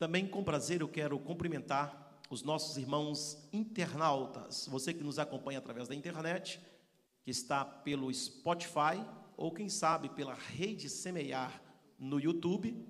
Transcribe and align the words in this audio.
Também 0.00 0.26
com 0.26 0.42
prazer 0.42 0.80
eu 0.80 0.88
quero 0.88 1.18
cumprimentar 1.18 2.22
os 2.30 2.42
nossos 2.42 2.78
irmãos 2.78 3.36
internautas, 3.52 4.66
você 4.66 4.94
que 4.94 5.04
nos 5.04 5.18
acompanha 5.18 5.58
através 5.58 5.88
da 5.88 5.94
internet, 5.94 6.58
que 7.22 7.30
está 7.30 7.66
pelo 7.66 8.10
Spotify 8.10 9.04
ou 9.36 9.52
quem 9.52 9.68
sabe 9.68 10.08
pela 10.08 10.32
rede 10.32 10.88
Semear 10.88 11.60
no 11.98 12.18
YouTube 12.18 12.82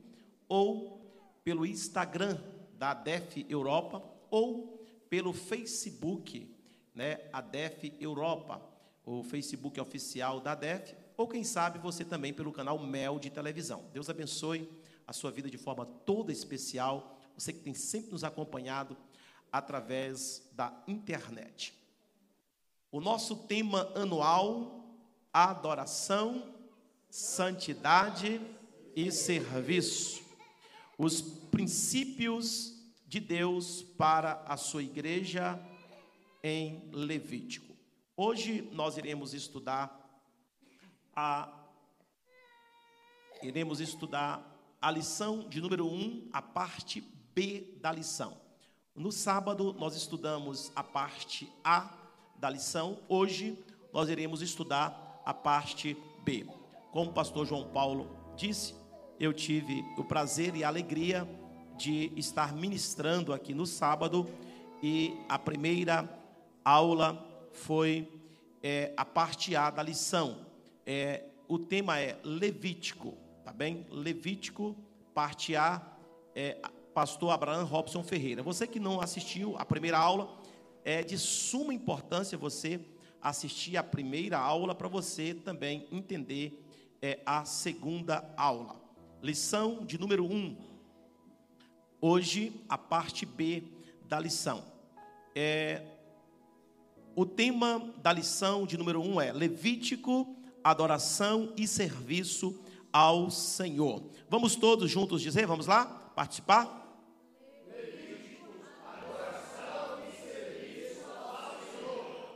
ou 0.48 1.12
pelo 1.42 1.66
Instagram 1.66 2.38
da 2.78 2.92
ADEF 2.92 3.44
Europa 3.48 4.00
ou 4.30 4.80
pelo 5.08 5.32
Facebook, 5.32 6.56
né, 6.94 7.28
ADEF 7.32 7.92
Europa, 7.98 8.62
o 9.04 9.24
Facebook 9.24 9.80
oficial 9.80 10.38
da 10.38 10.52
ADEF, 10.52 10.94
ou 11.16 11.26
quem 11.26 11.42
sabe 11.42 11.80
você 11.80 12.04
também 12.04 12.32
pelo 12.32 12.52
canal 12.52 12.78
Mel 12.78 13.18
de 13.18 13.30
televisão. 13.30 13.90
Deus 13.92 14.08
abençoe 14.08 14.70
a 15.10 15.12
sua 15.12 15.32
vida 15.32 15.50
de 15.50 15.58
forma 15.58 15.84
toda 15.84 16.30
especial, 16.30 17.18
você 17.36 17.52
que 17.52 17.58
tem 17.58 17.74
sempre 17.74 18.12
nos 18.12 18.22
acompanhado 18.22 18.96
através 19.50 20.48
da 20.52 20.84
internet. 20.86 21.74
O 22.92 23.00
nosso 23.00 23.34
tema 23.34 23.90
anual, 23.96 24.88
adoração, 25.32 26.54
santidade 27.10 28.40
e 28.94 29.10
serviço. 29.10 30.22
Os 30.96 31.20
princípios 31.20 32.72
de 33.04 33.18
Deus 33.18 33.82
para 33.82 34.44
a 34.46 34.56
sua 34.56 34.84
igreja 34.84 35.60
em 36.40 36.88
Levítico. 36.92 37.76
Hoje 38.16 38.62
nós 38.72 38.96
iremos 38.96 39.34
estudar 39.34 40.22
a 41.12 41.56
iremos 43.42 43.80
estudar 43.80 44.49
a 44.80 44.90
lição 44.90 45.46
de 45.48 45.60
número 45.60 45.86
1, 45.86 45.88
um, 45.88 46.28
a 46.32 46.40
parte 46.40 47.02
B 47.34 47.74
da 47.80 47.92
lição. 47.92 48.36
No 48.94 49.12
sábado 49.12 49.74
nós 49.78 49.94
estudamos 49.94 50.72
a 50.74 50.82
parte 50.82 51.52
A 51.62 51.90
da 52.36 52.48
lição. 52.48 52.98
Hoje 53.06 53.58
nós 53.92 54.08
iremos 54.08 54.40
estudar 54.40 55.20
a 55.24 55.34
parte 55.34 55.96
B. 56.24 56.46
Como 56.90 57.10
o 57.10 57.14
pastor 57.14 57.46
João 57.46 57.68
Paulo 57.68 58.08
disse, 58.36 58.74
eu 59.18 59.34
tive 59.34 59.84
o 59.98 60.04
prazer 60.04 60.56
e 60.56 60.64
a 60.64 60.68
alegria 60.68 61.28
de 61.76 62.10
estar 62.16 62.54
ministrando 62.54 63.34
aqui 63.34 63.52
no 63.52 63.66
sábado 63.66 64.26
e 64.82 65.14
a 65.28 65.38
primeira 65.38 66.08
aula 66.64 67.26
foi 67.52 68.08
é, 68.62 68.94
a 68.96 69.04
parte 69.04 69.54
A 69.54 69.70
da 69.70 69.82
lição. 69.82 70.46
É, 70.86 71.24
o 71.46 71.58
tema 71.58 71.98
é 71.98 72.18
Levítico, 72.24 73.16
tá 73.50 73.54
bem? 73.54 73.84
Levítico, 73.90 74.76
parte 75.12 75.56
A, 75.56 75.84
é, 76.36 76.56
pastor 76.94 77.32
Abraão 77.32 77.66
Robson 77.66 78.00
Ferreira. 78.00 78.44
Você 78.44 78.64
que 78.64 78.78
não 78.78 79.00
assistiu 79.00 79.56
a 79.58 79.64
primeira 79.64 79.98
aula, 79.98 80.40
é 80.84 81.02
de 81.02 81.18
suma 81.18 81.74
importância 81.74 82.38
você 82.38 82.80
assistir 83.20 83.76
a 83.76 83.82
primeira 83.82 84.38
aula 84.38 84.72
para 84.72 84.86
você 84.86 85.34
também 85.34 85.88
entender 85.90 86.64
é, 87.02 87.18
a 87.26 87.44
segunda 87.44 88.32
aula. 88.36 88.80
Lição 89.20 89.84
de 89.84 89.98
número 89.98 90.24
1. 90.24 90.32
Um. 90.32 90.56
Hoje, 92.00 92.52
a 92.68 92.78
parte 92.78 93.26
B 93.26 93.64
da 94.04 94.20
lição. 94.20 94.62
É, 95.34 95.82
o 97.16 97.26
tema 97.26 97.92
da 98.00 98.12
lição 98.12 98.64
de 98.64 98.76
número 98.78 99.00
1 99.00 99.12
um 99.12 99.20
é 99.20 99.32
Levítico, 99.32 100.36
adoração 100.62 101.52
e 101.56 101.66
serviço 101.66 102.56
ao 102.92 103.30
Senhor. 103.30 104.02
Vamos 104.28 104.56
todos 104.56 104.90
juntos 104.90 105.22
dizer, 105.22 105.46
vamos 105.46 105.66
lá? 105.66 105.84
Participar? 106.14 106.78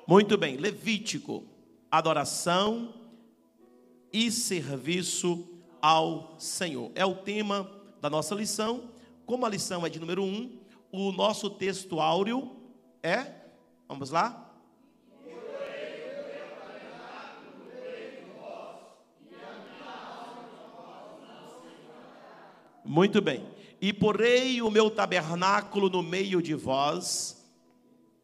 Muito 0.07 0.37
bem, 0.37 0.59
Levítico, 0.59 1.45
adoração 1.91 2.93
e 4.13 4.31
serviço 4.31 5.49
ao 5.81 6.39
Senhor. 6.39 6.93
É 6.95 7.07
o 7.07 7.15
tema 7.15 7.71
da 8.03 8.11
nossa 8.11 8.35
lição. 8.35 8.91
Como 9.25 9.47
a 9.47 9.49
lição 9.49 9.87
é 9.87 9.89
de 9.89 9.99
número 9.99 10.23
1, 10.23 10.27
um, 10.27 10.59
o 10.93 11.11
nosso 11.11 11.49
texto 11.49 12.01
áureo 12.01 12.55
é, 13.03 13.33
vamos 13.89 14.11
lá? 14.11 14.44
Muito 22.85 23.23
bem. 23.23 23.45
E 23.81 23.93
porei 23.93 24.61
o 24.61 24.71
meu 24.71 24.91
tabernáculo 24.91 25.89
no 25.89 26.03
meio 26.03 26.43
de 26.43 26.55
vós, 26.55 27.43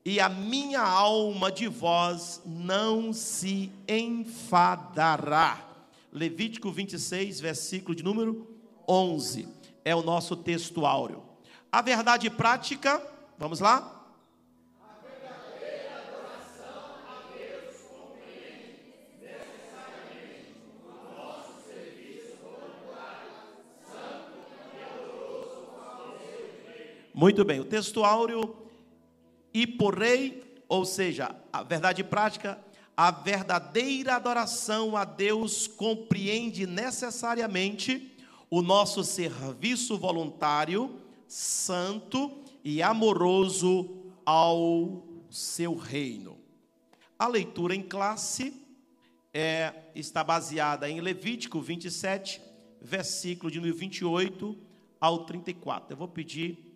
e 0.05 0.19
a 0.19 0.29
minha 0.29 0.81
alma 0.81 1.53
de 1.53 1.69
vós 1.69 2.41
não 2.45 3.13
se 3.13 3.71
enfadará. 3.87 5.67
Levítico 6.13 6.71
26, 6.71 7.41
versículo 7.41 7.95
de 7.95 8.03
número 8.03 8.49
11. 8.89 9.47
É 9.85 9.95
o 9.95 10.03
nosso 10.03 10.35
texto 10.35 10.87
áureo. 10.87 11.23
A 11.71 11.83
verdade 11.83 12.29
prática, 12.31 13.01
vamos 13.39 13.61
lá? 13.61 14.00
Muito 27.21 27.45
bem, 27.45 27.61
o 27.61 27.67
texto 27.67 28.03
áureo 28.03 28.57
e 29.53 29.67
porei, 29.67 30.43
ou 30.67 30.87
seja, 30.87 31.37
a 31.53 31.63
verdade 31.63 32.03
prática, 32.03 32.59
a 32.97 33.11
verdadeira 33.11 34.17
adoração 34.17 34.97
a 34.97 35.05
Deus 35.05 35.67
compreende 35.67 36.67
necessariamente 36.67 38.11
o 38.49 38.63
nosso 38.63 39.05
serviço 39.05 39.99
voluntário, 39.99 40.99
santo 41.29 42.41
e 42.65 42.83
amoroso 42.83 44.15
ao 44.25 45.07
seu 45.29 45.77
reino. 45.77 46.39
A 47.19 47.29
leitura 47.29 47.75
em 47.75 47.83
classe 47.83 48.67
é, 49.31 49.75
está 49.95 50.25
baseada 50.25 50.89
em 50.89 51.03
Levítico 51.03 51.61
27, 51.61 52.41
versículo 52.81 53.51
de 53.51 53.61
28 53.61 54.57
ao 54.99 55.27
34. 55.27 55.93
Eu 55.93 55.99
vou 55.99 56.09
pedir 56.09 56.70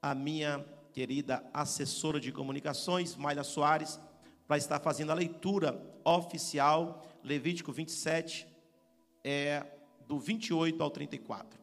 a 0.00 0.14
minha 0.14 0.64
querida 0.92 1.44
assessora 1.52 2.20
de 2.20 2.30
comunicações, 2.32 3.16
Mayla 3.16 3.44
Soares, 3.44 4.00
para 4.46 4.56
estar 4.56 4.80
fazendo 4.80 5.10
a 5.10 5.14
leitura 5.14 5.80
oficial, 6.04 7.04
Levítico 7.22 7.72
27, 7.72 8.46
é, 9.24 9.66
do 10.06 10.18
28 10.18 10.82
ao 10.82 10.90
34. 10.90 11.58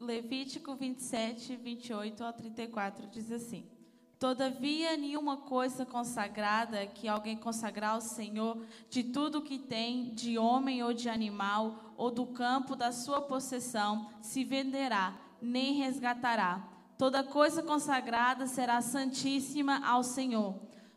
Levítico 0.00 0.74
27, 0.74 1.56
28 1.56 2.24
ao 2.24 2.32
34 2.32 3.06
diz 3.06 3.30
assim: 3.30 3.64
Todavia, 4.18 4.96
nenhuma 4.96 5.36
coisa 5.36 5.86
consagrada 5.86 6.86
que 6.86 7.06
alguém 7.06 7.36
consagrar 7.36 7.94
ao 7.94 8.00
Senhor, 8.00 8.64
de 8.90 9.04
tudo 9.04 9.42
que 9.42 9.58
tem, 9.58 10.14
de 10.14 10.36
homem 10.36 10.82
ou 10.82 10.92
de 10.92 11.08
animal, 11.08 11.94
ou 11.96 12.10
do 12.10 12.26
campo 12.26 12.74
da 12.74 12.90
sua 12.92 13.20
possessão, 13.20 14.10
se 14.20 14.42
venderá, 14.42 15.16
nem 15.40 15.74
resgatará 15.74 16.73
Toda 16.96 17.24
coisa 17.24 17.62
consagrada 17.62 18.46
será 18.46 18.80
santíssima 18.80 19.84
ao 19.84 20.02
Senhor. 20.02 20.54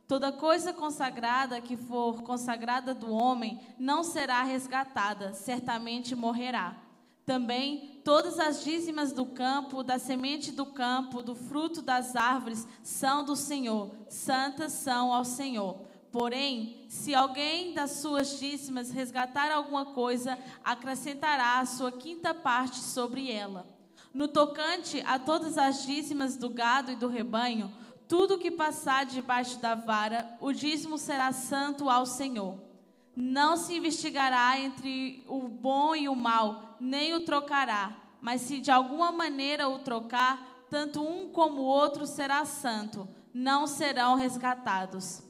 Toda 0.08 0.32
coisa 0.32 0.72
consagrada 0.72 1.60
que 1.60 1.76
for 1.76 2.22
consagrada 2.22 2.94
do 2.94 3.12
homem 3.12 3.60
não 3.78 4.04
será 4.04 4.44
resgatada, 4.44 5.34
certamente 5.34 6.16
morrerá. 6.16 6.78
Também 7.26 8.00
todas 8.06 8.40
as 8.40 8.64
dízimas 8.64 9.12
do 9.12 9.26
campo, 9.26 9.84
da 9.84 10.00
semente 10.00 10.50
do 10.50 10.66
campo, 10.66 11.22
do 11.22 11.36
fruto 11.36 11.82
das 11.82 12.16
árvores 12.16 12.66
são 12.82 13.26
do 13.26 13.36
Senhor, 13.36 13.92
santas 14.08 14.72
são 14.72 15.12
ao 15.12 15.26
Senhor. 15.26 15.82
Porém, 16.10 16.86
se 16.88 17.14
alguém 17.14 17.74
das 17.74 17.92
suas 17.92 18.40
dízimas 18.40 18.92
resgatar 18.92 19.52
alguma 19.52 19.88
coisa, 19.88 20.40
acrescentará 20.64 21.60
a 21.60 21.66
sua 21.66 21.92
quinta 21.92 22.34
parte 22.34 22.78
sobre 22.78 23.30
ela. 23.30 23.77
No 24.18 24.28
tocante 24.28 25.00
a 25.06 25.20
todas 25.20 25.60
as 25.60 25.86
dízimas 25.86 26.36
do 26.36 26.50
gado 26.50 26.92
e 26.92 26.96
do 26.96 27.08
rebanho, 27.08 27.72
tudo 28.08 28.40
que 28.40 28.50
passar 28.50 29.06
debaixo 29.06 29.60
da 29.60 29.76
vara, 29.76 30.36
o 30.42 30.52
dízimo 30.52 30.98
será 30.98 31.32
santo 31.32 31.88
ao 31.88 32.04
Senhor. 32.04 32.58
Não 33.16 33.56
se 33.56 33.76
investigará 33.76 34.60
entre 34.60 35.24
o 35.28 35.48
bom 35.48 35.96
e 35.96 36.10
o 36.10 36.16
mal, 36.16 36.78
nem 36.80 37.14
o 37.14 37.26
trocará. 37.26 37.96
Mas 38.20 38.42
se 38.42 38.60
de 38.60 38.72
alguma 38.72 39.12
maneira 39.12 39.70
o 39.70 39.78
trocar, 39.78 40.66
tanto 40.68 41.00
um 41.00 41.30
como 41.30 41.62
o 41.62 41.66
outro 41.66 42.08
será 42.08 42.44
santo, 42.44 43.08
não 43.32 43.68
serão 43.68 44.16
resgatados. 44.16 45.22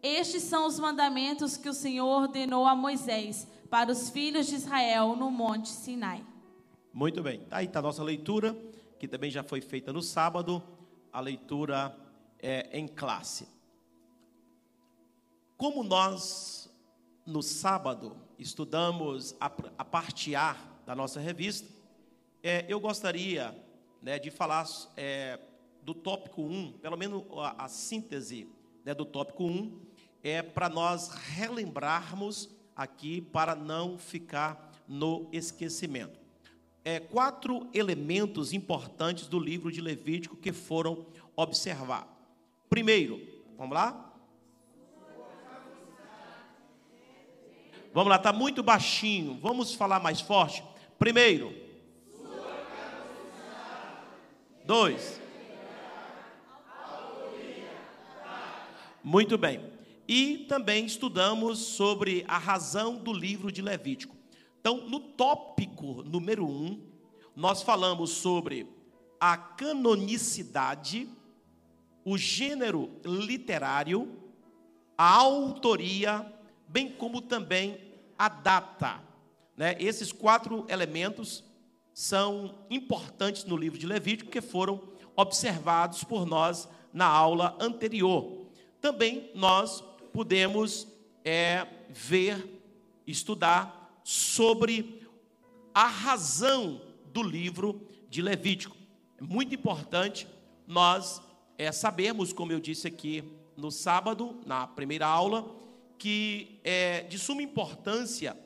Estes 0.00 0.44
são 0.44 0.68
os 0.68 0.78
mandamentos 0.78 1.56
que 1.56 1.68
o 1.68 1.74
Senhor 1.74 2.06
ordenou 2.06 2.64
a 2.64 2.76
Moisés 2.76 3.44
para 3.68 3.90
os 3.90 4.08
filhos 4.08 4.46
de 4.46 4.54
Israel 4.54 5.16
no 5.16 5.32
monte 5.32 5.68
Sinai. 5.68 6.24
Muito 6.96 7.22
bem, 7.22 7.46
aí 7.50 7.66
está 7.66 7.80
a 7.80 7.82
nossa 7.82 8.02
leitura 8.02 8.56
que 8.98 9.06
também 9.06 9.30
já 9.30 9.42
foi 9.42 9.60
feita 9.60 9.92
no 9.92 10.00
sábado, 10.00 10.62
a 11.12 11.20
leitura 11.20 11.94
é, 12.38 12.70
em 12.72 12.88
classe. 12.88 13.46
Como 15.58 15.84
nós, 15.84 16.74
no 17.26 17.42
sábado, 17.42 18.16
estudamos 18.38 19.36
a, 19.38 19.52
a 19.76 19.84
parte 19.84 20.34
A 20.34 20.56
da 20.86 20.94
nossa 20.96 21.20
revista, 21.20 21.68
é, 22.42 22.64
eu 22.66 22.80
gostaria 22.80 23.54
né, 24.00 24.18
de 24.18 24.30
falar 24.30 24.66
é, 24.96 25.38
do 25.82 25.92
tópico 25.92 26.40
1, 26.40 26.78
pelo 26.78 26.96
menos 26.96 27.24
a, 27.36 27.66
a 27.66 27.68
síntese 27.68 28.48
né, 28.86 28.94
do 28.94 29.04
tópico 29.04 29.44
1, 29.44 29.80
é 30.22 30.40
para 30.40 30.70
nós 30.70 31.10
relembrarmos 31.10 32.48
aqui, 32.74 33.20
para 33.20 33.54
não 33.54 33.98
ficar 33.98 34.72
no 34.88 35.28
esquecimento. 35.30 36.24
É, 36.88 37.00
quatro 37.00 37.68
elementos 37.74 38.52
importantes 38.52 39.26
do 39.26 39.40
livro 39.40 39.72
de 39.72 39.80
Levítico 39.80 40.36
que 40.36 40.52
foram 40.52 41.04
observar. 41.34 42.06
Primeiro, 42.70 43.20
vamos 43.58 43.74
lá? 43.74 44.14
Vamos 47.92 48.08
lá, 48.08 48.14
está 48.14 48.32
muito 48.32 48.62
baixinho. 48.62 49.36
Vamos 49.42 49.74
falar 49.74 49.98
mais 49.98 50.20
forte. 50.20 50.62
Primeiro. 50.96 51.52
Dois. 54.64 55.20
Muito 59.02 59.36
bem. 59.36 59.60
E 60.06 60.46
também 60.48 60.86
estudamos 60.86 61.58
sobre 61.58 62.24
a 62.28 62.38
razão 62.38 62.94
do 62.94 63.12
livro 63.12 63.50
de 63.50 63.60
Levítico. 63.60 64.15
Então, 64.66 64.78
no 64.88 64.98
tópico 64.98 66.02
número 66.02 66.44
um, 66.44 66.82
nós 67.36 67.62
falamos 67.62 68.10
sobre 68.10 68.68
a 69.20 69.36
canonicidade, 69.36 71.08
o 72.04 72.18
gênero 72.18 72.90
literário, 73.04 74.18
a 74.98 75.08
autoria, 75.08 76.26
bem 76.66 76.90
como 76.90 77.20
também 77.22 77.78
a 78.18 78.28
data. 78.28 79.00
Né? 79.56 79.76
Esses 79.78 80.10
quatro 80.10 80.66
elementos 80.68 81.44
são 81.94 82.66
importantes 82.68 83.44
no 83.44 83.56
livro 83.56 83.78
de 83.78 83.86
Levítico, 83.86 84.32
que 84.32 84.40
foram 84.40 84.82
observados 85.14 86.02
por 86.02 86.26
nós 86.26 86.68
na 86.92 87.06
aula 87.06 87.56
anterior. 87.60 88.48
Também 88.80 89.30
nós 89.32 89.80
podemos 90.12 90.88
é, 91.24 91.68
ver, 91.88 92.60
estudar 93.06 93.85
sobre 94.06 95.02
a 95.74 95.88
razão 95.88 96.80
do 97.12 97.24
livro 97.24 97.84
de 98.08 98.22
Levítico. 98.22 98.76
É 99.18 99.24
muito 99.24 99.52
importante 99.52 100.28
nós 100.64 101.20
é, 101.58 101.72
sabermos, 101.72 102.32
como 102.32 102.52
eu 102.52 102.60
disse 102.60 102.86
aqui 102.86 103.24
no 103.56 103.72
sábado, 103.72 104.38
na 104.46 104.64
primeira 104.64 105.08
aula, 105.08 105.52
que 105.98 106.60
é 106.62 107.00
de 107.00 107.18
suma 107.18 107.42
importância 107.42 108.36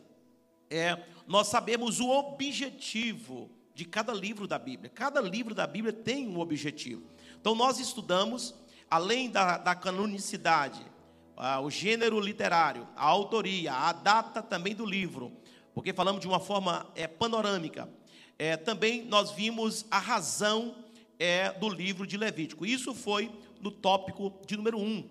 é 0.71 1.03
nós 1.27 1.49
sabemos 1.49 2.01
o 2.01 2.09
objetivo 2.09 3.51
de 3.75 3.85
cada 3.85 4.15
livro 4.15 4.47
da 4.47 4.59
Bíblia. 4.59 4.89
Cada 4.89 5.21
livro 5.21 5.55
da 5.55 5.67
Bíblia 5.67 5.93
tem 5.93 6.27
um 6.27 6.39
objetivo. 6.41 7.03
Então 7.39 7.55
nós 7.55 7.79
estudamos, 7.79 8.55
além 8.91 9.29
da, 9.29 9.59
da 9.59 9.75
canonicidade, 9.75 10.81
ah, 11.37 11.61
o 11.61 11.71
gênero 11.71 12.21
literário, 12.21 12.87
a 12.97 13.05
autoria, 13.05 13.73
a 13.73 13.93
data 13.93 14.43
também 14.43 14.75
do 14.75 14.85
livro, 14.87 15.33
porque 15.81 15.95
falamos 15.95 16.21
de 16.21 16.29
uma 16.29 16.39
forma 16.39 16.87
é, 16.95 17.07
panorâmica. 17.07 17.89
É, 18.39 18.55
também 18.55 19.03
nós 19.03 19.31
vimos 19.31 19.87
a 19.91 19.99
razão 19.99 20.75
é, 21.19 21.51
do 21.53 21.71
livro 21.71 22.07
de 22.07 22.19
Levítico. 22.19 22.67
Isso 22.67 22.95
foi 22.95 23.31
no 23.63 23.71
tópico 23.71 24.31
de 24.47 24.59
número 24.59 24.77
1. 24.77 24.83
Um, 24.83 25.09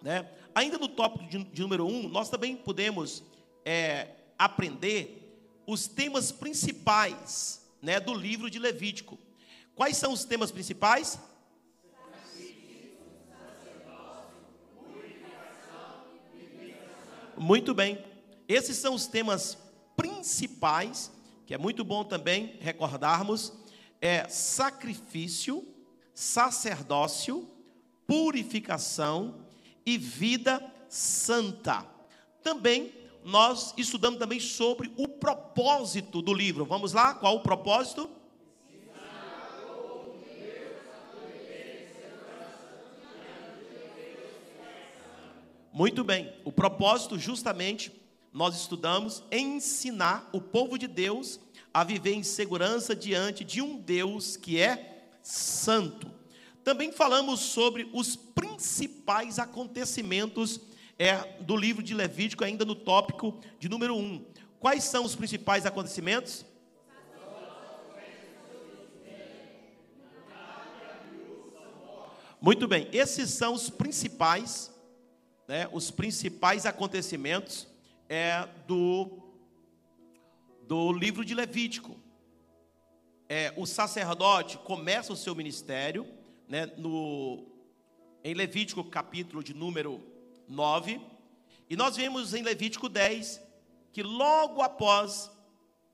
né? 0.00 0.30
Ainda 0.54 0.78
no 0.78 0.86
tópico 0.86 1.24
de, 1.28 1.42
de 1.42 1.62
número 1.62 1.84
1, 1.84 1.88
um, 1.88 2.08
nós 2.08 2.30
também 2.30 2.54
podemos 2.54 3.24
é, 3.64 4.06
aprender 4.38 5.36
os 5.66 5.88
temas 5.88 6.30
principais 6.30 7.68
né, 7.82 7.98
do 7.98 8.14
livro 8.14 8.48
de 8.48 8.60
Levítico. 8.60 9.18
Quais 9.74 9.96
são 9.96 10.12
os 10.12 10.24
temas 10.24 10.52
principais? 10.52 11.18
Muito 17.36 17.74
bem. 17.74 17.98
Esses 18.46 18.76
são 18.76 18.94
os 18.94 19.08
temas 19.08 19.58
principais, 20.02 21.12
que 21.46 21.54
é 21.54 21.58
muito 21.58 21.84
bom 21.84 22.02
também 22.02 22.56
recordarmos, 22.60 23.52
é 24.00 24.28
sacrifício, 24.28 25.64
sacerdócio, 26.12 27.48
purificação 28.04 29.46
e 29.86 29.96
vida 29.96 30.60
santa. 30.88 31.86
Também 32.42 32.92
nós 33.22 33.72
estudamos 33.76 34.18
também 34.18 34.40
sobre 34.40 34.92
o 34.96 35.06
propósito 35.06 36.20
do 36.20 36.34
livro. 36.34 36.64
Vamos 36.64 36.92
lá? 36.92 37.14
Qual 37.14 37.36
o 37.36 37.40
propósito? 37.40 38.10
Muito 45.72 46.02
bem. 46.02 46.34
O 46.44 46.50
propósito, 46.50 47.16
justamente, 47.16 48.01
nós 48.32 48.56
estudamos 48.56 49.22
ensinar 49.30 50.28
o 50.32 50.40
povo 50.40 50.78
de 50.78 50.86
Deus 50.86 51.38
a 51.72 51.84
viver 51.84 52.14
em 52.14 52.22
segurança 52.22 52.96
diante 52.96 53.44
de 53.44 53.60
um 53.60 53.76
Deus 53.76 54.36
que 54.36 54.58
é 54.58 55.10
santo. 55.22 56.10
Também 56.64 56.92
falamos 56.92 57.40
sobre 57.40 57.90
os 57.92 58.16
principais 58.16 59.38
acontecimentos 59.38 60.60
é, 60.98 61.16
do 61.42 61.56
livro 61.56 61.82
de 61.82 61.94
Levítico, 61.94 62.44
ainda 62.44 62.64
no 62.64 62.74
tópico 62.74 63.38
de 63.58 63.68
número 63.68 63.94
1. 63.96 64.24
Quais 64.58 64.84
são 64.84 65.04
os 65.04 65.14
principais 65.14 65.66
acontecimentos? 65.66 66.46
Muito 72.40 72.66
bem, 72.66 72.88
esses 72.92 73.30
são 73.30 73.54
os 73.54 73.70
principais, 73.70 74.72
né, 75.46 75.68
os 75.70 75.92
principais 75.92 76.66
acontecimentos 76.66 77.71
é, 78.14 78.46
do, 78.66 79.22
do 80.68 80.92
livro 80.92 81.24
de 81.24 81.34
Levítico. 81.34 81.98
É, 83.26 83.54
o 83.56 83.64
sacerdote 83.64 84.58
começa 84.58 85.14
o 85.14 85.16
seu 85.16 85.34
ministério 85.34 86.06
né, 86.46 86.66
no, 86.76 87.42
em 88.22 88.34
Levítico, 88.34 88.84
capítulo 88.84 89.42
de 89.42 89.54
número 89.54 89.98
9. 90.46 91.00
E 91.70 91.74
nós 91.74 91.96
vemos 91.96 92.34
em 92.34 92.42
Levítico 92.42 92.86
10 92.86 93.40
que 93.90 94.02
logo 94.02 94.60
após 94.60 95.30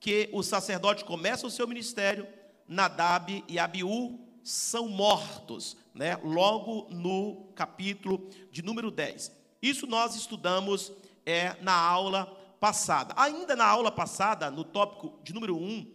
que 0.00 0.28
o 0.32 0.42
sacerdote 0.42 1.04
começa 1.04 1.46
o 1.46 1.50
seu 1.52 1.68
ministério, 1.68 2.26
Nadab 2.66 3.44
e 3.46 3.60
Abiú 3.60 4.18
são 4.42 4.88
mortos, 4.88 5.76
né? 5.94 6.16
Logo 6.24 6.88
no 6.92 7.52
capítulo 7.54 8.28
de 8.50 8.60
número 8.60 8.90
10. 8.90 9.30
Isso 9.62 9.86
nós 9.86 10.16
estudamos 10.16 10.92
é, 11.28 11.54
na 11.60 11.74
aula 11.74 12.24
passada. 12.58 13.12
Ainda 13.18 13.54
na 13.54 13.66
aula 13.66 13.92
passada, 13.92 14.50
no 14.50 14.64
tópico 14.64 15.20
de 15.22 15.34
número 15.34 15.58
1, 15.58 15.86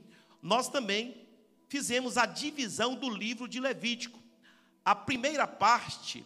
nós 0.44 0.70
também 0.70 1.26
fizemos 1.68 2.18
a 2.18 2.28
divisão 2.28 2.94
do 2.94 3.10
livro 3.10 3.48
de 3.48 3.60
Levítico. 3.60 4.20
A 4.86 4.94
primeira 4.94 5.48
parte 5.48 6.24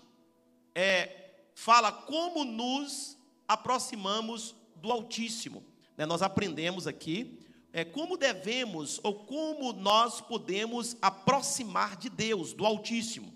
é 0.76 1.36
fala 1.56 1.90
como 1.90 2.44
nos 2.44 3.18
aproximamos 3.48 4.54
do 4.76 4.92
Altíssimo. 4.92 5.64
Né? 5.96 6.06
Nós 6.06 6.22
aprendemos 6.22 6.86
aqui 6.86 7.40
é, 7.72 7.86
como 7.86 8.18
devemos 8.18 9.00
ou 9.04 9.26
como 9.26 9.72
nós 9.72 10.20
podemos 10.20 10.98
aproximar 11.02 11.96
de 11.96 12.10
Deus, 12.10 12.52
do 12.52 12.66
Altíssimo. 12.66 13.34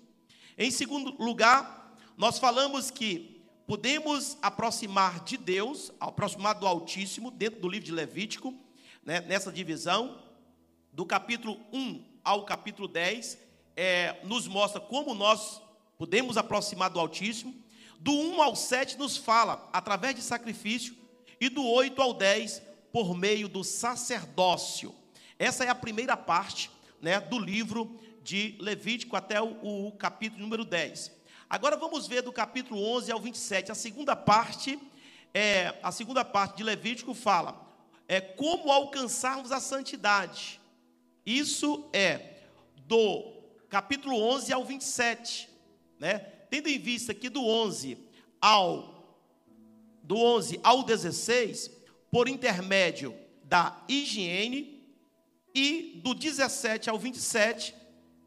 Em 0.57 0.69
segundo 0.69 1.15
lugar, 1.23 1.95
nós 2.17 2.37
falamos 2.37 2.91
que 2.91 3.30
podemos 3.71 4.37
aproximar 4.41 5.23
de 5.23 5.37
Deus, 5.37 5.93
aproximar 5.97 6.55
do 6.55 6.67
Altíssimo, 6.67 7.31
dentro 7.31 7.61
do 7.61 7.69
livro 7.69 7.85
de 7.85 7.93
Levítico, 7.93 8.53
né, 9.01 9.21
nessa 9.21 9.49
divisão, 9.49 10.21
do 10.91 11.05
capítulo 11.05 11.57
1 11.71 12.03
ao 12.21 12.43
capítulo 12.43 12.85
10, 12.85 13.37
é, 13.77 14.19
nos 14.25 14.45
mostra 14.45 14.81
como 14.81 15.13
nós 15.13 15.61
podemos 15.97 16.35
aproximar 16.35 16.89
do 16.89 16.99
Altíssimo. 16.99 17.55
Do 17.97 18.11
1 18.11 18.41
ao 18.41 18.57
7 18.57 18.99
nos 18.99 19.15
fala 19.15 19.69
através 19.71 20.15
de 20.15 20.21
sacrifício, 20.21 20.93
e 21.39 21.47
do 21.47 21.65
8 21.65 22.01
ao 22.01 22.13
10 22.13 22.61
por 22.91 23.15
meio 23.15 23.47
do 23.47 23.63
sacerdócio. 23.63 24.93
Essa 25.39 25.63
é 25.63 25.69
a 25.69 25.75
primeira 25.75 26.17
parte 26.17 26.69
né, 27.01 27.21
do 27.21 27.39
livro 27.39 27.97
de 28.21 28.57
Levítico 28.59 29.15
até 29.15 29.41
o, 29.41 29.87
o 29.87 29.93
capítulo 29.93 30.41
número 30.41 30.65
10. 30.65 31.20
Agora 31.51 31.75
vamos 31.75 32.07
ver 32.07 32.21
do 32.21 32.31
capítulo 32.31 32.81
11 32.81 33.11
ao 33.11 33.19
27. 33.19 33.73
A 33.73 33.75
segunda 33.75 34.15
parte, 34.15 34.79
é, 35.33 35.77
a 35.83 35.91
segunda 35.91 36.23
parte 36.23 36.55
de 36.55 36.63
Levítico 36.63 37.13
fala 37.13 37.69
é 38.07 38.21
como 38.21 38.71
alcançarmos 38.71 39.51
a 39.51 39.59
santidade. 39.59 40.61
Isso 41.25 41.89
é 41.91 42.37
do 42.87 43.33
capítulo 43.67 44.15
11 44.15 44.53
ao 44.53 44.63
27, 44.63 45.49
né? 45.99 46.19
Tendo 46.49 46.69
em 46.69 46.79
vista 46.79 47.13
que 47.13 47.29
do 47.29 47.45
11 47.45 47.97
ao 48.39 49.19
do 50.03 50.15
11 50.15 50.57
ao 50.63 50.83
16, 50.83 51.69
por 52.09 52.29
intermédio 52.29 53.13
da 53.43 53.77
higiene 53.89 54.81
e 55.53 55.99
do 56.01 56.13
17 56.13 56.89
ao 56.89 56.97
27 56.97 57.75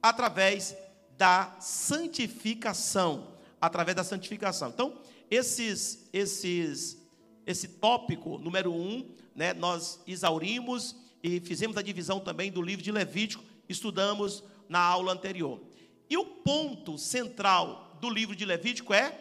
através 0.02 0.76
da 1.16 1.56
santificação, 1.60 3.34
através 3.60 3.96
da 3.96 4.04
santificação. 4.04 4.70
Então, 4.70 5.00
esses 5.30 6.08
esses 6.12 7.02
esse 7.46 7.68
tópico 7.68 8.38
número 8.38 8.72
um, 8.72 9.06
né, 9.34 9.52
nós 9.52 10.00
exaurimos 10.06 10.96
e 11.22 11.40
fizemos 11.40 11.76
a 11.76 11.82
divisão 11.82 12.20
também 12.20 12.50
do 12.50 12.62
livro 12.62 12.82
de 12.82 12.90
Levítico, 12.90 13.44
estudamos 13.68 14.42
na 14.68 14.78
aula 14.78 15.12
anterior. 15.12 15.60
E 16.08 16.16
o 16.16 16.24
ponto 16.24 16.96
central 16.96 17.98
do 18.00 18.08
livro 18.08 18.34
de 18.34 18.44
Levítico 18.44 18.94
é 18.94 19.20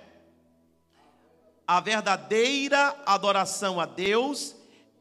a 1.65 1.79
verdadeira 1.79 2.95
adoração 3.05 3.79
a 3.79 3.85
Deus 3.85 4.55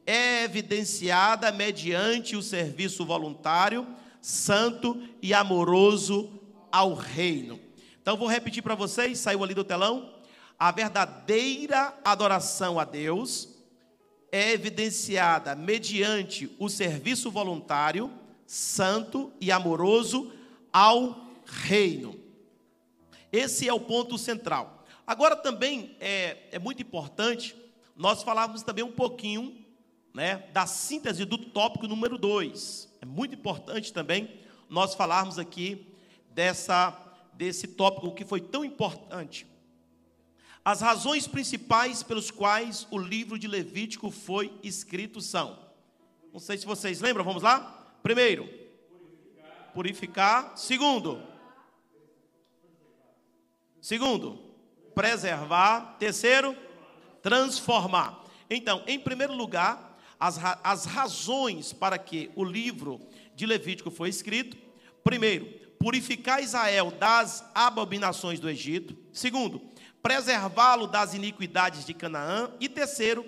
é 0.05 0.43
evidenciada 0.43 1.51
mediante 1.51 2.35
o 2.35 2.41
serviço 2.41 3.05
voluntário, 3.05 3.87
santo 4.21 5.01
e 5.21 5.33
amoroso 5.33 6.42
ao 6.73 6.95
reino. 6.95 7.59
Então 8.01 8.17
vou 8.17 8.27
repetir 8.27 8.63
para 8.63 8.73
vocês, 8.73 9.19
saiu 9.19 9.43
ali 9.43 9.53
do 9.53 9.63
telão. 9.63 10.11
A 10.57 10.71
verdadeira 10.71 11.95
adoração 12.03 12.79
a 12.79 12.83
Deus 12.83 13.49
é 14.31 14.53
evidenciada 14.53 15.55
mediante 15.55 16.49
o 16.57 16.67
serviço 16.67 17.29
voluntário, 17.29 18.11
santo 18.47 19.31
e 19.39 19.51
amoroso 19.51 20.33
ao 20.71 21.27
reino. 21.45 22.19
Esse 23.31 23.69
é 23.69 23.73
o 23.73 23.79
ponto 23.79 24.17
central. 24.17 24.83
Agora 25.05 25.35
também 25.35 25.95
é, 25.99 26.37
é 26.51 26.57
muito 26.57 26.81
importante 26.81 27.55
nós 27.95 28.23
falarmos 28.23 28.63
também 28.63 28.83
um 28.83 28.91
pouquinho 28.91 29.63
né, 30.11 30.47
da 30.51 30.65
síntese 30.65 31.23
do 31.23 31.37
tópico 31.37 31.87
número 31.87 32.17
2. 32.17 32.89
É 32.99 33.05
muito 33.05 33.35
importante 33.35 33.93
também 33.93 34.39
nós 34.67 34.95
falarmos 34.95 35.37
aqui 35.37 35.92
dessa, 36.33 36.97
desse 37.33 37.67
tópico 37.67 38.13
que 38.13 38.25
foi 38.25 38.41
tão 38.41 38.63
importante. 38.65 39.47
As 40.65 40.81
razões 40.81 41.27
principais 41.27 42.03
pelos 42.03 42.31
quais 42.31 42.87
o 42.89 42.97
livro 42.97 43.37
de 43.37 43.47
Levítico 43.47 44.09
foi 44.09 44.53
escrito 44.63 45.19
são. 45.19 45.59
Não 46.31 46.39
sei 46.39 46.57
se 46.57 46.65
vocês 46.65 47.01
lembram, 47.01 47.25
vamos 47.25 47.43
lá? 47.43 47.95
Primeiro, 48.01 48.49
purificar. 49.73 50.57
Segundo, 50.57 51.21
segundo, 53.81 54.39
preservar. 54.95 55.97
Terceiro, 55.99 56.55
transformar. 57.21 58.23
Então, 58.49 58.83
em 58.87 58.99
primeiro 58.99 59.33
lugar, 59.33 59.99
as, 60.19 60.39
as 60.63 60.85
razões 60.85 61.73
para 61.73 61.97
que 61.97 62.31
o 62.35 62.43
livro 62.43 63.01
de 63.35 63.45
Levítico 63.45 63.91
foi 63.91 64.07
escrito. 64.07 64.55
Primeiro, 65.03 65.62
purificar 65.83 66.41
Israel 66.41 66.91
das 66.91 67.43
abominações 67.53 68.39
do 68.39 68.49
Egito. 68.49 68.95
Segundo, 69.11 69.61
preservá-lo 70.01 70.87
das 70.87 71.13
iniquidades 71.13 71.85
de 71.85 71.93
Canaã. 71.93 72.49
E 72.57 72.69
terceiro, 72.69 73.25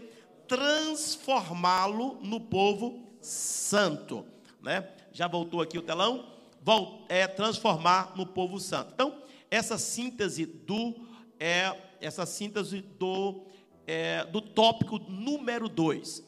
transformá-lo 0.47 2.17
no 2.21 2.39
povo 2.39 3.09
santo. 3.19 4.25
Né? 4.63 4.87
Já 5.11 5.27
voltou 5.27 5.61
aqui 5.61 5.77
o 5.77 5.81
telão? 5.81 6.31
Volt, 6.61 7.03
é 7.09 7.27
transformar 7.27 8.13
no 8.15 8.25
povo 8.25 8.57
santo. 8.57 8.93
Então, 8.93 9.21
essa 9.51 9.77
síntese 9.77 10.45
do 10.45 10.95
é, 11.37 11.75
essa 11.99 12.25
síntese 12.25 12.79
do, 12.79 13.47
é, 13.85 14.23
do 14.23 14.39
tópico 14.39 14.97
número 15.09 15.67
2. 15.67 16.23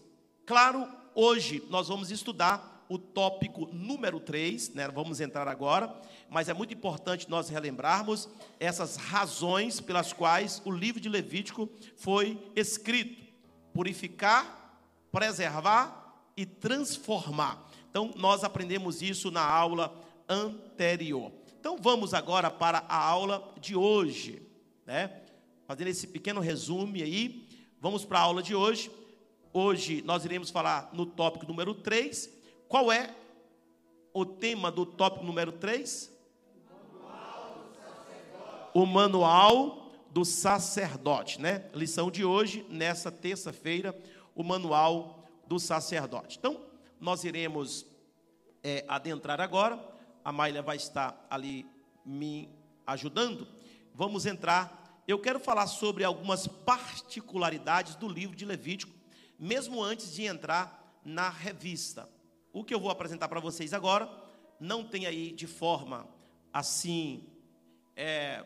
Claro, 0.45 0.89
hoje 1.15 1.63
nós 1.69 1.87
vamos 1.87 2.11
estudar 2.11 2.77
o 2.89 2.97
tópico 2.97 3.67
número 3.73 4.19
3, 4.19 4.73
né? 4.73 4.87
vamos 4.87 5.19
entrar 5.19 5.47
agora, 5.47 5.93
mas 6.29 6.49
é 6.49 6.53
muito 6.53 6.73
importante 6.73 7.29
nós 7.29 7.49
relembrarmos 7.49 8.27
essas 8.59 8.95
razões 8.95 9.79
pelas 9.79 10.11
quais 10.11 10.61
o 10.65 10.71
livro 10.71 10.99
de 10.99 11.09
Levítico 11.09 11.69
foi 11.95 12.37
escrito: 12.55 13.23
purificar, 13.73 14.81
preservar 15.11 16.21
e 16.35 16.45
transformar. 16.45 17.67
Então, 17.89 18.11
nós 18.15 18.43
aprendemos 18.43 19.01
isso 19.01 19.31
na 19.31 19.43
aula 19.43 19.93
anterior. 20.27 21.31
Então, 21.59 21.77
vamos 21.77 22.13
agora 22.13 22.51
para 22.51 22.83
a 22.87 22.97
aula 22.97 23.53
de 23.59 23.75
hoje, 23.75 24.41
né? 24.85 25.21
Fazendo 25.65 25.87
esse 25.87 26.07
pequeno 26.07 26.39
resumo 26.39 26.95
aí, 26.95 27.47
vamos 27.81 28.05
para 28.05 28.19
a 28.19 28.21
aula 28.21 28.43
de 28.43 28.55
hoje. 28.55 28.91
Hoje 29.51 30.01
nós 30.05 30.23
iremos 30.23 30.49
falar 30.49 30.89
no 30.93 31.05
tópico 31.05 31.45
número 31.47 31.73
3. 31.73 32.29
Qual 32.67 32.91
é 32.91 33.13
o 34.13 34.25
tema 34.25 34.71
do 34.71 34.85
tópico 34.85 35.25
número 35.25 35.51
3? 35.51 36.16
O 38.77 38.85
manual 38.85 39.91
do 40.11 40.23
sacerdote, 40.23 41.41
né? 41.41 41.67
Lição 41.73 42.11
de 42.11 42.23
hoje, 42.23 42.63
nessa 42.69 43.11
terça-feira, 43.11 43.99
o 44.35 44.43
manual 44.43 45.27
do 45.47 45.57
sacerdote. 45.57 46.37
Então, 46.37 46.63
nós 46.99 47.23
iremos 47.23 47.87
é, 48.63 48.85
adentrar 48.87 49.41
agora. 49.41 49.83
A 50.23 50.31
Maília 50.31 50.61
vai 50.61 50.75
estar 50.77 51.25
ali 51.27 51.65
me 52.05 52.47
ajudando. 52.85 53.47
Vamos 53.95 54.27
entrar. 54.27 55.01
Eu 55.07 55.17
quero 55.17 55.39
falar 55.39 55.65
sobre 55.65 56.03
algumas 56.03 56.45
particularidades 56.45 57.95
do 57.95 58.07
livro 58.07 58.35
de 58.35 58.45
Levítico 58.45 58.93
mesmo 59.39 59.81
antes 59.81 60.13
de 60.13 60.23
entrar 60.23 61.01
na 61.03 61.29
revista. 61.29 62.07
O 62.53 62.63
que 62.63 62.75
eu 62.75 62.79
vou 62.79 62.91
apresentar 62.91 63.27
para 63.27 63.39
vocês 63.39 63.73
agora 63.73 64.07
não 64.59 64.83
tem 64.83 65.07
aí 65.07 65.31
de 65.31 65.47
forma 65.47 66.07
assim 66.53 67.25
é, 67.95 68.45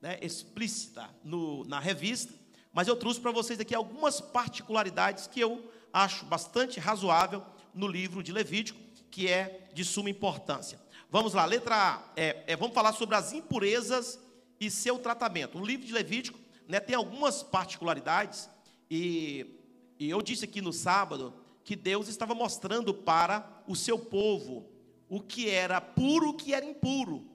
né, 0.00 0.18
explícita 0.22 1.08
no, 1.22 1.64
na 1.64 1.78
revista, 1.78 2.32
mas 2.72 2.88
eu 2.88 2.96
trouxe 2.96 3.20
para 3.20 3.32
vocês 3.32 3.58
aqui 3.58 3.74
algumas 3.74 4.20
particularidades 4.20 5.26
que 5.26 5.40
eu 5.40 5.70
acho 5.92 6.24
bastante 6.26 6.78
razoável 6.78 7.44
no 7.74 7.86
livro 7.86 8.22
de 8.22 8.32
Levítico, 8.32 8.78
que 9.10 9.28
é 9.28 9.68
de 9.72 9.84
suma 9.84 10.10
importância. 10.10 10.80
Vamos 11.10 11.34
lá, 11.34 11.44
letra 11.44 11.74
A, 11.74 12.02
é, 12.14 12.44
é, 12.46 12.56
vamos 12.56 12.74
falar 12.74 12.92
sobre 12.92 13.16
as 13.16 13.32
impurezas 13.32 14.18
e 14.60 14.70
seu 14.70 14.98
tratamento. 14.98 15.58
O 15.58 15.64
livro 15.64 15.86
de 15.86 15.92
Levítico 15.92 16.38
né, 16.66 16.78
tem 16.78 16.94
algumas 16.94 17.42
particularidades 17.42 18.48
e 18.90 19.58
e 19.98 20.08
eu 20.08 20.22
disse 20.22 20.44
aqui 20.44 20.60
no 20.60 20.72
sábado 20.72 21.34
que 21.64 21.74
Deus 21.74 22.08
estava 22.08 22.34
mostrando 22.34 22.94
para 22.94 23.62
o 23.66 23.74
seu 23.74 23.98
povo 23.98 24.70
o 25.08 25.20
que 25.20 25.50
era 25.50 25.80
puro, 25.80 26.30
o 26.30 26.34
que 26.34 26.54
era 26.54 26.64
impuro, 26.64 27.26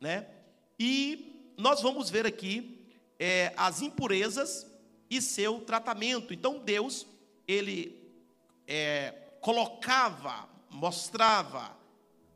né? 0.00 0.28
E 0.78 1.35
nós 1.56 1.82
vamos 1.82 2.10
ver 2.10 2.26
aqui 2.26 2.86
é, 3.18 3.52
as 3.56 3.80
impurezas 3.82 4.66
e 5.08 5.20
seu 5.22 5.60
tratamento. 5.60 6.32
Então 6.34 6.58
Deus 6.58 7.06
ele 7.46 7.96
é, 8.66 9.14
colocava, 9.40 10.48
mostrava 10.70 11.76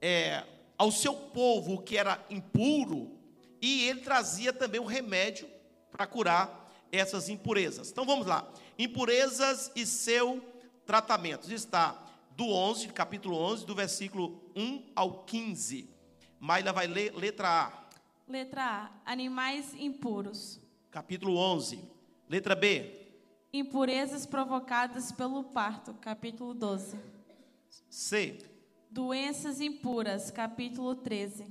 é, 0.01 0.45
ao 0.79 0.91
seu 0.91 1.15
povo 1.15 1.75
o 1.75 1.83
que 1.83 1.97
era 1.97 2.25
impuro 2.31 3.19
e 3.61 3.89
ele 3.89 4.01
trazia 4.01 4.53
também 4.53 4.81
o 4.81 4.87
remédio 4.87 5.49
para 5.91 6.07
curar 6.07 6.71
essas 6.91 7.29
impurezas. 7.29 7.91
Então 7.91 8.07
vamos 8.07 8.27
lá 8.27 8.51
impurezas 8.79 9.71
e 9.77 9.85
seu 9.85 10.43
tratamento. 10.87 11.53
Está 11.53 12.03
do 12.31 12.49
11, 12.49 12.89
capítulo 12.89 13.37
11, 13.37 13.67
do 13.67 13.75
versículo 13.75 14.43
1 14.57 14.93
ao 14.97 15.25
15. 15.25 15.89
Maila 16.39 16.73
vai 16.73 16.87
ler 16.87 17.15
letra 17.15 17.67
A. 17.67 17.80
Letra 18.31 18.65
A, 18.65 19.11
animais 19.11 19.75
impuros. 19.75 20.61
Capítulo 20.89 21.37
11. 21.37 21.83
Letra 22.29 22.55
B. 22.55 23.11
Impurezas 23.53 24.25
provocadas 24.25 25.11
pelo 25.11 25.43
parto, 25.43 25.95
capítulo 25.95 26.55
12. 26.55 26.97
C. 27.89 28.39
Doenças 28.89 29.61
impuras, 29.61 30.31
capítulo 30.31 30.95
13. 30.95 31.45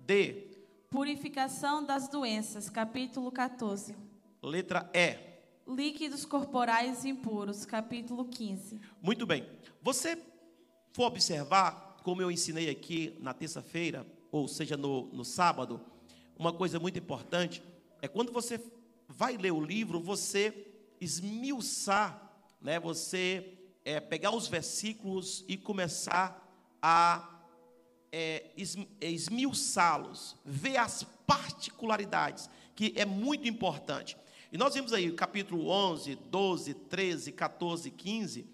D. 0.00 0.66
Purificação 0.90 1.84
das 1.84 2.08
doenças, 2.08 2.68
capítulo 2.68 3.30
14. 3.30 3.94
Letra 4.42 4.90
E. 4.92 5.16
Líquidos 5.72 6.24
corporais 6.24 7.04
impuros, 7.04 7.64
capítulo 7.64 8.24
15. 8.24 8.80
Muito 9.00 9.24
bem. 9.24 9.48
Você 9.80 10.18
for 10.92 11.06
observar, 11.06 11.98
como 12.02 12.20
eu 12.20 12.28
ensinei 12.28 12.68
aqui 12.68 13.16
na 13.20 13.32
terça-feira, 13.32 14.04
ou 14.32 14.48
seja, 14.48 14.76
no, 14.76 15.06
no 15.12 15.24
sábado, 15.24 15.80
uma 16.38 16.52
coisa 16.52 16.78
muito 16.78 16.98
importante 16.98 17.62
é 18.02 18.08
quando 18.08 18.32
você 18.32 18.60
vai 19.08 19.36
ler 19.36 19.52
o 19.52 19.64
livro, 19.64 20.00
você 20.00 20.66
esmiuçar, 21.00 22.32
né, 22.60 22.80
você 22.80 23.58
é, 23.84 24.00
pegar 24.00 24.34
os 24.34 24.48
versículos 24.48 25.44
e 25.46 25.56
começar 25.56 26.40
a 26.80 27.30
é, 28.10 28.50
é, 29.00 29.10
esmiuçá-los, 29.10 30.36
ver 30.44 30.76
as 30.76 31.04
particularidades, 31.26 32.48
que 32.74 32.92
é 32.96 33.04
muito 33.04 33.48
importante. 33.48 34.16
E 34.52 34.56
nós 34.56 34.74
vimos 34.74 34.92
aí, 34.92 35.10
capítulo 35.12 35.68
11, 35.68 36.14
12, 36.14 36.74
13, 36.74 37.32
14, 37.32 37.90
15, 37.90 38.46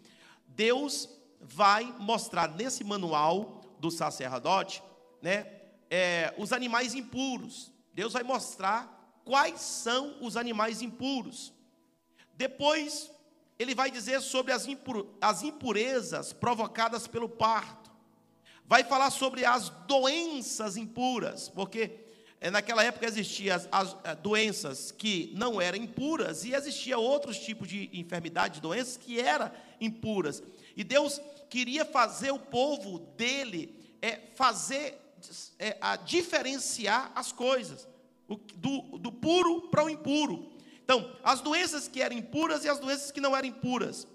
Deus 0.48 1.08
vai 1.40 1.84
mostrar 1.98 2.54
nesse 2.54 2.82
manual 2.84 3.60
do 3.78 3.90
sacerdote, 3.90 4.82
né, 5.22 5.59
é, 5.90 6.32
os 6.38 6.52
animais 6.52 6.94
impuros. 6.94 7.72
Deus 7.92 8.12
vai 8.12 8.22
mostrar 8.22 9.20
quais 9.24 9.60
são 9.60 10.16
os 10.20 10.36
animais 10.36 10.80
impuros. 10.80 11.52
Depois, 12.34 13.10
ele 13.58 13.74
vai 13.74 13.90
dizer 13.90 14.22
sobre 14.22 14.52
as, 14.52 14.66
impur 14.66 15.06
as 15.20 15.42
impurezas 15.42 16.32
provocadas 16.32 17.06
pelo 17.06 17.28
parto. 17.28 17.90
Vai 18.64 18.84
falar 18.84 19.10
sobre 19.10 19.44
as 19.44 19.68
doenças 19.88 20.76
impuras, 20.76 21.48
porque 21.48 21.90
é, 22.40 22.50
naquela 22.50 22.84
época 22.84 23.04
existiam 23.04 23.54
as, 23.54 23.68
as, 23.70 23.96
eh, 24.04 24.14
doenças 24.14 24.92
que 24.92 25.32
não 25.36 25.60
eram 25.60 25.76
impuras 25.76 26.44
e 26.44 26.54
existia 26.54 26.96
outros 26.96 27.38
tipos 27.38 27.68
de 27.68 27.90
enfermidade, 27.92 28.60
doenças 28.60 28.96
que 28.96 29.20
eram 29.20 29.50
impuras. 29.80 30.42
E 30.74 30.82
Deus 30.84 31.20
queria 31.50 31.84
fazer 31.84 32.30
o 32.30 32.38
povo 32.38 33.00
dele 33.16 33.74
é, 34.00 34.20
fazer 34.36 34.98
é, 35.58 35.76
a 35.80 35.96
diferenciar 35.96 37.12
as 37.14 37.32
coisas 37.32 37.86
o, 38.28 38.36
do, 38.36 38.98
do 38.98 39.12
puro 39.12 39.68
para 39.68 39.84
o 39.84 39.90
impuro. 39.90 40.50
Então, 40.84 41.16
as 41.22 41.40
doenças 41.40 41.88
que 41.88 42.00
eram 42.02 42.16
impuras 42.16 42.64
e 42.64 42.68
as 42.68 42.78
doenças 42.78 43.10
que 43.10 43.20
não 43.20 43.36
eram 43.36 43.48
impuras. 43.48 44.06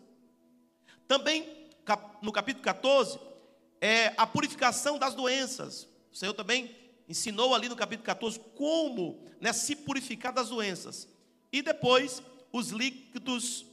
Também 1.08 1.48
no 2.22 2.32
capítulo 2.32 2.64
14 2.64 3.20
é 3.80 4.14
a 4.18 4.26
purificação 4.26 4.98
das 4.98 5.14
doenças. 5.14 5.88
O 6.12 6.16
Senhor 6.16 6.34
também 6.34 6.76
ensinou 7.08 7.54
ali 7.54 7.70
no 7.70 7.76
capítulo 7.76 8.06
14 8.06 8.40
como 8.56 9.24
né, 9.40 9.54
se 9.54 9.76
purificar 9.76 10.34
das 10.34 10.50
doenças. 10.50 11.08
E 11.52 11.62
depois, 11.62 12.22
os 12.52 12.70
líquidos 12.70 13.66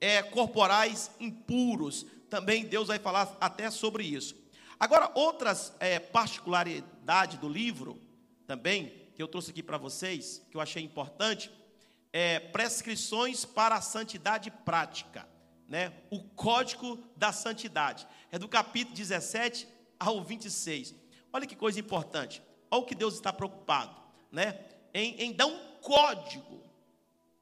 é, 0.00 0.22
corporais 0.22 1.10
impuros. 1.20 2.04
Também 2.28 2.64
Deus 2.64 2.88
vai 2.88 2.98
falar 2.98 3.36
até 3.40 3.70
sobre 3.70 4.04
isso. 4.04 4.34
Agora, 4.78 5.10
outras 5.14 5.74
é, 5.80 5.98
particularidades 5.98 7.38
do 7.38 7.48
livro, 7.48 8.00
também, 8.46 9.10
que 9.14 9.22
eu 9.22 9.28
trouxe 9.28 9.50
aqui 9.50 9.62
para 9.62 9.78
vocês, 9.78 10.42
que 10.50 10.56
eu 10.56 10.60
achei 10.60 10.82
importante, 10.82 11.50
é 12.12 12.38
prescrições 12.38 13.44
para 13.44 13.76
a 13.76 13.80
santidade 13.80 14.50
prática. 14.50 15.28
Né? 15.68 15.92
O 16.10 16.22
código 16.22 17.02
da 17.16 17.32
santidade. 17.32 18.06
É 18.30 18.38
do 18.38 18.48
capítulo 18.48 18.94
17 18.94 19.66
ao 19.98 20.22
26. 20.22 20.94
Olha 21.32 21.46
que 21.46 21.56
coisa 21.56 21.80
importante. 21.80 22.42
Olha 22.70 22.82
o 22.82 22.86
que 22.86 22.94
Deus 22.94 23.14
está 23.14 23.32
preocupado, 23.32 24.00
né? 24.30 24.58
Em, 24.92 25.22
em 25.22 25.32
dar 25.32 25.46
um 25.46 25.58
código 25.80 26.62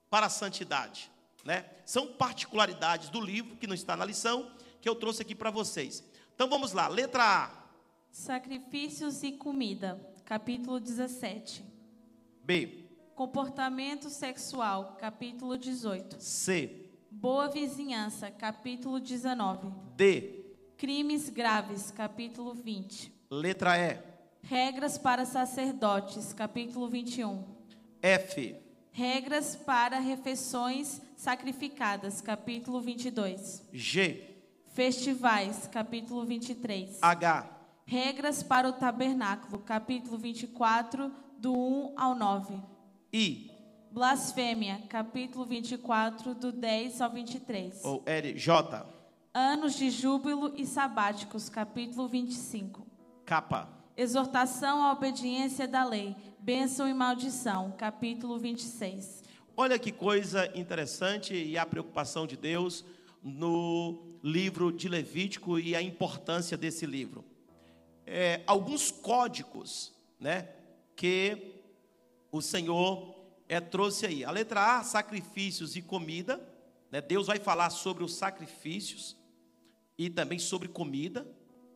para 0.08 0.26
a 0.26 0.30
santidade, 0.30 1.10
né? 1.44 1.66
São 1.84 2.06
particularidades 2.06 3.08
do 3.08 3.20
livro 3.20 3.56
que 3.56 3.66
não 3.66 3.74
está 3.74 3.96
na 3.96 4.04
lição 4.04 4.50
que 4.80 4.88
eu 4.88 4.94
trouxe 4.94 5.22
aqui 5.22 5.34
para 5.34 5.50
vocês. 5.50 6.04
Então 6.34 6.48
vamos 6.48 6.72
lá, 6.72 6.88
letra 6.88 7.44
A. 7.44 7.50
Sacrifícios 8.10 9.22
e 9.22 9.32
comida, 9.32 10.00
capítulo 10.24 10.80
17. 10.80 11.64
B. 12.44 12.88
Comportamento 13.14 14.10
sexual, 14.10 14.96
capítulo 14.98 15.56
18. 15.56 16.16
C. 16.20 16.90
Boa 17.10 17.48
vizinhança, 17.48 18.30
capítulo 18.30 18.98
19. 18.98 19.68
D. 19.96 20.44
Crimes 20.76 21.28
graves, 21.28 21.90
capítulo 21.90 22.54
20. 22.54 23.12
Letra 23.30 23.78
E. 23.78 23.98
Regras 24.42 24.98
para 24.98 25.24
sacerdotes, 25.24 26.32
capítulo 26.32 26.88
21. 26.88 27.44
F. 28.02 28.56
Regras 28.90 29.54
para 29.54 30.00
refeições 30.00 31.00
sacrificadas, 31.16 32.21
capítulo 32.21 32.80
22. 32.80 33.62
G. 33.73 34.31
Festivais, 34.73 35.69
capítulo 35.71 36.25
23. 36.25 36.99
H. 37.02 37.47
Regras 37.85 38.43
para 38.43 38.67
o 38.67 38.73
tabernáculo, 38.73 39.58
capítulo 39.58 40.17
24, 40.17 41.13
do 41.39 41.52
1 41.52 41.93
ao 41.95 42.15
9. 42.15 42.54
I. 43.13 43.50
Blasfêmia, 43.91 44.80
capítulo 44.89 45.45
24, 45.45 46.35
do 46.35 46.50
10 46.50 47.02
ao 47.02 47.11
23. 47.11 47.85
Ou 47.85 48.02
L. 48.06 48.39
J. 48.39 48.87
Anos 49.35 49.75
de 49.75 49.91
júbilo 49.91 50.54
e 50.56 50.65
sabáticos, 50.65 51.50
capítulo 51.50 52.08
25. 52.08 52.87
Capa. 53.26 53.69
Exortação 53.95 54.82
à 54.82 54.93
obediência 54.93 55.69
da 55.69 55.85
lei, 55.85 56.17
bênção 56.39 56.89
e 56.89 56.95
maldição, 56.95 57.75
capítulo 57.76 58.39
26. 58.39 59.23
Olha 59.54 59.78
que 59.78 59.93
coisa 59.93 60.50
interessante 60.58 61.35
e 61.35 61.58
a 61.58 61.67
preocupação 61.67 62.26
de 62.26 62.39
Deus 62.39 62.82
no 63.23 64.11
livro 64.23 64.71
de 64.71 64.89
Levítico 64.89 65.58
e 65.58 65.75
a 65.75 65.82
importância 65.82 66.56
desse 66.56 66.87
livro. 66.87 67.25
É, 68.06 68.43
alguns 68.47 68.91
códigos, 68.91 69.93
né, 70.19 70.49
que 70.95 71.61
o 72.30 72.41
Senhor 72.41 73.15
é, 73.49 73.61
trouxe 73.61 74.06
aí. 74.06 74.25
A 74.25 74.30
letra 74.30 74.78
A, 74.78 74.85
sacrifícios 74.85 75.76
e 75.76 75.82
comida. 75.82 76.41
Né, 76.91 77.00
Deus 77.00 77.26
vai 77.26 77.39
falar 77.39 77.71
sobre 77.71 78.04
os 78.04 78.15
sacrifícios 78.15 79.17
e 79.99 80.08
também 80.08 80.39
sobre 80.39 80.69
comida. 80.69 81.26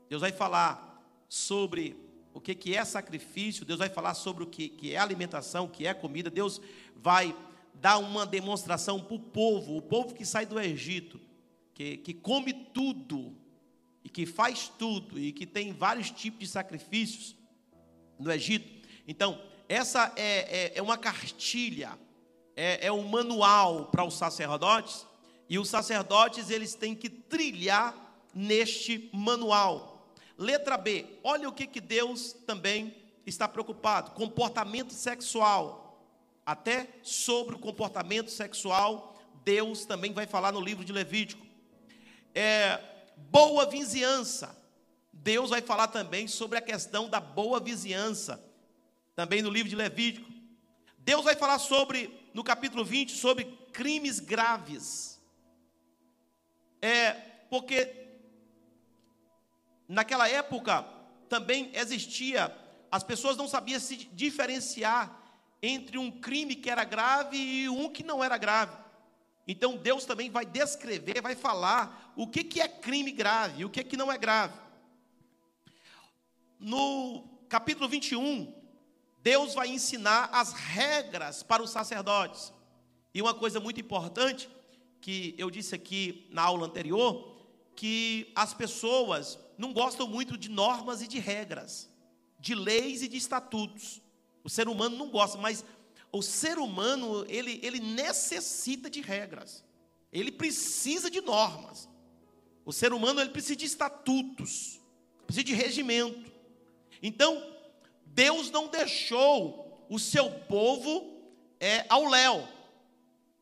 Deus 0.09 0.21
vai 0.21 0.33
falar 0.33 1.03
sobre 1.29 1.97
o 2.33 2.41
que, 2.41 2.55
que 2.55 2.77
é 2.77 2.85
sacrifício, 2.85 3.65
Deus 3.65 3.79
vai 3.79 3.89
falar 3.89 4.13
sobre 4.13 4.45
o 4.45 4.47
que, 4.47 4.69
que 4.69 4.93
é 4.93 4.99
alimentação, 4.99 5.65
o 5.65 5.71
que 5.71 5.87
é 5.87 5.95
comida, 5.95 6.29
Deus 6.29 6.61
vai 6.95 7.35
dar 7.75 7.97
uma 7.97 8.27
demonstração 8.27 9.01
para 9.01 9.15
o 9.15 9.19
povo, 9.19 9.77
o 9.77 9.83
povo 9.83 10.15
que 10.15 10.25
sai 10.25 10.45
do 10.45 10.61
Egito, 10.61 11.19
que, 11.77 11.99
que 11.99 12.15
come 12.15 12.55
tudo, 12.55 13.37
e 14.03 14.09
que 14.09 14.25
faz 14.25 14.73
tudo, 14.79 15.19
e 15.19 15.31
que 15.31 15.45
tem 15.45 15.75
vários 15.75 16.11
tipos 16.11 16.41
de 16.41 16.47
sacrifícios 16.47 17.37
no 18.19 18.33
Egito. 18.33 18.89
Então, 19.07 19.39
essa 19.69 20.11
é, 20.17 20.73
é, 20.73 20.79
é 20.79 20.83
uma 20.83 20.97
cartilha, 20.97 21.99
é, 22.57 22.87
é 22.87 22.91
um 22.91 23.07
manual 23.07 23.87
para 23.87 24.03
os 24.05 24.15
sacerdotes, 24.15 25.07
e 25.51 25.59
os 25.59 25.69
sacerdotes 25.69 26.49
eles 26.49 26.75
têm 26.75 26.95
que 26.95 27.11
trilhar 27.11 27.95
neste 28.35 29.11
manual. 29.13 30.11
Letra 30.39 30.79
B, 30.79 31.05
olha 31.23 31.47
o 31.47 31.53
que, 31.53 31.67
que 31.67 31.81
Deus 31.81 32.33
também 32.47 32.97
está 33.27 33.47
preocupado: 33.47 34.13
comportamento 34.13 34.95
sexual. 34.95 35.83
Até 36.45 36.89
sobre 37.03 37.55
o 37.55 37.59
comportamento 37.59 38.31
sexual, 38.31 39.15
Deus 39.45 39.85
também 39.85 40.13
vai 40.13 40.27
falar 40.27 40.53
no 40.53 40.61
livro 40.61 40.85
de 40.85 40.93
Levítico. 40.93 41.46
É, 42.37 42.79
boa 43.17 43.65
vizinhança. 43.67 44.57
Deus 45.13 45.51
vai 45.51 45.63
falar 45.63 45.89
também 45.89 46.29
sobre 46.29 46.59
a 46.59 46.63
questão 46.63 47.09
da 47.09 47.19
boa 47.19 47.59
vizinhança, 47.59 48.45
também 49.15 49.41
no 49.41 49.51
livro 49.51 49.71
de 49.71 49.75
Levítico. 49.75 50.31
Deus 50.99 51.25
vai 51.25 51.35
falar 51.35 51.59
sobre, 51.59 52.13
no 52.35 52.45
capítulo 52.45 52.85
20, 52.85 53.13
sobre 53.13 53.45
crimes 53.73 54.21
graves. 54.21 55.19
É, 56.81 57.13
porque 57.49 58.07
Naquela 59.89 60.29
época 60.29 60.85
também 61.29 61.71
existia, 61.75 62.55
as 62.91 63.03
pessoas 63.03 63.37
não 63.37 63.47
sabiam 63.47 63.79
se 63.79 63.97
diferenciar 63.97 65.17
entre 65.63 65.97
um 65.97 66.11
crime 66.11 66.57
que 66.57 66.69
era 66.69 66.85
grave 66.85 67.37
e 67.37 67.69
um 67.69 67.89
que 67.89 68.03
não 68.03 68.23
era 68.23 68.37
grave. 68.37 68.77
Então 69.47 69.77
Deus 69.77 70.05
também 70.05 70.29
vai 70.29 70.45
descrever, 70.45 71.23
vai 71.23 71.37
falar 71.37 72.06
o 72.17 72.27
que, 72.27 72.43
que 72.43 72.61
é 72.61 72.67
crime 72.67 73.13
grave 73.13 73.61
e 73.61 73.65
o 73.65 73.71
que, 73.71 73.85
que 73.85 73.97
não 73.97 74.11
é 74.11 74.17
grave. 74.17 74.59
No 76.59 77.23
capítulo 77.49 77.87
21, 77.89 78.53
Deus 79.23 79.55
vai 79.55 79.69
ensinar 79.69 80.31
as 80.33 80.53
regras 80.53 81.43
para 81.43 81.63
os 81.63 81.71
sacerdotes. 81.71 82.53
E 83.13 83.21
uma 83.21 83.35
coisa 83.35 83.61
muito 83.61 83.81
importante, 83.81 84.49
que 85.01 85.35
eu 85.37 85.51
disse 85.51 85.75
aqui 85.75 86.27
na 86.31 86.43
aula 86.43 86.67
anterior, 86.67 87.37
que 87.75 88.33
as 88.35 88.55
pessoas 88.55 89.39
não 89.59 89.75
gostam 89.75 90.09
muito 90.09 90.39
de 90.39 90.49
normas 90.49 91.03
e 91.03 91.07
de 91.07 91.19
regras, 91.19 91.91
de 92.41 92.55
leis 92.55 93.03
e 93.03 93.09
de 93.09 93.19
estatutos. 93.19 94.01
O 94.43 94.49
ser 94.49 94.69
humano 94.69 94.97
não 94.97 95.11
gosta, 95.11 95.37
mas 95.37 95.65
o 96.11 96.23
ser 96.23 96.59
humano, 96.59 97.27
ele, 97.29 97.61
ele 97.63 97.81
necessita 97.81 98.89
de 98.89 99.03
regras. 99.03 99.63
Ele 100.11 100.33
precisa 100.33 101.11
de 101.11 101.21
normas. 101.21 101.89
O 102.67 102.73
ser 102.73 102.93
humano, 102.93 103.21
ele 103.21 103.31
precisa 103.31 103.55
de 103.55 103.65
estatutos, 103.65 104.81
precisa 105.25 105.45
de 105.45 105.55
regimento. 105.55 106.33
Então, 107.01 107.41
Deus 108.07 108.51
não 108.51 108.67
deixou 108.67 109.87
o 109.89 110.01
seu 110.01 110.29
povo 110.29 111.23
é, 111.61 111.87
ao 111.89 112.07
léu. 112.07 112.47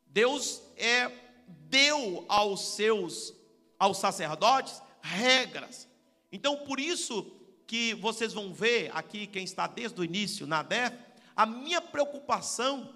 Deus 0.05 0.61
é, 0.77 1.11
deu 1.47 2.23
aos 2.29 2.75
seus, 2.75 3.33
aos 3.79 3.97
sacerdotes, 3.97 4.79
regras. 5.01 5.87
Então, 6.31 6.57
por 6.57 6.79
isso 6.79 7.35
que 7.65 7.95
vocês 7.95 8.31
vão 8.31 8.53
ver 8.53 8.91
aqui, 8.93 9.25
quem 9.25 9.43
está 9.43 9.65
desde 9.65 9.99
o 9.99 10.03
início 10.03 10.45
na 10.45 10.61
DEF, 10.61 10.95
a 11.35 11.47
minha 11.47 11.81
preocupação, 11.81 12.93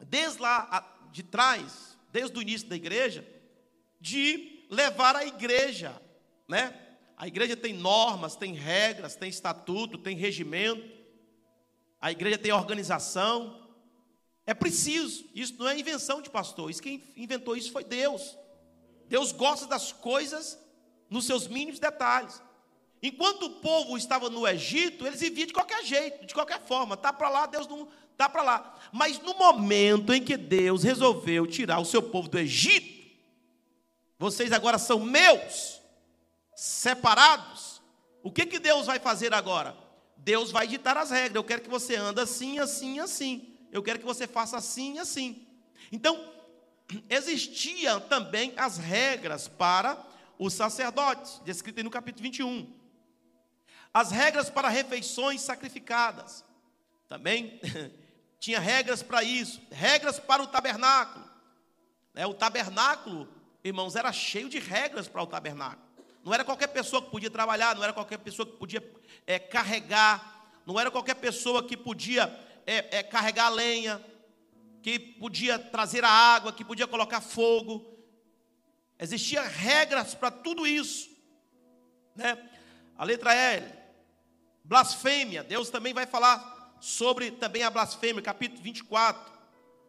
desde 0.00 0.42
lá 0.42 1.08
de 1.12 1.22
trás, 1.22 1.96
desde 2.10 2.36
o 2.36 2.42
início 2.42 2.66
da 2.66 2.74
igreja, 2.74 3.24
de 4.00 4.55
levar 4.68 5.16
a 5.16 5.24
igreja, 5.26 6.00
né? 6.48 6.74
A 7.16 7.26
igreja 7.26 7.56
tem 7.56 7.72
normas, 7.72 8.36
tem 8.36 8.52
regras, 8.52 9.16
tem 9.16 9.28
estatuto, 9.28 9.96
tem 9.96 10.16
regimento, 10.16 10.86
a 12.00 12.10
igreja 12.10 12.36
tem 12.36 12.52
organização. 12.52 13.66
É 14.46 14.52
preciso, 14.54 15.24
isso 15.34 15.54
não 15.58 15.68
é 15.68 15.78
invenção 15.78 16.20
de 16.20 16.30
pastor, 16.30 16.70
isso 16.70 16.82
quem 16.82 17.02
inventou 17.16 17.56
isso 17.56 17.72
foi 17.72 17.84
Deus. 17.84 18.36
Deus 19.08 19.32
gosta 19.32 19.66
das 19.66 19.92
coisas 19.92 20.58
nos 21.08 21.24
seus 21.24 21.46
mínimos 21.48 21.80
detalhes. 21.80 22.42
Enquanto 23.02 23.44
o 23.44 23.50
povo 23.60 23.96
estava 23.96 24.28
no 24.28 24.46
Egito, 24.46 25.06
eles 25.06 25.20
viviam 25.20 25.46
de 25.46 25.52
qualquer 25.52 25.84
jeito, 25.84 26.26
de 26.26 26.34
qualquer 26.34 26.60
forma. 26.62 26.96
Tá 26.96 27.12
para 27.12 27.28
lá, 27.28 27.46
Deus 27.46 27.66
não 27.66 27.88
tá 28.16 28.28
para 28.28 28.42
lá. 28.42 28.78
Mas 28.92 29.20
no 29.20 29.34
momento 29.34 30.12
em 30.12 30.22
que 30.22 30.36
Deus 30.36 30.82
resolveu 30.82 31.46
tirar 31.46 31.78
o 31.78 31.84
seu 31.84 32.02
povo 32.02 32.28
do 32.28 32.38
Egito, 32.38 32.95
vocês 34.18 34.52
agora 34.52 34.78
são 34.78 35.00
meus, 35.00 35.80
separados. 36.54 37.82
O 38.22 38.30
que 38.30 38.46
que 38.46 38.58
Deus 38.58 38.86
vai 38.86 38.98
fazer 38.98 39.34
agora? 39.34 39.76
Deus 40.16 40.50
vai 40.50 40.66
ditar 40.66 40.96
as 40.96 41.10
regras. 41.10 41.36
Eu 41.36 41.44
quero 41.44 41.62
que 41.62 41.68
você 41.68 41.96
ande 41.96 42.20
assim, 42.20 42.58
assim, 42.58 42.98
assim. 42.98 43.56
Eu 43.70 43.82
quero 43.82 43.98
que 43.98 44.04
você 44.04 44.26
faça 44.26 44.56
assim, 44.56 44.98
assim. 44.98 45.46
Então, 45.92 46.32
existiam 47.10 48.00
também 48.00 48.52
as 48.56 48.78
regras 48.78 49.48
para 49.48 50.02
os 50.38 50.54
sacerdotes, 50.54 51.40
descrito 51.44 51.82
no 51.82 51.90
capítulo 51.90 52.22
21. 52.22 52.74
As 53.92 54.10
regras 54.10 54.50
para 54.50 54.68
refeições 54.68 55.40
sacrificadas. 55.40 56.44
Também 57.08 57.60
tinha 58.40 58.60
regras 58.60 59.02
para 59.02 59.22
isso, 59.22 59.60
regras 59.70 60.18
para 60.18 60.42
o 60.42 60.46
tabernáculo. 60.46 61.24
É, 62.14 62.26
o 62.26 62.34
tabernáculo, 62.34 63.28
irmãos, 63.68 63.96
era 63.96 64.12
cheio 64.12 64.48
de 64.48 64.58
regras 64.58 65.08
para 65.08 65.22
o 65.22 65.26
tabernáculo. 65.26 65.84
Não 66.24 66.32
era 66.32 66.44
qualquer 66.44 66.68
pessoa 66.68 67.02
que 67.02 67.10
podia 67.10 67.30
trabalhar, 67.30 67.74
não 67.74 67.82
era 67.84 67.92
qualquer 67.92 68.18
pessoa 68.18 68.46
que 68.46 68.56
podia 68.56 68.82
é, 69.26 69.38
carregar, 69.38 70.60
não 70.64 70.78
era 70.78 70.90
qualquer 70.90 71.14
pessoa 71.14 71.62
que 71.62 71.76
podia 71.76 72.24
é, 72.66 72.98
é, 72.98 73.02
carregar 73.02 73.46
a 73.46 73.50
lenha, 73.50 74.04
que 74.82 74.98
podia 74.98 75.58
trazer 75.58 76.04
a 76.04 76.10
água, 76.10 76.52
que 76.52 76.64
podia 76.64 76.86
colocar 76.86 77.20
fogo. 77.20 77.84
Existiam 78.98 79.44
regras 79.44 80.14
para 80.14 80.30
tudo 80.30 80.66
isso. 80.66 81.10
Né? 82.14 82.38
A 82.96 83.04
letra 83.04 83.34
L, 83.34 83.72
blasfêmia. 84.64 85.44
Deus 85.44 85.70
também 85.70 85.92
vai 85.92 86.06
falar 86.06 86.76
sobre 86.80 87.30
também 87.30 87.62
a 87.62 87.70
blasfêmia, 87.70 88.22
capítulo 88.22 88.62
24, 88.62 89.32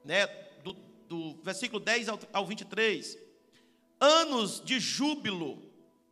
né? 0.04 0.28
do, 0.64 0.74
do 1.08 1.42
versículo 1.44 1.80
10 1.80 2.10
ao, 2.10 2.20
ao 2.34 2.46
23. 2.46 3.27
Anos 4.00 4.62
de 4.64 4.80
júbilo 4.80 5.62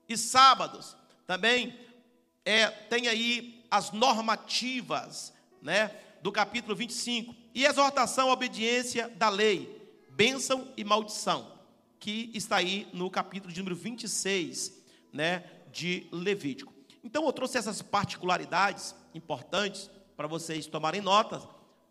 e 0.08 0.18
sábados. 0.18 0.96
Também 1.26 1.78
é, 2.44 2.68
tem 2.68 3.08
aí 3.08 3.64
as 3.70 3.92
normativas 3.92 5.34
né? 5.62 5.92
do 6.22 6.32
capítulo 6.32 6.76
25. 6.76 7.36
E 7.54 7.66
exortação 7.66 8.30
à 8.30 8.34
obediência 8.34 9.10
da 9.10 9.30
lei, 9.30 9.90
bênção 10.10 10.68
e 10.76 10.84
maldição 10.84 11.56
que 12.06 12.30
está 12.36 12.58
aí 12.58 12.88
no 12.94 13.10
capítulo 13.10 13.52
de 13.52 13.60
número 13.60 13.76
26, 13.76 14.74
né, 15.12 15.44
de 15.72 16.08
Levítico. 16.12 16.72
Então 17.04 17.26
eu 17.26 17.34
trouxe 17.34 17.58
essas 17.58 17.82
particularidades 17.82 18.94
importantes 19.14 19.90
para 20.16 20.28
vocês 20.28 20.68
tomarem 20.68 21.02
notas, 21.02 21.42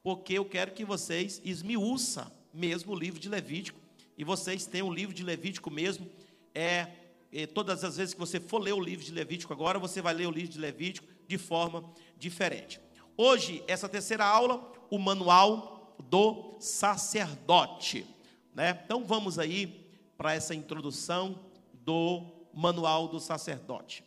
porque 0.04 0.34
eu 0.34 0.44
quero 0.44 0.70
que 0.70 0.84
vocês 0.84 1.40
esmiuçam 1.44 2.30
mesmo 2.52 2.92
o 2.92 2.96
livro 2.96 3.18
de 3.18 3.28
Levítico, 3.28 3.80
e 4.16 4.24
vocês 4.24 4.66
tenham 4.66 4.88
o 4.88 4.94
livro 4.94 5.14
de 5.14 5.22
Levítico 5.22 5.70
mesmo, 5.70 6.08
é, 6.54 6.88
é, 7.32 7.46
todas 7.46 7.82
as 7.82 7.96
vezes 7.96 8.14
que 8.14 8.20
você 8.20 8.38
for 8.38 8.58
ler 8.58 8.72
o 8.72 8.80
livro 8.80 9.04
de 9.04 9.12
Levítico 9.12 9.52
agora, 9.52 9.78
você 9.78 10.00
vai 10.00 10.14
ler 10.14 10.26
o 10.26 10.30
livro 10.30 10.52
de 10.52 10.58
Levítico 10.58 11.06
de 11.26 11.36
forma 11.36 11.92
diferente. 12.16 12.80
Hoje, 13.16 13.62
essa 13.66 13.88
terceira 13.88 14.24
aula, 14.24 14.72
o 14.90 14.98
manual 14.98 15.96
do 16.08 16.56
sacerdote. 16.60 18.06
Né? 18.54 18.80
Então 18.84 19.04
vamos 19.04 19.38
aí 19.38 19.88
para 20.16 20.34
essa 20.34 20.54
introdução 20.54 21.40
do 21.72 22.22
Manual 22.52 23.08
do 23.08 23.18
Sacerdote. 23.18 24.04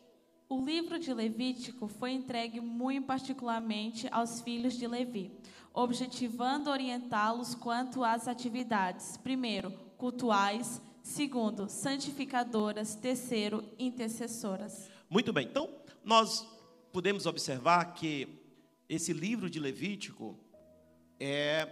O 0.50 0.62
livro 0.62 0.98
de 0.98 1.14
Levítico 1.14 1.88
foi 1.88 2.12
entregue 2.12 2.62
muito 2.62 3.06
particularmente 3.06 4.08
aos 4.10 4.40
filhos 4.40 4.76
de 4.76 4.88
Levi, 4.88 5.32
objetivando 5.74 6.70
orientá-los 6.70 7.54
quanto 7.54 8.04
às 8.04 8.28
atividades: 8.28 9.18
primeiro, 9.18 9.74
cultuais, 9.98 10.82
segundo, 11.02 11.70
santificadoras, 11.70 12.96
terceiro, 12.96 13.64
intercessoras. 13.80 14.90
Muito 15.10 15.34
bem. 15.34 15.48
Então, 15.48 15.70
nós 16.04 16.48
podemos 16.92 17.26
observar 17.26 17.94
que 17.94 18.28
esse 18.88 19.12
livro 19.14 19.50
de 19.50 19.60
Levítico 19.60 20.38
é, 21.20 21.66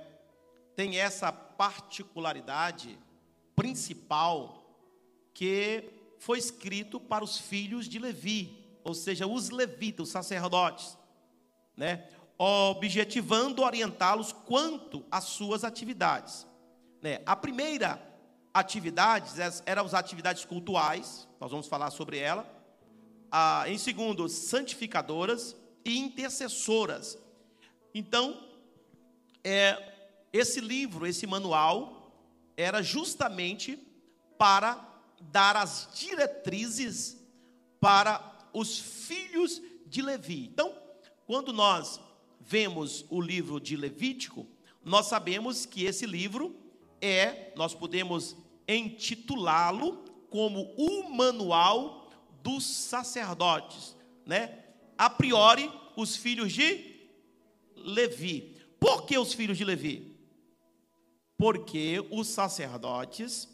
tem 0.75 0.97
essa 0.97 1.31
particularidade 1.31 2.97
principal 3.55 4.65
que 5.33 5.89
foi 6.19 6.37
escrito 6.39 6.99
para 6.99 7.23
os 7.23 7.37
filhos 7.37 7.87
de 7.87 7.99
Levi, 7.99 8.65
ou 8.83 8.93
seja, 8.93 9.27
os 9.27 9.49
levitas, 9.49 10.07
os 10.07 10.11
sacerdotes, 10.11 10.97
né? 11.75 12.07
objetivando 12.37 13.61
orientá-los 13.61 14.31
quanto 14.33 15.05
às 15.09 15.25
suas 15.25 15.63
atividades. 15.63 16.45
Né? 17.01 17.21
A 17.25 17.35
primeira 17.35 17.95
atividade 18.59 19.31
eram 19.65 19.85
as 19.85 19.93
atividades 19.93 20.45
cultuais, 20.45 21.27
nós 21.41 21.51
vamos 21.51 21.67
falar 21.67 21.91
sobre 21.91 22.17
ela. 22.17 22.49
Ah, 23.29 23.65
em 23.67 23.77
segundo, 23.77 24.29
santificadoras 24.29 25.57
e 25.83 25.97
intercessoras. 25.97 27.17
Então, 27.93 28.47
é, 29.43 29.93
esse 30.31 30.61
livro, 30.61 31.05
esse 31.05 31.27
manual, 31.27 32.13
era 32.55 32.81
justamente 32.81 33.77
para 34.37 34.81
dar 35.19 35.57
as 35.57 35.89
diretrizes 35.93 37.17
para 37.81 38.47
os 38.53 38.79
filhos 38.79 39.61
de 39.85 40.01
Levi. 40.01 40.45
Então, 40.45 40.73
quando 41.27 41.51
nós 41.51 41.99
vemos 42.39 43.03
o 43.09 43.19
livro 43.19 43.59
de 43.59 43.75
Levítico, 43.75 44.47
nós 44.81 45.07
sabemos 45.07 45.65
que 45.65 45.83
esse 45.83 46.05
livro 46.05 46.55
é, 47.01 47.51
nós 47.55 47.73
podemos 47.75 48.37
intitulá-lo 48.67 50.03
como 50.29 50.73
o 50.77 51.09
manual 51.09 52.09
dos 52.41 52.65
sacerdotes, 52.65 53.95
né? 54.25 54.63
A 54.97 55.09
priori, 55.09 55.71
os 55.95 56.15
filhos 56.15 56.51
de 56.53 56.93
Levi. 57.75 58.55
Por 58.79 59.05
que 59.05 59.17
os 59.17 59.33
filhos 59.33 59.57
de 59.57 59.65
Levi? 59.65 60.15
porque 61.37 62.05
os 62.11 62.27
sacerdotes 62.27 63.49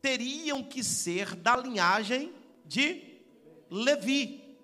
teriam 0.00 0.62
que 0.62 0.82
ser 0.82 1.34
da 1.34 1.56
linhagem 1.56 2.32
de 2.64 3.20
Levi. 3.70 4.56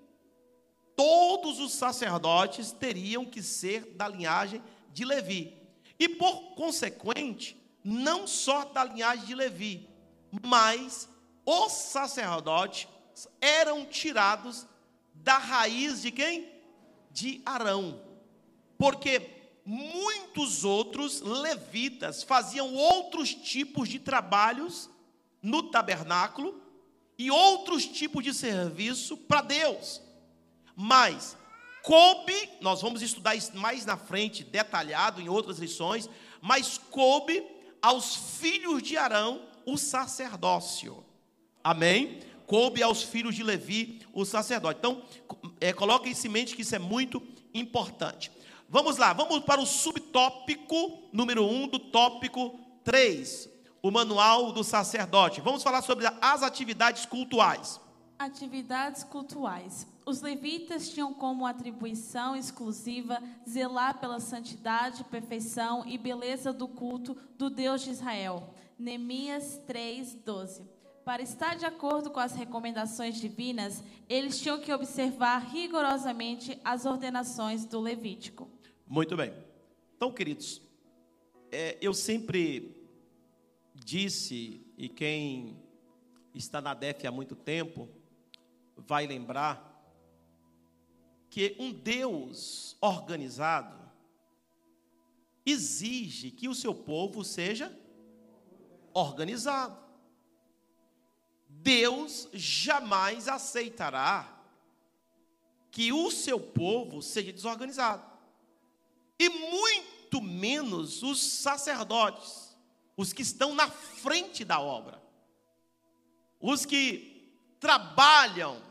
Todos 0.96 1.60
os 1.60 1.72
sacerdotes 1.72 2.72
teriam 2.72 3.24
que 3.24 3.42
ser 3.42 3.84
da 3.94 4.08
linhagem 4.08 4.62
de 4.92 5.04
Levi. 5.04 5.56
E 5.98 6.08
por 6.08 6.54
consequente, 6.54 7.57
não 7.84 8.26
só 8.26 8.64
da 8.64 8.84
linhagem 8.84 9.24
de 9.24 9.34
Levi, 9.34 9.88
mas 10.42 11.08
os 11.44 11.72
sacerdotes 11.72 12.88
eram 13.40 13.86
tirados 13.86 14.66
da 15.14 15.38
raiz 15.38 16.02
de 16.02 16.10
quem? 16.10 16.48
De 17.10 17.40
Arão. 17.44 18.00
Porque 18.76 19.38
muitos 19.64 20.64
outros 20.64 21.20
levitas 21.20 22.22
faziam 22.22 22.74
outros 22.74 23.34
tipos 23.34 23.88
de 23.88 23.98
trabalhos 23.98 24.88
no 25.42 25.64
tabernáculo 25.64 26.60
e 27.18 27.30
outros 27.30 27.86
tipos 27.86 28.22
de 28.22 28.32
serviço 28.32 29.16
para 29.16 29.42
Deus. 29.42 30.00
Mas 30.76 31.36
coube, 31.82 32.48
nós 32.60 32.80
vamos 32.80 33.02
estudar 33.02 33.34
isso 33.34 33.56
mais 33.56 33.84
na 33.84 33.96
frente, 33.96 34.44
detalhado 34.44 35.20
em 35.20 35.28
outras 35.28 35.58
lições, 35.58 36.08
mas 36.40 36.78
coube 36.78 37.44
aos 37.82 38.16
filhos 38.16 38.82
de 38.82 38.96
Arão 38.96 39.42
o 39.64 39.76
sacerdócio. 39.76 41.04
Amém? 41.62 42.20
Coube 42.46 42.82
aos 42.82 43.02
filhos 43.02 43.34
de 43.34 43.42
Levi 43.42 44.00
o 44.12 44.24
sacerdote. 44.24 44.78
Então, 44.78 45.02
é, 45.60 45.72
coloque 45.72 46.10
em 46.10 46.28
mente 46.28 46.56
que 46.56 46.62
isso 46.62 46.74
é 46.74 46.78
muito 46.78 47.22
importante. 47.52 48.30
Vamos 48.68 48.96
lá, 48.96 49.12
vamos 49.12 49.40
para 49.40 49.60
o 49.60 49.66
subtópico 49.66 51.08
número 51.12 51.44
1 51.44 51.62
um 51.62 51.68
do 51.68 51.78
tópico 51.78 52.58
3, 52.84 53.48
o 53.82 53.90
manual 53.90 54.52
do 54.52 54.64
sacerdote. 54.64 55.40
Vamos 55.40 55.62
falar 55.62 55.82
sobre 55.82 56.06
as 56.20 56.42
atividades 56.42 57.06
cultuais. 57.06 57.80
Atividades 58.18 59.04
cultuais. 59.04 59.86
Os 60.04 60.20
levitas 60.20 60.88
tinham 60.88 61.14
como 61.14 61.46
atribuição 61.46 62.34
exclusiva 62.34 63.22
zelar 63.48 64.00
pela 64.00 64.18
santidade, 64.18 65.04
perfeição 65.04 65.86
e 65.86 65.96
beleza 65.96 66.52
do 66.52 66.66
culto 66.66 67.16
do 67.36 67.48
Deus 67.48 67.82
de 67.82 67.90
Israel. 67.90 68.52
Neemias 68.76 69.60
3:12. 69.66 70.62
Para 71.04 71.22
estar 71.22 71.56
de 71.56 71.64
acordo 71.64 72.10
com 72.10 72.20
as 72.20 72.34
recomendações 72.34 73.20
divinas, 73.20 73.82
eles 74.08 74.40
tinham 74.40 74.60
que 74.60 74.72
observar 74.72 75.38
rigorosamente 75.38 76.60
as 76.64 76.84
ordenações 76.84 77.64
do 77.64 77.80
Levítico. 77.80 78.50
Muito 78.86 79.16
bem. 79.16 79.32
Então, 79.96 80.12
queridos, 80.12 80.60
é, 81.50 81.78
eu 81.80 81.94
sempre 81.94 82.76
disse, 83.74 84.60
e 84.76 84.88
quem 84.88 85.56
está 86.34 86.60
na 86.60 86.74
DEF 86.74 87.06
há 87.06 87.10
muito 87.10 87.34
tempo 87.34 87.88
vai 88.86 89.06
lembrar, 89.06 89.64
que 91.30 91.56
um 91.58 91.72
Deus 91.72 92.76
organizado 92.80 93.76
exige 95.44 96.30
que 96.30 96.48
o 96.48 96.54
seu 96.54 96.74
povo 96.74 97.24
seja 97.24 97.76
organizado. 98.92 99.78
Deus 101.48 102.28
jamais 102.32 103.28
aceitará 103.28 104.38
que 105.70 105.92
o 105.92 106.10
seu 106.10 106.40
povo 106.40 107.02
seja 107.02 107.32
desorganizado. 107.32 108.04
E 109.18 109.28
muito 109.28 110.22
menos 110.22 111.02
os 111.02 111.20
sacerdotes, 111.20 112.56
os 112.96 113.12
que 113.12 113.22
estão 113.22 113.54
na 113.54 113.68
frente 113.68 114.44
da 114.44 114.60
obra, 114.60 115.02
os 116.40 116.64
que 116.64 117.32
trabalham, 117.60 118.62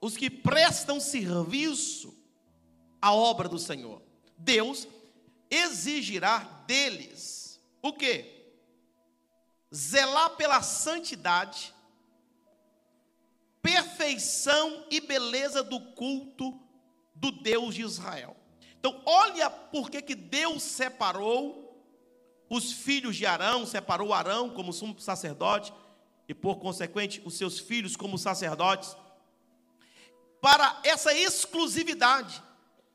os 0.00 0.16
que 0.16 0.30
prestam 0.30 0.98
serviço 0.98 2.16
à 3.00 3.14
obra 3.14 3.48
do 3.48 3.58
Senhor. 3.58 4.02
Deus 4.36 4.88
exigirá 5.50 6.38
deles 6.66 7.60
o 7.82 7.92
quê? 7.92 8.54
Zelar 9.74 10.36
pela 10.36 10.62
santidade 10.62 11.74
perfeição 13.62 14.86
e 14.90 15.00
beleza 15.00 15.62
do 15.62 15.80
culto 15.92 16.58
do 17.14 17.30
Deus 17.30 17.74
de 17.74 17.82
Israel. 17.82 18.36
Então, 18.78 19.02
olha 19.04 19.50
por 19.50 19.90
que, 19.90 20.00
que 20.00 20.14
Deus 20.14 20.62
separou 20.62 21.70
os 22.48 22.72
filhos 22.72 23.16
de 23.16 23.26
Arão, 23.26 23.66
separou 23.66 24.12
Arão 24.14 24.50
como 24.50 24.72
sumo 24.72 24.98
sacerdote, 24.98 25.72
e 26.26 26.34
por 26.34 26.56
consequente 26.56 27.20
os 27.24 27.34
seus 27.34 27.58
filhos 27.58 27.96
como 27.96 28.16
sacerdotes, 28.16 28.96
para 30.40 30.80
essa 30.82 31.12
exclusividade, 31.12 32.42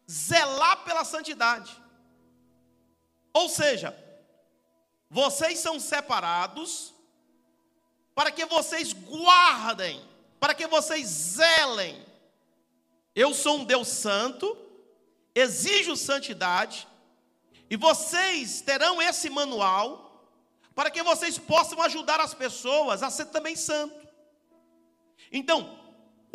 zelar 0.09 0.83
pela 0.83 1.03
santidade. 1.03 1.75
Ou 3.33 3.49
seja, 3.49 3.95
vocês 5.09 5.59
são 5.59 5.79
separados 5.79 6.93
para 8.13 8.31
que 8.31 8.45
vocês 8.45 8.93
guardem 8.93 10.15
para 10.45 10.53
que 10.53 10.67
vocês 10.67 11.07
zelem. 11.07 12.05
Eu 13.15 13.33
sou 13.33 13.57
um 13.57 13.65
Deus 13.65 13.87
santo, 13.87 14.55
exijo 15.33 15.95
santidade, 15.95 16.87
e 17.67 17.75
vocês 17.75 18.61
terão 18.61 19.01
esse 19.01 19.27
manual 19.27 20.29
para 20.75 20.91
que 20.91 21.01
vocês 21.01 21.39
possam 21.39 21.81
ajudar 21.81 22.19
as 22.19 22.35
pessoas 22.35 23.01
a 23.01 23.09
ser 23.09 23.25
também 23.27 23.55
santo. 23.55 24.07
Então, 25.31 25.79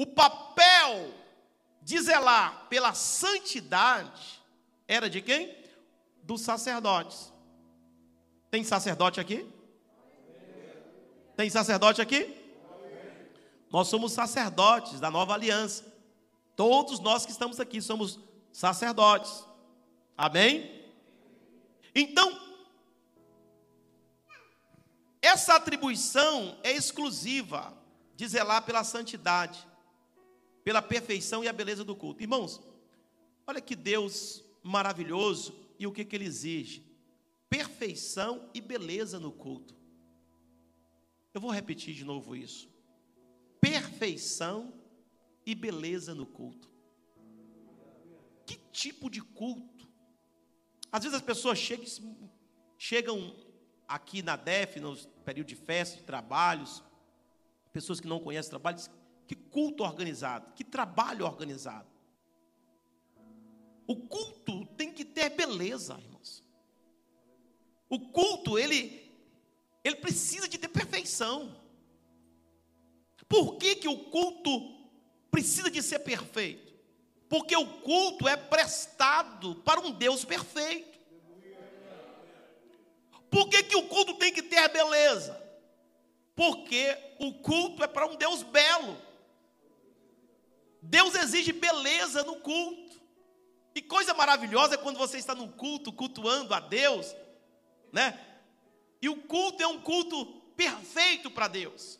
o 0.01 0.07
papel 0.07 1.13
de 1.83 2.01
zelar 2.01 2.69
pela 2.71 2.95
santidade 2.95 4.41
era 4.89 5.11
de 5.11 5.21
quem? 5.21 5.55
Dos 6.23 6.41
sacerdotes. 6.41 7.31
Tem 8.51 8.65
sacerdote 8.65 9.21
aqui? 9.21 9.47
Tem 11.37 11.51
sacerdote 11.51 12.01
aqui? 12.01 12.35
Nós 13.71 13.89
somos 13.89 14.13
sacerdotes 14.13 15.01
da 15.01 15.11
nova 15.11 15.35
aliança. 15.35 15.85
Todos 16.57 16.99
nós 16.99 17.27
que 17.27 17.33
estamos 17.33 17.61
aqui 17.61 17.83
somos 17.83 18.19
sacerdotes. 18.51 19.45
Amém? 20.17 20.83
Então, 21.95 22.41
essa 25.21 25.57
atribuição 25.57 26.59
é 26.63 26.73
exclusiva 26.73 27.71
de 28.17 28.27
zelar 28.27 28.63
pela 28.63 28.83
santidade, 28.83 29.69
pela 30.65 30.83
perfeição 30.83 31.43
e 31.43 31.49
a 31.49 31.53
beleza 31.53 31.85
do 31.85 31.97
culto. 31.97 32.23
Irmãos, 32.23 32.61
olha 33.47 33.61
que 33.61 33.77
Deus 33.77 34.45
maravilhoso 34.63 35.55
e 35.79 35.87
o 35.87 35.93
que, 35.93 36.05
que 36.05 36.17
ele 36.17 36.27
exige: 36.27 36.85
perfeição 37.49 38.51
e 38.55 38.61
beleza 38.61 39.19
no 39.19 39.33
culto. 39.33 39.75
Eu 41.33 41.41
vou 41.41 41.51
repetir 41.51 41.95
de 41.95 42.05
novo 42.05 42.35
isso 42.35 42.71
perfeição 43.61 44.73
e 45.45 45.55
beleza 45.55 46.15
no 46.15 46.27
culto. 46.27 46.69
Que 48.47 48.57
tipo 48.73 49.11
de 49.11 49.21
culto? 49.21 49.89
Às 50.91 51.05
vezes 51.05 51.17
as 51.17 51.23
pessoas 51.23 51.59
chegam, 51.59 51.87
chegam 52.79 53.37
aqui 53.87 54.23
na 54.23 54.35
DEF, 54.35 54.81
no 54.81 54.97
período 55.25 55.49
de 55.49 55.55
festa, 55.55 55.99
de 55.99 56.03
trabalhos, 56.03 56.83
pessoas 57.73 58.01
que 58.01 58.09
não 58.09 58.19
conhecem 58.19 58.49
o 58.49 58.51
trabalho, 58.51 58.77
dizem, 58.77 58.93
culto 59.51 59.83
organizado, 59.83 60.53
que 60.55 60.65
trabalho 60.65 61.27
organizado. 61.27 61.89
O 63.87 63.97
culto 63.97 64.67
tem 64.77 64.93
que 64.93 65.05
ter 65.05 65.31
beleza, 65.31 65.99
irmãos. 65.99 66.45
O 67.89 67.99
culto, 67.99 68.59
ele, 68.59 69.11
ele 69.83 69.97
precisa 69.97 70.49
de 70.49 70.57
ter 70.57 70.69
perfeição. 70.69 71.61
Por 73.29 73.57
que, 73.57 73.77
que 73.77 73.89
o 73.89 73.99
culto 73.99 74.77
precisa 75.31 75.71
de 75.71 75.83
ser 75.83 76.01
perfeito? 76.01 76.73
Porque 77.29 77.57
o 77.57 77.67
culto 77.81 78.29
é 78.29 78.37
prestado 78.37 79.57
para 79.57 79.81
um 79.81 79.91
Deus 79.91 80.25
perfeito. 80.25 80.99
Por 83.31 83.49
que, 83.49 83.63
que 83.63 83.77
o 83.77 83.89
culto 83.89 84.15
tem 84.15 84.33
que 84.33 84.43
ter 84.43 84.69
beleza? 84.69 85.41
Porque 86.35 86.97
o 87.19 87.35
culto 87.35 87.85
é 87.85 87.87
para 87.87 88.07
um 88.07 88.17
Deus 88.17 88.43
belo. 88.43 89.10
Deus 90.83 91.15
exige 91.15 91.53
beleza 91.53 92.23
no 92.25 92.37
culto. 92.37 93.01
E 93.75 93.81
coisa 93.81 94.13
maravilhosa 94.15 94.75
é 94.75 94.79
quando 94.79 94.99
você 94.99 95.19
está 95.19 95.35
no 95.35 95.49
culto, 95.49 95.93
cultuando 95.93 96.53
a 96.53 96.61
Deus, 96.61 97.15
né? 97.93 98.19
E 99.01 99.09
o 99.09 99.17
culto 99.17 99.63
é 99.63 99.67
um 99.67 99.81
culto 99.81 100.27
perfeito 100.57 101.31
para 101.31 101.49
Deus. 101.49 101.99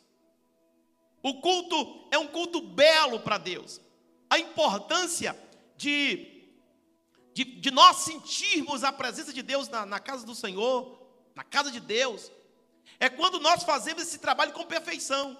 O 1.23 1.39
culto 1.39 2.07
é 2.11 2.17
um 2.17 2.27
culto 2.27 2.61
belo 2.61 3.19
para 3.19 3.37
Deus. 3.37 3.79
A 4.29 4.37
importância 4.39 5.37
de, 5.77 6.45
de, 7.33 7.43
de, 7.43 7.71
nós 7.71 7.97
sentirmos 7.97 8.83
a 8.83 8.91
presença 8.91 9.31
de 9.31 9.41
Deus 9.41 9.67
na, 9.67 9.85
na 9.85 9.99
casa 9.99 10.25
do 10.25 10.35
Senhor, 10.35 10.99
na 11.35 11.43
casa 11.43 11.71
de 11.71 11.79
Deus, 11.79 12.31
é 12.99 13.09
quando 13.09 13.39
nós 13.39 13.63
fazemos 13.63 14.03
esse 14.03 14.19
trabalho 14.19 14.53
com 14.53 14.65
perfeição. 14.65 15.37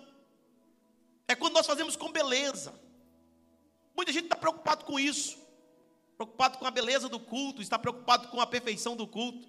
É 1.27 1.35
quando 1.35 1.53
nós 1.53 1.67
fazemos 1.67 1.95
com 1.95 2.11
beleza. 2.11 2.73
Muita 3.95 4.11
gente 4.11 4.25
está 4.25 4.35
preocupado 4.35 4.85
com 4.85 4.99
isso, 4.99 5.37
preocupado 6.17 6.57
com 6.57 6.65
a 6.65 6.71
beleza 6.71 7.09
do 7.09 7.19
culto, 7.19 7.61
está 7.61 7.77
preocupado 7.77 8.27
com 8.29 8.39
a 8.39 8.47
perfeição 8.47 8.95
do 8.95 9.07
culto. 9.07 9.47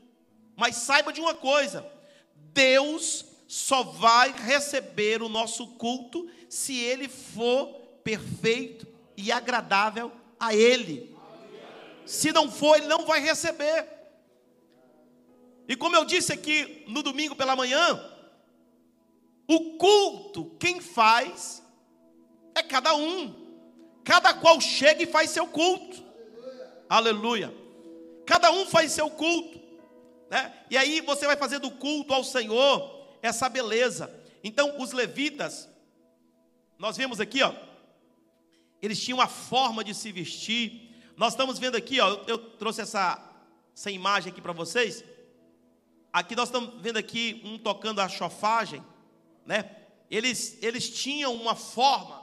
Mas 0.57 0.77
saiba 0.77 1.13
de 1.13 1.21
uma 1.21 1.35
coisa: 1.35 1.87
Deus 2.35 3.25
só 3.47 3.83
vai 3.83 4.33
receber 4.33 5.23
o 5.23 5.29
nosso 5.29 5.67
culto 5.75 6.29
se 6.49 6.77
ele 6.79 7.09
for 7.09 7.69
perfeito 8.03 8.87
e 9.17 9.31
agradável 9.31 10.13
a 10.39 10.55
ele. 10.55 11.15
Se 12.07 12.33
não 12.33 12.51
for, 12.51 12.77
ele 12.77 12.87
não 12.87 13.07
vai 13.07 13.21
receber. 13.21 13.89
E 15.69 15.77
como 15.77 15.97
eu 15.97 16.05
disse 16.05 16.33
aqui 16.33 16.85
no 16.89 17.03
domingo 17.03 17.37
pela 17.37 17.55
manhã, 17.55 18.13
o 19.47 19.77
culto, 19.77 20.57
quem 20.59 20.81
faz 20.81 21.63
é 22.55 22.63
cada 22.63 22.95
um. 22.95 23.42
Cada 24.05 24.35
qual 24.35 24.61
chega 24.61 25.03
e 25.03 25.07
faz 25.07 25.31
seu 25.31 25.47
culto. 25.47 26.03
Aleluia. 26.89 27.55
Cada 28.27 28.51
um 28.51 28.67
faz 28.67 28.93
seu 28.93 29.11
culto. 29.11 29.61
Né? 30.31 30.53
E 30.71 30.77
aí 30.77 31.01
você 31.01 31.27
vai 31.27 31.37
fazer 31.37 31.59
do 31.59 31.71
culto 31.71 32.13
ao 32.13 32.25
Senhor 32.25 33.07
essa 33.21 33.49
beleza. 33.49 34.13
Então, 34.43 34.81
os 34.81 34.93
levitas, 34.93 35.69
nós 36.79 36.97
vemos 36.97 37.21
aqui, 37.21 37.43
ó, 37.43 37.55
eles 38.81 39.01
tinham 39.01 39.19
uma 39.19 39.29
forma 39.29 39.85
de 39.85 39.95
se 39.95 40.11
vestir. 40.11 40.91
Nós 41.17 41.35
estamos 41.35 41.59
vendo 41.59 41.77
aqui, 41.77 42.01
ó, 42.01 42.09
eu, 42.09 42.25
eu 42.27 42.39
trouxe 42.39 42.81
essa, 42.81 43.23
essa 43.75 43.91
imagem 43.91 44.33
aqui 44.33 44.41
para 44.41 44.53
vocês. 44.53 45.05
Aqui 46.13 46.35
nós 46.35 46.49
estamos 46.49 46.81
vendo 46.81 46.99
aqui 46.99 47.41
um 47.45 47.57
tocando 47.57 48.01
a 48.01 48.09
chofagem, 48.09 48.85
né? 49.47 49.77
Eles, 50.11 50.59
eles 50.61 50.91
tinham 50.91 51.33
uma 51.33 51.55
forma 51.55 52.22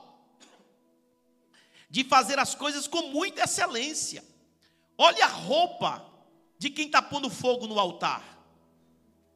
de 1.89 2.03
fazer 2.03 2.37
as 2.37 2.53
coisas 2.53 2.87
com 2.87 3.03
muita 3.09 3.43
excelência. 3.43 4.23
Olha 4.97 5.25
a 5.25 5.29
roupa 5.29 6.05
de 6.57 6.69
quem 6.69 6.85
está 6.85 7.01
pondo 7.01 7.29
fogo 7.29 7.67
no 7.67 7.79
altar, 7.79 8.23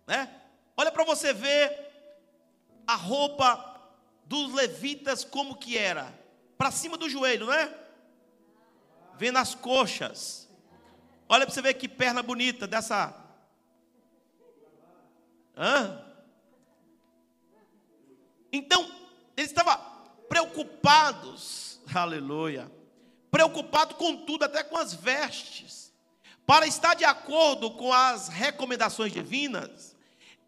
né? 0.05 0.41
Olha 0.75 0.91
para 0.91 1.05
você 1.05 1.33
ver 1.33 1.71
a 2.85 2.95
roupa 2.95 3.81
dos 4.25 4.53
levitas 4.53 5.23
como 5.23 5.55
que 5.55 5.77
era, 5.77 6.13
para 6.57 6.71
cima 6.71 6.97
do 6.97 7.09
joelho, 7.09 7.47
né? 7.47 7.73
Vendo 9.17 9.37
as 9.37 9.55
coxas. 9.55 10.49
Olha 11.29 11.45
para 11.45 11.53
você 11.53 11.61
ver 11.61 11.73
que 11.75 11.87
perna 11.87 12.21
bonita 12.21 12.67
dessa. 12.67 13.15
Hã? 15.55 16.03
Então, 18.51 18.83
eles 19.35 19.49
estavam 19.49 19.79
preocupados, 20.27 21.72
aleluia, 21.93 22.71
preocupado 23.31 23.95
com 23.95 24.25
tudo, 24.25 24.45
até 24.45 24.63
com 24.63 24.77
as 24.77 24.93
vestes. 24.93 25.91
Para 26.45 26.67
estar 26.67 26.93
de 26.93 27.05
acordo 27.05 27.71
com 27.71 27.91
as 27.91 28.27
recomendações 28.27 29.11
divinas, 29.13 29.95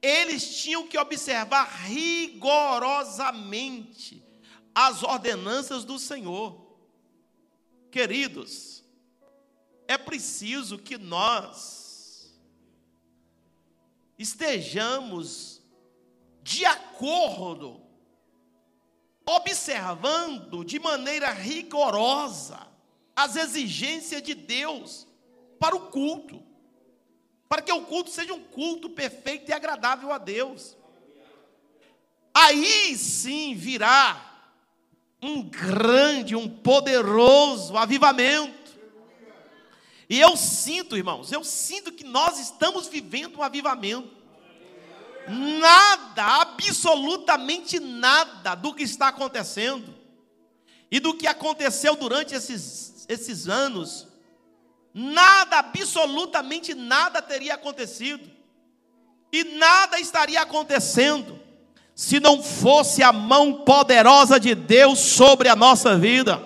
eles 0.02 0.62
tinham 0.62 0.88
que 0.88 0.98
observar 0.98 1.64
rigorosamente 1.86 4.22
as 4.74 5.04
ordenanças 5.04 5.86
do 5.86 5.98
Senhor. 5.98 6.66
Queridos, 7.90 8.84
é 9.88 9.98
preciso 9.98 10.78
que 10.78 10.98
nós 10.98 12.36
estejamos 14.18 15.62
de 16.44 16.66
acordo 16.66 17.85
observando 19.26 20.64
de 20.64 20.80
maneira 20.80 21.32
rigorosa 21.32 22.60
as 23.16 23.36
exigências 23.36 24.22
de 24.22 24.34
Deus 24.34 25.08
para 25.60 25.76
o 25.76 25.88
culto, 25.88 26.44
para 27.48 27.62
que 27.62 27.72
o 27.72 27.82
culto 27.82 28.10
seja 28.10 28.34
um 28.34 28.44
culto 28.44 28.90
perfeito 28.90 29.50
e 29.50 29.54
agradável 29.54 30.12
a 30.12 30.18
Deus. 30.18 30.78
Aí 32.34 32.96
sim 32.98 33.56
virá 33.56 34.34
um 35.22 35.42
grande, 35.42 36.36
um 36.36 36.50
poderoso 36.50 37.78
avivamento. 37.78 38.66
E 40.10 40.20
eu 40.20 40.38
sinto, 40.38 40.96
irmãos, 40.96 41.32
eu 41.32 41.44
sinto 41.44 41.92
que 41.92 42.04
nós 42.04 42.40
estamos 42.40 42.88
vivendo 42.88 43.38
um 43.38 43.44
avivamento. 43.44 44.25
Nada, 45.28 46.42
absolutamente 46.42 47.80
nada 47.80 48.56
do 48.56 48.74
que 48.74 48.84
está 48.84 49.08
acontecendo 49.08 49.94
e 50.92 51.00
do 51.00 51.14
que 51.14 51.28
aconteceu 51.28 51.96
durante 51.96 52.36
esses, 52.36 53.06
esses 53.10 53.48
anos, 53.48 54.08
nada, 54.94 55.60
absolutamente 55.60 56.74
nada 56.74 57.22
teria 57.22 57.56
acontecido, 57.56 58.32
e 59.32 59.44
nada 59.44 60.00
estaria 60.00 60.42
acontecendo, 60.42 61.40
se 61.94 62.20
não 62.20 62.42
fosse 62.42 63.04
a 63.04 63.12
mão 63.12 63.66
poderosa 63.66 64.40
de 64.40 64.56
Deus 64.56 65.00
sobre 65.00 65.50
a 65.50 65.56
nossa 65.56 65.98
vida. 65.98 66.42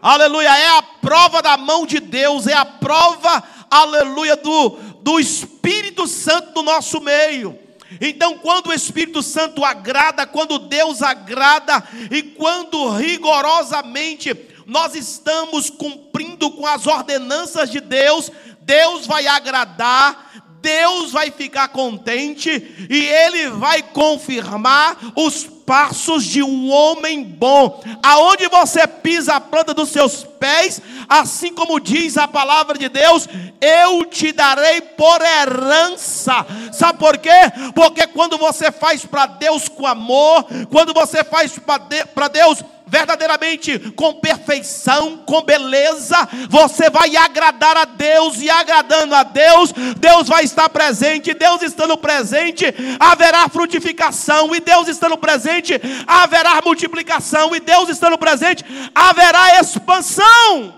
Aleluia, 0.00 0.56
é 0.56 0.78
a 0.78 0.82
prova 0.82 1.42
da 1.42 1.56
mão 1.56 1.84
de 1.84 2.00
Deus, 2.00 2.46
é 2.46 2.54
a 2.54 2.64
prova, 2.64 3.42
aleluia, 3.70 4.36
do, 4.36 4.70
do 5.02 5.18
Espírito 5.18 6.06
Santo 6.06 6.54
no 6.54 6.62
nosso 6.62 7.00
meio. 7.00 7.67
Então, 8.00 8.38
quando 8.38 8.68
o 8.68 8.72
Espírito 8.72 9.22
Santo 9.22 9.64
agrada, 9.64 10.26
quando 10.26 10.58
Deus 10.58 11.02
agrada 11.02 11.82
e 12.10 12.22
quando 12.22 12.90
rigorosamente 12.90 14.34
nós 14.66 14.94
estamos 14.94 15.70
cumprindo 15.70 16.50
com 16.50 16.66
as 16.66 16.86
ordenanças 16.86 17.70
de 17.70 17.80
Deus, 17.80 18.30
Deus 18.60 19.06
vai 19.06 19.26
agradar, 19.26 20.28
Deus 20.60 21.12
vai 21.12 21.30
ficar 21.30 21.68
contente 21.68 22.50
e 22.90 23.06
Ele 23.06 23.48
vai 23.48 23.82
confirmar 23.82 24.98
os 25.16 25.57
passos 25.68 26.24
de 26.24 26.42
um 26.42 26.72
homem 26.72 27.22
bom. 27.22 27.82
Aonde 28.02 28.48
você 28.48 28.86
pisa 28.86 29.34
a 29.34 29.40
planta 29.40 29.74
dos 29.74 29.90
seus 29.90 30.24
pés, 30.24 30.80
assim 31.06 31.52
como 31.52 31.78
diz 31.78 32.16
a 32.16 32.26
palavra 32.26 32.78
de 32.78 32.88
Deus, 32.88 33.28
eu 33.60 34.06
te 34.06 34.32
darei 34.32 34.80
por 34.80 35.20
herança. 35.20 36.46
Sabe 36.72 36.98
por 36.98 37.18
quê? 37.18 37.28
Porque 37.74 38.06
quando 38.06 38.38
você 38.38 38.72
faz 38.72 39.04
para 39.04 39.26
Deus 39.26 39.68
com 39.68 39.86
amor, 39.86 40.46
quando 40.70 40.94
você 40.94 41.22
faz 41.22 41.58
para 41.58 42.28
Deus 42.28 42.64
verdadeiramente 42.88 43.78
com 43.92 44.14
perfeição, 44.14 45.18
com 45.18 45.42
beleza, 45.42 46.16
você 46.48 46.90
vai 46.90 47.16
agradar 47.16 47.76
a 47.76 47.84
Deus, 47.84 48.40
e 48.40 48.50
agradando 48.50 49.14
a 49.14 49.22
Deus, 49.22 49.72
Deus 49.98 50.28
vai 50.28 50.44
estar 50.44 50.68
presente, 50.68 51.34
Deus 51.34 51.62
estando 51.62 51.96
presente, 51.96 52.64
haverá 52.98 53.48
frutificação, 53.48 54.54
e 54.54 54.60
Deus 54.60 54.88
estando 54.88 55.16
presente, 55.16 55.74
haverá 56.06 56.60
multiplicação, 56.62 57.54
e 57.54 57.60
Deus 57.60 57.88
estando 57.88 58.18
presente, 58.18 58.64
haverá 58.94 59.60
expansão, 59.60 60.74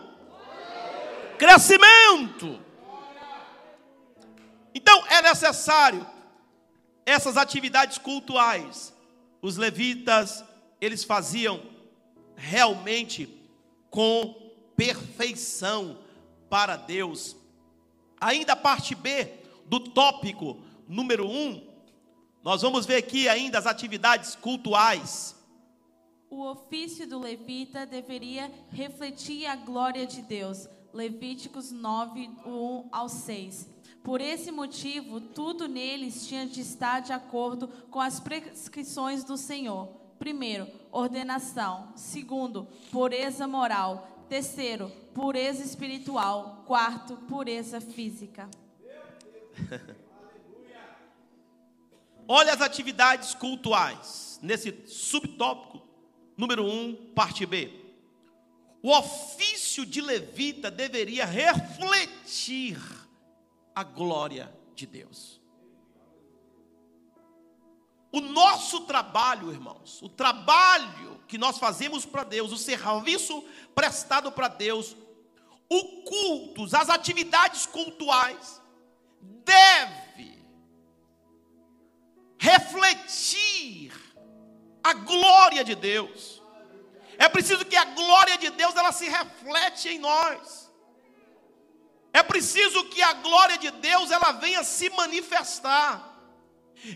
crescimento. 1.38 2.60
Então 4.74 5.02
é 5.08 5.22
necessário 5.22 6.06
essas 7.04 7.36
atividades 7.36 7.98
cultuais. 7.98 8.92
Os 9.42 9.56
levitas, 9.56 10.44
eles 10.80 11.02
faziam 11.02 11.69
realmente 12.40 13.28
com 13.90 14.34
perfeição 14.74 15.98
para 16.48 16.76
Deus. 16.76 17.36
Ainda 18.18 18.54
a 18.54 18.56
parte 18.56 18.94
B 18.94 19.28
do 19.66 19.78
tópico 19.78 20.58
número 20.88 21.28
1, 21.28 21.30
um, 21.30 21.62
nós 22.42 22.62
vamos 22.62 22.86
ver 22.86 22.96
aqui 22.96 23.28
ainda 23.28 23.58
as 23.58 23.66
atividades 23.66 24.34
cultuais. 24.34 25.36
O 26.30 26.42
ofício 26.42 27.06
do 27.06 27.18
levita 27.18 27.84
deveria 27.84 28.50
refletir 28.70 29.46
a 29.46 29.56
glória 29.56 30.06
de 30.06 30.22
Deus. 30.22 30.68
Levíticos 30.92 31.70
9, 31.70 32.30
1 32.46 32.88
ao 32.90 33.08
6. 33.08 33.68
Por 34.02 34.20
esse 34.20 34.50
motivo, 34.50 35.20
tudo 35.20 35.68
neles 35.68 36.26
tinha 36.26 36.46
de 36.46 36.62
estar 36.62 37.00
de 37.00 37.12
acordo 37.12 37.68
com 37.90 38.00
as 38.00 38.18
prescrições 38.18 39.22
do 39.24 39.36
Senhor 39.36 40.00
Primeiro, 40.20 40.68
ordenação. 40.92 41.92
Segundo, 41.96 42.66
pureza 42.90 43.46
moral. 43.46 44.26
Terceiro, 44.28 44.90
pureza 45.14 45.62
espiritual. 45.62 46.64
Quarto, 46.66 47.16
pureza 47.28 47.80
física. 47.80 48.48
Olha 52.28 52.52
as 52.52 52.60
atividades 52.60 53.34
cultuais 53.34 54.38
nesse 54.42 54.86
subtópico 54.86 55.82
número 56.36 56.64
1, 56.64 56.68
um, 56.68 56.94
parte 57.12 57.44
B. 57.44 57.70
O 58.82 58.96
ofício 58.96 59.84
de 59.84 60.00
levita 60.00 60.70
deveria 60.70 61.26
refletir 61.26 62.78
a 63.74 63.82
glória 63.82 64.50
de 64.74 64.86
Deus. 64.86 65.39
O 68.12 68.20
nosso 68.20 68.80
trabalho, 68.80 69.52
irmãos, 69.52 70.00
o 70.02 70.08
trabalho 70.08 71.20
que 71.28 71.38
nós 71.38 71.58
fazemos 71.58 72.04
para 72.04 72.24
Deus, 72.24 72.50
o 72.50 72.56
serviço 72.56 73.44
prestado 73.74 74.32
para 74.32 74.48
Deus, 74.48 74.96
o 75.68 76.02
culto, 76.02 76.64
as 76.76 76.90
atividades 76.90 77.66
cultuais, 77.66 78.60
deve 79.20 80.44
refletir 82.36 83.92
a 84.82 84.92
glória 84.94 85.62
de 85.62 85.76
Deus. 85.76 86.42
É 87.16 87.28
preciso 87.28 87.64
que 87.64 87.76
a 87.76 87.84
glória 87.84 88.36
de 88.38 88.50
Deus 88.50 88.74
ela 88.74 88.90
se 88.90 89.08
reflete 89.08 89.90
em 89.90 89.98
nós. 89.98 90.68
É 92.12 92.22
preciso 92.22 92.84
que 92.86 93.00
a 93.02 93.12
glória 93.12 93.56
de 93.56 93.70
Deus 93.70 94.10
ela 94.10 94.32
venha 94.32 94.64
se 94.64 94.90
manifestar. 94.90 96.09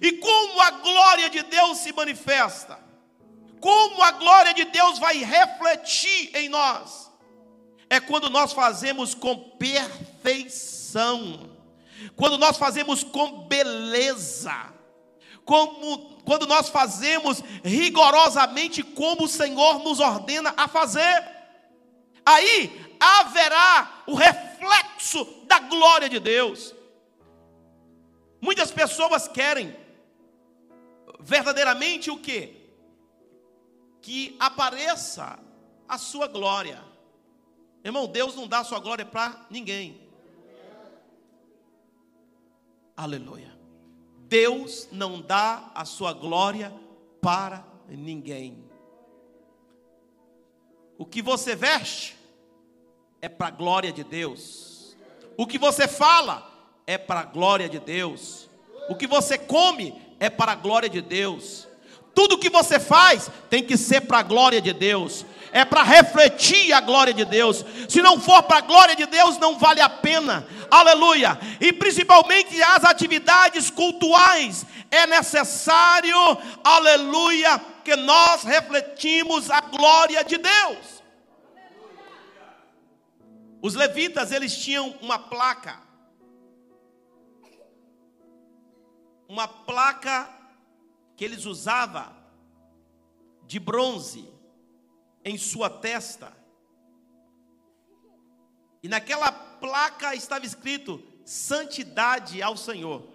E 0.01 0.12
como 0.12 0.61
a 0.61 0.70
glória 0.70 1.28
de 1.28 1.43
Deus 1.43 1.78
se 1.78 1.93
manifesta? 1.93 2.78
Como 3.61 4.03
a 4.03 4.11
glória 4.12 4.53
de 4.55 4.64
Deus 4.66 4.99
vai 4.99 5.18
refletir 5.18 6.30
em 6.35 6.49
nós? 6.49 7.11
É 7.89 8.01
quando 8.01 8.28
nós 8.30 8.53
fazemos 8.53 9.14
com 9.14 9.37
perfeição, 9.59 11.51
quando 12.16 12.37
nós 12.39 12.57
fazemos 12.57 13.05
com 13.05 13.47
beleza, 13.47 14.72
como, 15.45 16.20
quando 16.24 16.47
nós 16.47 16.68
fazemos 16.68 17.43
rigorosamente 17.62 18.82
como 18.82 19.24
o 19.24 19.28
Senhor 19.28 19.78
nos 19.80 20.01
ordena 20.01 20.55
a 20.57 20.66
fazer. 20.66 21.35
Aí 22.24 22.97
haverá 22.99 24.03
o 24.07 24.14
reflexo 24.14 25.24
da 25.47 25.59
glória 25.59 26.09
de 26.09 26.18
Deus. 26.18 26.74
Muitas 28.45 28.70
pessoas 28.70 29.26
querem 29.26 29.74
verdadeiramente 31.18 32.11
o 32.11 32.18
que? 32.18 32.55
Que 34.03 34.36
apareça 34.38 35.38
a 35.88 35.97
sua 35.97 36.26
glória. 36.26 36.84
Irmão, 37.82 38.07
Deus 38.07 38.34
não 38.36 38.47
dá 38.47 38.59
a 38.59 38.64
sua 38.64 38.80
glória 38.80 39.07
para 39.07 39.47
ninguém. 39.49 39.99
Aleluia. 42.95 43.59
Deus 44.28 44.90
não 44.92 45.22
dá 45.22 45.70
a 45.74 45.86
sua 45.86 46.12
glória 46.12 46.70
para 47.22 47.66
ninguém. 47.88 48.62
O 50.99 51.07
que 51.07 51.22
você 51.22 51.57
veste 51.57 52.14
é 53.22 53.28
para 53.30 53.47
a 53.47 53.51
glória 53.51 53.90
de 53.90 54.05
Deus. 54.05 54.95
O 55.34 55.47
que 55.47 55.57
você 55.59 55.88
fala 55.88 56.54
é 56.87 56.99
para 56.99 57.20
a 57.20 57.24
glória 57.24 57.68
de 57.68 57.78
Deus. 57.78 58.49
O 58.89 58.95
que 58.95 59.07
você 59.07 59.39
come 59.39 59.95
é 60.20 60.28
para 60.28 60.53
a 60.53 60.57
glória 60.57 60.89
de 60.89 61.01
Deus. 61.01 61.66
Tudo 62.14 62.39
que 62.39 62.51
você 62.51 62.78
faz 62.78 63.30
tem 63.51 63.64
que 63.64 63.76
ser 63.76 64.03
para 64.03 64.18
a 64.18 64.22
glória 64.22 64.61
de 64.61 64.72
Deus. 64.72 65.24
É 65.53 65.64
para 65.64 65.82
refletir 65.82 66.72
a 66.72 66.80
glória 66.80 67.14
de 67.14 67.24
Deus. 67.24 67.64
Se 67.89 68.03
não 68.03 68.20
for 68.20 68.43
para 68.43 68.59
a 68.59 68.62
glória 68.62 68.97
de 68.97 69.07
Deus, 69.07 69.39
não 69.39 69.59
vale 69.59 69.80
a 69.80 69.89
pena. 69.89 70.47
Aleluia. 70.70 71.39
E 71.61 71.72
principalmente 71.72 72.61
as 72.62 72.85
atividades 72.85 73.70
cultuais. 73.70 74.66
É 74.91 75.07
necessário, 75.07 76.16
aleluia, 76.62 77.61
que 77.85 77.97
nós 77.97 78.45
refletimos 78.45 79.51
a 79.51 79.61
glória 79.61 80.22
de 80.24 80.39
Deus. 80.39 81.03
Os 83.61 83.74
levitas, 83.74 84.30
eles 84.30 84.57
tinham 84.57 84.95
uma 85.01 85.18
placa. 85.18 85.84
Uma 89.29 89.49
placa 89.49 90.29
que 91.16 91.25
eles 91.25 91.45
usavam 91.45 92.14
de 93.47 93.59
bronze 93.59 94.29
em 95.25 95.39
sua 95.39 95.70
testa. 95.70 96.33
E 98.83 98.89
naquela 98.89 99.33
placa 99.33 100.14
estava 100.14 100.45
escrito: 100.45 101.03
santidade 101.25 102.43
ao 102.43 102.57
Senhor. 102.57 103.14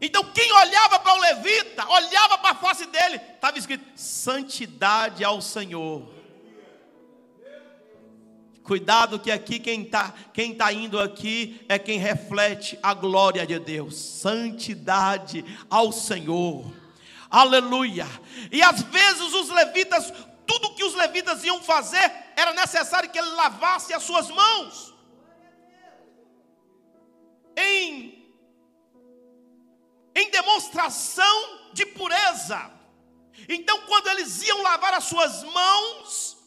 Então, 0.00 0.22
quem 0.32 0.52
olhava 0.52 1.00
para 1.00 1.14
o 1.14 1.20
levita, 1.20 1.88
olhava 1.88 2.38
para 2.38 2.50
a 2.50 2.54
face 2.54 2.86
dele, 2.86 3.16
estava 3.16 3.58
escrito: 3.58 3.84
santidade 3.98 5.24
ao 5.24 5.42
Senhor. 5.42 6.17
Cuidado 8.68 9.18
que 9.18 9.30
aqui 9.30 9.58
quem 9.58 9.80
está 9.80 10.12
quem 10.30 10.54
tá 10.54 10.70
indo 10.70 11.00
aqui 11.00 11.64
é 11.70 11.78
quem 11.78 11.98
reflete 11.98 12.78
a 12.82 12.92
glória 12.92 13.46
de 13.46 13.58
Deus. 13.58 13.96
Santidade 13.96 15.42
ao 15.70 15.90
Senhor. 15.90 16.70
Aleluia. 17.30 18.06
E 18.52 18.60
às 18.60 18.82
vezes 18.82 19.32
os 19.32 19.48
levitas, 19.48 20.12
tudo 20.46 20.74
que 20.74 20.84
os 20.84 20.94
levitas 20.94 21.42
iam 21.44 21.62
fazer, 21.62 22.12
era 22.36 22.52
necessário 22.52 23.08
que 23.08 23.18
ele 23.18 23.30
lavasse 23.30 23.94
as 23.94 24.02
suas 24.02 24.28
mãos. 24.28 24.94
Em 27.56 28.22
em 30.14 30.30
demonstração 30.30 31.58
de 31.72 31.86
pureza. 31.86 32.70
Então, 33.48 33.80
quando 33.86 34.08
eles 34.08 34.42
iam 34.42 34.60
lavar 34.62 34.92
as 34.92 35.04
suas 35.04 35.42
mãos, 35.44 36.37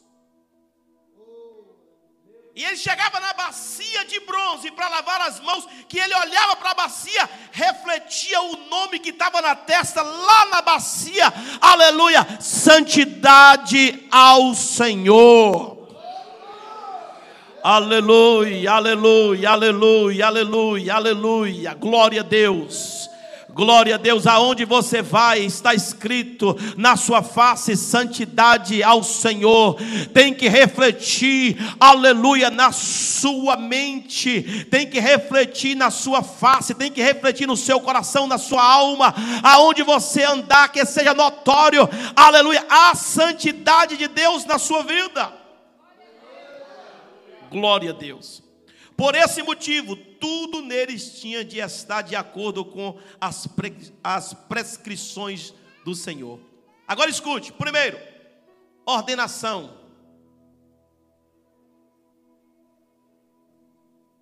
e 2.54 2.64
ele 2.66 2.76
chegava 2.76 3.20
na 3.20 3.34
bacia 3.34 4.04
de 4.06 4.20
bronze 4.22 4.72
para 4.72 4.89
lavar 4.89 5.22
as 5.22 5.39
mãos, 5.39 5.66
que 5.88 5.97
ele 5.97 6.14
olhava 6.14 6.56
para 6.58 6.72
a 6.72 6.76
bacia, 6.76 7.30
refletia 7.52 8.41
o 8.41 8.70
nome 8.70 8.99
que 8.99 9.12
estava 9.12 9.41
na 9.41 9.56
testa, 9.56 10.02
lá 10.02 10.45
na 10.47 10.62
bacia, 10.62 11.32
aleluia, 11.62 12.28
santidade 12.41 14.06
ao 14.12 14.54
Senhor. 14.54 15.82
Aleluia, 17.64 18.72
aleluia, 18.72 19.52
aleluia, 19.52 20.26
aleluia, 20.26 20.95
aleluia, 20.95 21.74
glória 21.76 22.22
a 22.22 22.24
Deus. 22.24 23.11
Glória 23.54 23.95
a 23.95 23.97
Deus, 23.97 24.26
aonde 24.26 24.64
você 24.64 25.02
vai, 25.02 25.39
está 25.39 25.74
escrito 25.74 26.56
na 26.78 26.95
sua 26.95 27.22
face 27.22 27.76
santidade 27.76 28.82
ao 28.82 29.04
Senhor. 29.04 29.78
Tem 30.14 30.34
que 30.34 30.47
refletir, 30.47 31.58
aleluia, 31.80 32.49
na 32.49 32.72
sua 32.72 33.58
mente, 33.58 34.66
tem 34.72 34.88
que 34.88 34.99
refletir 34.99 35.76
na 35.76 35.91
sua 35.91 36.24
face, 36.24 36.74
tem 36.74 36.89
que 36.89 37.02
refletir 37.02 37.45
no 37.45 37.58
seu 37.58 37.82
coração, 37.82 38.26
na 38.26 38.38
sua 38.38 38.64
alma, 38.64 39.14
aonde 39.43 39.84
você 39.84 40.24
andar, 40.24 40.72
que 40.72 40.86
seja 40.86 41.14
notório, 41.14 41.89
aleluia, 42.16 42.66
a 42.70 42.95
santidade 42.95 43.97
de 43.97 44.08
Deus 44.08 44.45
na 44.45 44.58
sua 44.58 44.84
vida. 44.84 45.34
Glória 47.52 47.89
a 47.89 47.93
Deus. 47.93 48.41
Por 49.02 49.16
esse 49.16 49.41
motivo, 49.41 49.95
tudo 49.95 50.62
neles 50.62 51.20
tinha 51.20 51.43
de 51.43 51.58
estar 51.58 52.04
de 52.04 52.16
acordo 52.16 52.64
com 52.64 52.99
as, 53.20 53.47
pre, 53.47 53.76
as 54.04 54.32
prescrições 54.32 55.56
do 55.84 55.95
Senhor. 55.95 56.39
Agora 56.88 57.10
escute: 57.10 57.52
primeiro, 57.52 57.97
ordenação. 58.86 59.76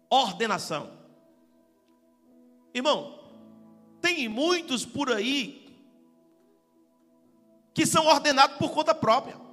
Ordenação. 0.09 0.97
Irmão, 2.73 3.19
tem 3.99 4.29
muitos 4.29 4.85
por 4.85 5.11
aí 5.11 5.77
que 7.73 7.85
são 7.85 8.07
ordenados 8.07 8.55
por 8.55 8.71
conta 8.71 8.95
própria. 8.95 9.48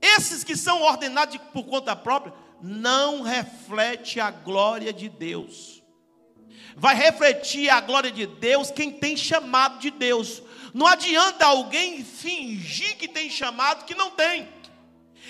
Esses 0.00 0.42
que 0.42 0.56
são 0.56 0.82
ordenados 0.82 1.36
por 1.52 1.64
conta 1.64 1.94
própria, 1.94 2.32
não 2.62 3.22
reflete 3.22 4.20
a 4.20 4.30
glória 4.30 4.92
de 4.92 5.08
Deus. 5.08 5.82
Vai 6.76 6.94
refletir 6.94 7.68
a 7.68 7.80
glória 7.80 8.10
de 8.10 8.26
Deus 8.26 8.70
quem 8.70 8.90
tem 8.90 9.16
chamado 9.16 9.78
de 9.78 9.90
Deus. 9.90 10.42
Não 10.72 10.86
adianta 10.86 11.46
alguém 11.46 12.04
fingir 12.04 12.96
que 12.96 13.08
tem 13.08 13.28
chamado 13.28 13.84
que 13.84 13.94
não 13.94 14.10
tem. 14.10 14.48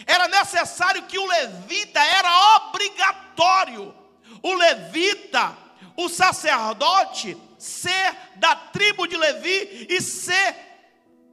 Era 0.06 0.28
necessário 0.28 1.02
que 1.04 1.18
o 1.18 1.26
levita 1.26 2.00
era 2.00 2.56
obrigatório. 2.56 3.94
O 4.42 4.54
levita, 4.54 5.56
o 5.96 6.08
sacerdote, 6.08 7.36
ser 7.58 8.16
da 8.36 8.56
tribo 8.56 9.06
de 9.06 9.16
Levi 9.16 9.86
e 9.90 10.00
ser 10.00 10.56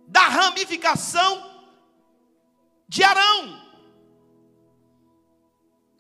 da 0.08 0.22
ramificação 0.22 1.57
de 2.88 3.04
Arão. 3.04 3.68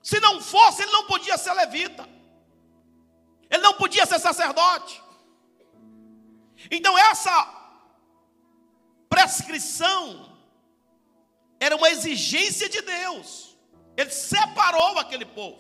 Se 0.01 0.19
não 0.19 0.41
fosse, 0.41 0.83
ele 0.83 0.91
não 0.91 1.05
podia 1.05 1.37
ser 1.37 1.53
levita. 1.53 2.07
Ele 3.49 3.61
não 3.61 3.73
podia 3.73 4.05
ser 4.05 4.19
sacerdote. 4.19 5.03
Então 6.71 6.97
essa 6.97 7.55
prescrição 9.09 10.33
era 11.59 11.75
uma 11.75 11.89
exigência 11.89 12.69
de 12.69 12.81
Deus. 12.81 13.57
Ele 13.95 14.11
separou 14.11 14.99
aquele 14.99 15.25
povo. 15.25 15.59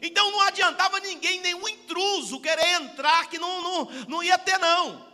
Então 0.00 0.30
não 0.30 0.42
adiantava 0.42 1.00
ninguém, 1.00 1.40
nenhum 1.40 1.68
intruso, 1.68 2.40
querer 2.40 2.80
entrar 2.80 3.28
que 3.28 3.38
não, 3.38 3.62
não, 3.62 3.84
não 4.06 4.22
ia 4.22 4.38
ter, 4.38 4.58
não. 4.58 5.08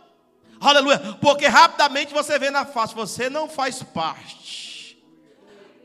Aleluia. 0.59 0.99
Porque 1.21 1.47
rapidamente 1.47 2.13
você 2.13 2.37
vê 2.37 2.49
na 2.51 2.65
face, 2.65 2.93
você 2.93 3.29
não 3.29 3.49
faz 3.49 3.81
parte. 3.81 4.66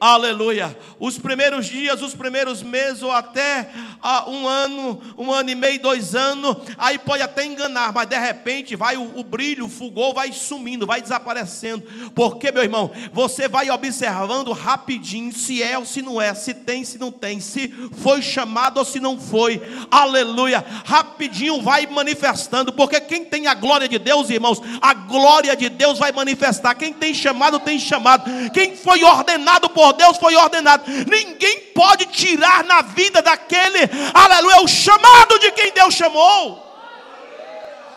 Aleluia. 0.04 0.76
Os 0.98 1.16
primeiros 1.16 1.66
dias, 1.66 2.02
os 2.02 2.12
primeiros 2.12 2.60
meses, 2.60 3.04
ou 3.04 3.12
até 3.12 3.70
ah, 4.02 4.28
um 4.28 4.48
ano, 4.48 5.00
um 5.16 5.30
ano 5.30 5.48
e 5.48 5.54
meio, 5.54 5.80
dois 5.80 6.16
anos, 6.16 6.56
aí 6.76 6.98
pode 6.98 7.22
até 7.22 7.44
enganar, 7.44 7.92
mas 7.92 8.08
de 8.08 8.18
repente 8.18 8.74
vai 8.74 8.96
o, 8.96 9.20
o 9.20 9.22
brilho, 9.22 9.66
o 9.66 9.68
fulgor 9.68 10.12
vai 10.12 10.32
sumindo, 10.32 10.88
vai 10.88 11.00
desaparecendo. 11.00 11.84
Porque, 12.16 12.50
meu 12.50 12.64
irmão, 12.64 12.90
você 13.12 13.46
vai 13.46 13.70
observando 13.70 14.50
rapidinho 14.50 15.32
se 15.32 15.62
é 15.62 15.78
ou 15.78 15.86
se 15.86 16.02
não 16.02 16.20
é, 16.20 16.34
se 16.34 16.52
tem, 16.52 16.82
se 16.82 16.98
não 16.98 17.12
tem, 17.12 17.38
se 17.38 17.68
foi 17.98 18.22
chamado 18.22 18.78
ou 18.78 18.84
se 18.84 18.98
não 18.98 19.16
foi. 19.16 19.62
Aleluia. 19.88 20.64
Rapidinho 20.84 21.62
vai 21.62 21.86
manifestando, 21.86 22.72
porque 22.72 23.00
quem 23.02 23.24
tem 23.24 23.46
a 23.46 23.54
glória 23.54 23.88
de 23.88 24.00
Deus, 24.00 24.30
irmãos, 24.30 24.60
a 24.80 24.94
glória 24.94 25.54
de 25.54 25.68
Deus 25.68 26.00
vai 26.00 26.10
manifestar. 26.10 26.74
Quem 26.74 26.92
tem 26.92 27.14
chamado, 27.14 27.60
tem 27.60 27.78
chamado. 27.78 28.28
Quem 28.50 28.74
foi 28.74 29.04
ordenado 29.04 29.70
por 29.70 29.91
Deus 29.92 30.16
foi 30.18 30.34
ordenado. 30.36 30.84
Ninguém 31.08 31.60
pode 31.74 32.06
tirar 32.06 32.64
na 32.64 32.82
vida 32.82 33.22
daquele, 33.22 33.78
aleluia, 34.14 34.62
o 34.62 34.68
chamado 34.68 35.38
de 35.38 35.50
quem 35.52 35.72
Deus 35.72 35.94
chamou. 35.94 36.70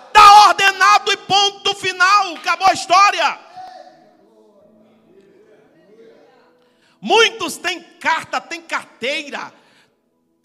Está 0.08 0.48
ordenado 0.48 1.12
e 1.12 1.18
ponto 1.18 1.76
final. 1.76 2.36
Acabou 2.36 2.68
a 2.68 2.74
história. 2.74 3.40
Muitos 7.02 7.58
têm 7.58 7.84
carta, 8.00 8.42
têm 8.42 8.62
carteira, 8.62 9.54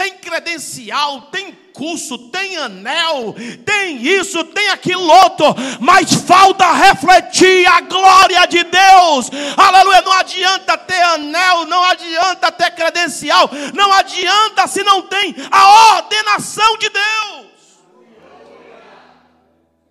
têm 0.00 0.16
credencial, 0.16 1.20
têm 1.30 1.52
curso, 1.74 2.16
tem 2.30 2.56
anel, 2.56 3.34
tem 3.66 4.02
isso, 4.02 4.42
tem 4.44 4.70
aquilo 4.70 5.06
outro, 5.06 5.44
mas 5.78 6.14
falta 6.14 6.72
refletir 6.72 7.66
a 7.66 7.82
glória 7.82 8.46
de 8.46 8.64
Deus. 8.64 9.30
Aleluia, 9.58 10.00
não 10.00 10.12
adianta 10.12 10.78
ter 10.78 11.02
anel, 11.02 11.66
não 11.66 11.84
adianta 11.84 12.50
ter 12.50 12.70
credencial, 12.70 13.50
não 13.74 13.92
adianta 13.92 14.66
se 14.66 14.82
não 14.82 15.02
tem 15.02 15.34
a 15.50 15.96
ordenação 15.96 16.78
de 16.78 16.88
Deus. 16.88 17.46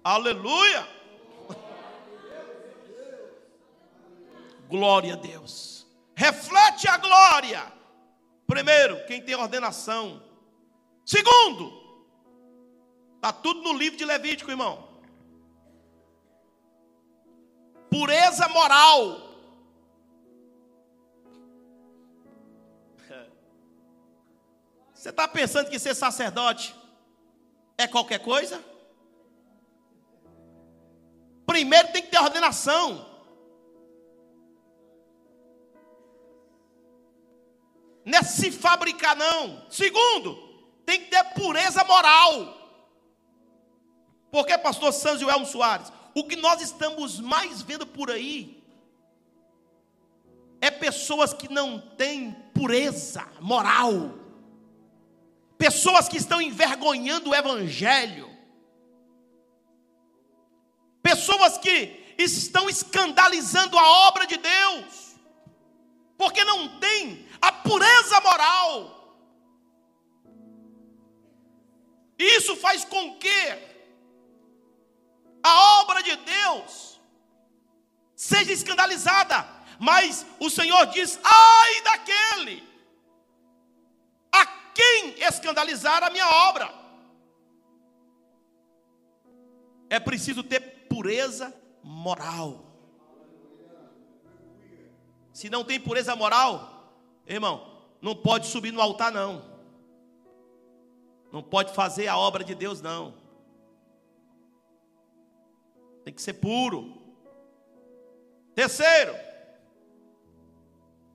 Aleluia. 0.03 0.87
Glória 4.67 5.13
a 5.13 5.17
Deus. 5.17 5.85
Reflete 6.15 6.87
a 6.87 6.97
glória. 6.97 7.78
Primeiro, 8.49 9.05
quem 9.05 9.21
tem 9.21 9.35
ordenação. 9.35 10.23
Segundo, 11.05 11.71
está 13.13 13.31
tudo 13.31 13.61
no 13.61 13.73
livro 13.73 13.95
de 13.95 14.03
Levítico, 14.03 14.49
irmão. 14.49 14.89
Pureza 17.91 18.47
moral. 18.49 19.29
Você 24.95 25.11
está 25.11 25.27
pensando 25.27 25.69
que 25.69 25.77
ser 25.77 25.93
sacerdote 25.93 26.75
é 27.77 27.87
qualquer 27.87 28.17
coisa? 28.17 28.65
Primeiro 31.45 31.91
tem 31.91 32.01
que 32.01 32.09
ter 32.09 32.19
ordenação. 32.19 33.08
Não 38.09 38.17
é 38.17 38.23
se 38.23 38.51
fabricar, 38.51 39.15
não. 39.15 39.63
Segundo, 39.69 40.35
tem 40.83 40.99
que 40.99 41.11
ter 41.11 41.23
pureza 41.35 41.83
moral. 41.83 42.57
Porque, 44.31 44.57
pastor 44.57 44.91
Sanzio 44.91 45.29
Elmo 45.29 45.45
Soares, 45.45 45.91
o 46.15 46.23
que 46.23 46.35
nós 46.35 46.59
estamos 46.59 47.19
mais 47.19 47.61
vendo 47.61 47.85
por 47.85 48.09
aí 48.09 48.63
é 50.59 50.71
pessoas 50.71 51.33
que 51.33 51.53
não 51.53 51.79
têm 51.79 52.31
pureza 52.51 53.27
moral. 53.39 54.17
Pessoas 55.55 56.09
que 56.09 56.17
estão 56.17 56.41
envergonhando 56.41 57.29
o 57.29 57.35
evangelho. 57.35 58.27
Pessoas 61.03 61.59
que 61.59 62.15
estão 62.17 62.67
escandalizando 62.67 63.77
a 63.77 64.07
obra 64.07 64.25
de 64.25 64.37
Deus. 64.37 65.08
Porque 66.19 66.43
não 66.43 66.77
tem 66.79 67.25
a 67.41 67.49
pureza 67.49 68.19
moral. 68.19 68.73
Isso 72.17 72.57
faz 72.57 72.83
com 72.83 73.17
que 73.17 73.41
a 75.41 75.79
obra 75.79 76.03
de 76.03 76.13
Deus 76.17 76.99
seja 78.13 78.51
escandalizada. 78.51 79.47
Mas 79.79 80.25
o 80.41 80.49
Senhor 80.49 80.87
diz: 80.87 81.17
ai 81.23 81.81
daquele 81.83 82.67
a 84.29 84.45
quem 84.73 85.23
escandalizar 85.23 86.03
a 86.03 86.09
minha 86.09 86.29
obra. 86.49 86.69
É 89.89 90.01
preciso 90.01 90.43
ter 90.43 90.59
pureza 90.89 91.57
moral. 91.81 92.68
Se 95.39 95.49
não 95.49 95.63
tem 95.63 95.79
pureza 95.79 96.13
moral, 96.17 96.91
Irmão, 97.25 97.81
não 98.01 98.13
pode 98.13 98.47
subir 98.47 98.73
no 98.73 98.81
altar, 98.81 99.09
não. 99.09 99.41
Não 101.31 101.41
pode 101.41 101.73
fazer 101.73 102.09
a 102.09 102.17
obra 102.17 102.43
de 102.43 102.53
Deus, 102.53 102.81
não. 102.81 103.13
Tem 106.03 106.13
que 106.13 106.21
ser 106.21 106.33
puro. 106.33 106.93
Terceiro. 108.53 109.15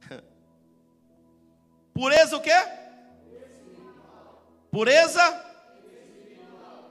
Pureza 1.93 2.39
o 2.39 2.41
quê? 2.41 2.57
Pureza? 4.71 5.45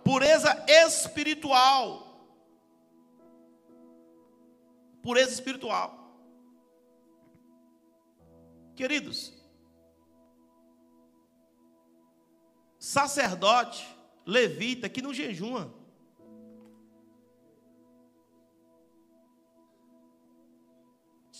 Pureza 0.03 0.63
espiritual. 0.67 2.29
Pureza 5.01 5.31
espiritual. 5.33 6.02
Queridos, 8.75 9.31
sacerdote, 12.79 13.87
levita 14.25 14.89
que 14.89 15.01
não 15.01 15.13
jejuma. 15.13 15.73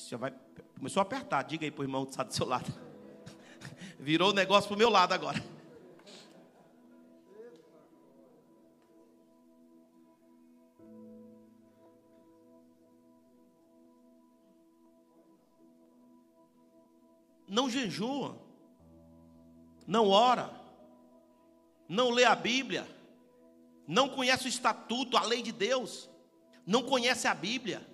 Já 0.10 0.18
vai, 0.18 0.34
começou 0.78 1.02
a 1.02 1.04
apertar, 1.04 1.42
diga 1.44 1.66
aí 1.66 1.72
para 1.72 1.82
o 1.82 1.86
irmão 1.86 2.06
que 2.06 2.12
está 2.12 2.24
do 2.24 2.34
seu 2.34 2.46
lado. 2.46 2.72
Virou 4.00 4.30
o 4.30 4.34
negócio 4.34 4.68
para 4.68 4.76
o 4.76 4.78
meu 4.78 4.90
lado 4.90 5.14
agora. 5.14 5.42
Não 17.54 17.70
jejua, 17.70 18.36
não 19.86 20.10
ora, 20.10 20.50
não 21.88 22.10
lê 22.10 22.26
a 22.26 22.36
Bíblia, 22.36 22.88
não 23.88 24.10
conhece 24.10 24.46
o 24.46 24.50
estatuto, 24.50 25.16
a 25.16 25.24
lei 25.24 25.44
de 25.44 25.52
Deus, 25.52 26.10
não 26.66 26.82
conhece 26.82 27.28
a 27.28 27.36
Bíblia, 27.36 27.88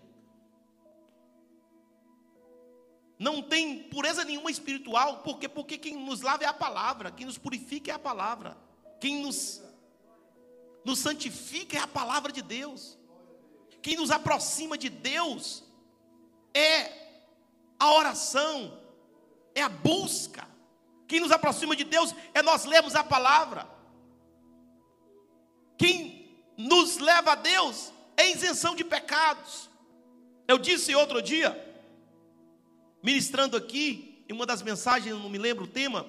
não 3.18 3.42
tem 3.42 3.84
pureza 3.84 4.24
nenhuma 4.24 4.50
espiritual, 4.50 5.18
porque 5.24 5.50
porque 5.50 5.78
quem 5.78 5.98
nos 5.98 6.22
lava 6.22 6.46
é 6.46 6.48
a 6.48 6.54
palavra, 6.54 7.12
quem 7.12 7.26
nos 7.26 7.38
purifica 7.38 7.92
é 7.92 7.94
a 7.96 8.00
palavra, 8.00 8.58
quem 9.02 9.22
nos 9.22 9.62
nos 10.86 11.00
santifica 11.00 11.78
é 11.78 11.82
a 11.82 11.88
palavra 11.88 12.32
de 12.32 12.42
Deus. 12.42 12.98
Quem 13.82 13.98
nos 13.98 14.12
aproxima 14.12 14.78
de 14.78 14.90
Deus 14.90 15.64
é 16.54 16.92
a 17.78 17.94
oração, 17.94 18.79
é 19.60 19.64
a 19.64 19.70
busca. 19.70 20.48
Quem 21.08 21.20
nos 21.20 21.32
aproxima 21.32 21.76
de 21.76 21.84
Deus 21.84 22.14
é 22.34 22.42
nós 22.42 22.66
lermos 22.66 22.96
a 22.96 23.04
palavra. 23.04 23.68
Quem 25.78 26.44
nos 26.58 26.98
leva 26.98 27.32
a 27.32 27.36
Deus 27.36 27.92
é 28.18 28.32
isenção 28.32 28.76
de 28.76 28.84
pecados. 28.84 29.70
Eu 30.48 30.58
disse 30.58 30.94
outro 30.96 31.22
dia, 31.22 31.50
ministrando 33.02 33.56
aqui, 33.56 34.24
em 34.28 34.34
uma 34.34 34.46
das 34.46 34.62
mensagens, 34.62 35.16
não 35.16 35.30
me 35.30 35.38
lembro 35.38 35.66
o 35.66 35.68
tema, 35.68 36.06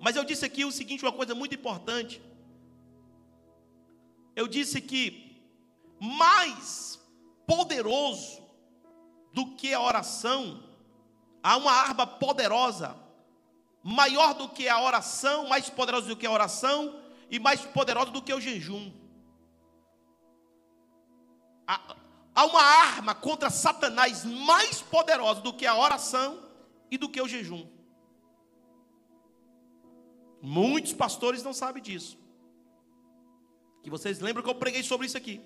mas 0.00 0.16
eu 0.16 0.24
disse 0.24 0.44
aqui 0.44 0.64
o 0.64 0.70
seguinte, 0.70 1.04
uma 1.04 1.12
coisa 1.12 1.34
muito 1.34 1.54
importante. 1.54 2.22
Eu 4.36 4.46
disse 4.46 4.80
que 4.80 5.42
mais 6.00 7.00
poderoso 7.46 8.40
do 9.32 9.54
que 9.56 9.74
a 9.74 9.80
oração 9.80 10.67
Há 11.48 11.56
uma 11.56 11.72
arma 11.72 12.06
poderosa, 12.06 12.94
maior 13.82 14.34
do 14.34 14.50
que 14.50 14.68
a 14.68 14.82
oração, 14.82 15.48
mais 15.48 15.70
poderosa 15.70 16.06
do 16.06 16.14
que 16.14 16.26
a 16.26 16.30
oração 16.30 17.00
e 17.30 17.38
mais 17.38 17.62
poderosa 17.62 18.10
do 18.10 18.20
que 18.20 18.34
o 18.34 18.38
jejum. 18.38 18.92
Há 21.66 22.44
uma 22.44 22.60
arma 22.60 23.14
contra 23.14 23.48
Satanás 23.48 24.26
mais 24.26 24.82
poderosa 24.82 25.40
do 25.40 25.54
que 25.54 25.64
a 25.64 25.74
oração 25.74 26.38
e 26.90 26.98
do 26.98 27.08
que 27.08 27.18
o 27.18 27.26
jejum. 27.26 27.66
Muitos 30.42 30.92
pastores 30.92 31.42
não 31.42 31.54
sabem 31.54 31.82
disso. 31.82 32.18
Que 33.82 33.88
vocês 33.88 34.20
lembram 34.20 34.44
que 34.44 34.50
eu 34.50 34.54
preguei 34.54 34.82
sobre 34.82 35.06
isso 35.06 35.16
aqui. 35.16 35.40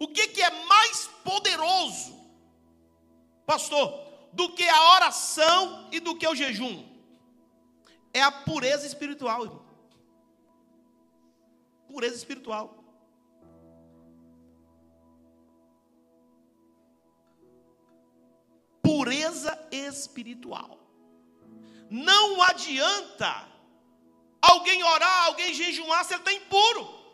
O 0.00 0.08
que, 0.08 0.26
que 0.26 0.42
é 0.42 0.50
mais 0.64 1.06
poderoso, 1.22 2.12
pastor? 3.46 4.05
Do 4.36 4.52
que 4.52 4.68
a 4.68 4.94
oração 4.96 5.88
e 5.90 5.98
do 5.98 6.14
que 6.14 6.28
o 6.28 6.34
jejum. 6.34 6.84
É 8.12 8.22
a 8.22 8.30
pureza 8.30 8.86
espiritual, 8.86 9.44
irmão. 9.44 9.64
Pureza 11.88 12.16
espiritual. 12.16 12.66
Pureza 18.82 19.52
espiritual. 19.70 20.78
Não 21.88 22.42
adianta 22.42 23.32
alguém 24.42 24.82
orar, 24.84 25.24
alguém 25.24 25.54
jejuar 25.54 26.04
se 26.04 26.12
ele 26.12 26.20
está 26.20 26.32
impuro. 26.34 27.05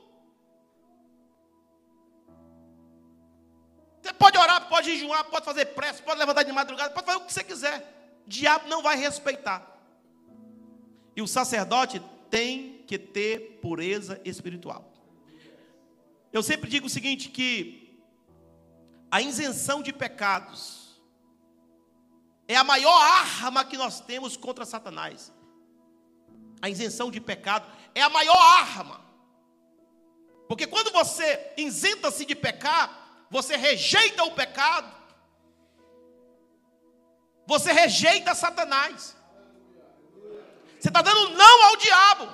Você 4.03 4.13
pode 4.13 4.37
orar, 4.37 4.69
pode 4.69 4.91
jejuar, 4.91 5.25
pode 5.27 5.45
fazer 5.45 5.67
prece, 5.67 6.03
pode 6.03 6.19
levantar 6.19 6.43
de 6.43 6.53
madrugada, 6.53 6.93
pode 6.93 7.07
fazer 7.07 7.19
o 7.19 7.21
que 7.25 7.33
você 7.33 7.45
quiser. 7.45 8.23
O 8.27 8.29
diabo 8.29 8.69
não 8.69 8.83
vai 8.83 8.97
respeitar. 8.97 9.65
E 11.15 11.23
o 11.23 11.27
sacerdote 11.27 12.03
tem 12.29 12.83
que 12.87 12.99
ter 12.99 13.61
pureza 13.63 14.21
espiritual. 14.25 14.93
Eu 16.33 16.43
sempre 16.43 16.69
digo 16.69 16.87
o 16.87 16.91
seguinte: 16.91 17.29
que 17.29 17.97
a 19.11 19.23
isenção 19.23 19.83
de 19.83 19.93
pecados 19.93 21.01
é 22.49 22.57
a 22.57 22.65
maior 22.65 23.01
arma 23.01 23.65
que 23.65 23.77
nós 23.77 24.01
temos 24.01 24.37
contra 24.37 24.65
Satanás. 24.65 25.33
A 26.61 26.69
isenção 26.69 27.11
de 27.11 27.21
pecado 27.21 27.71
é 27.95 28.03
a 28.03 28.09
maior 28.09 28.37
arma. 28.37 29.01
Porque 30.49 30.67
quando 30.67 30.93
você 30.93 31.53
isenta-se 31.57 32.25
de 32.25 32.35
pecar, 32.35 33.02
você 33.33 33.57
rejeita 33.57 34.25
o 34.25 34.33
pecado, 34.33 34.93
você 37.47 37.73
rejeita 37.73 38.35
Satanás. 38.35 39.17
Você 40.79 40.89
está 40.89 41.01
dando 41.01 41.31
não 41.31 41.63
ao 41.69 41.77
diabo. 41.77 42.29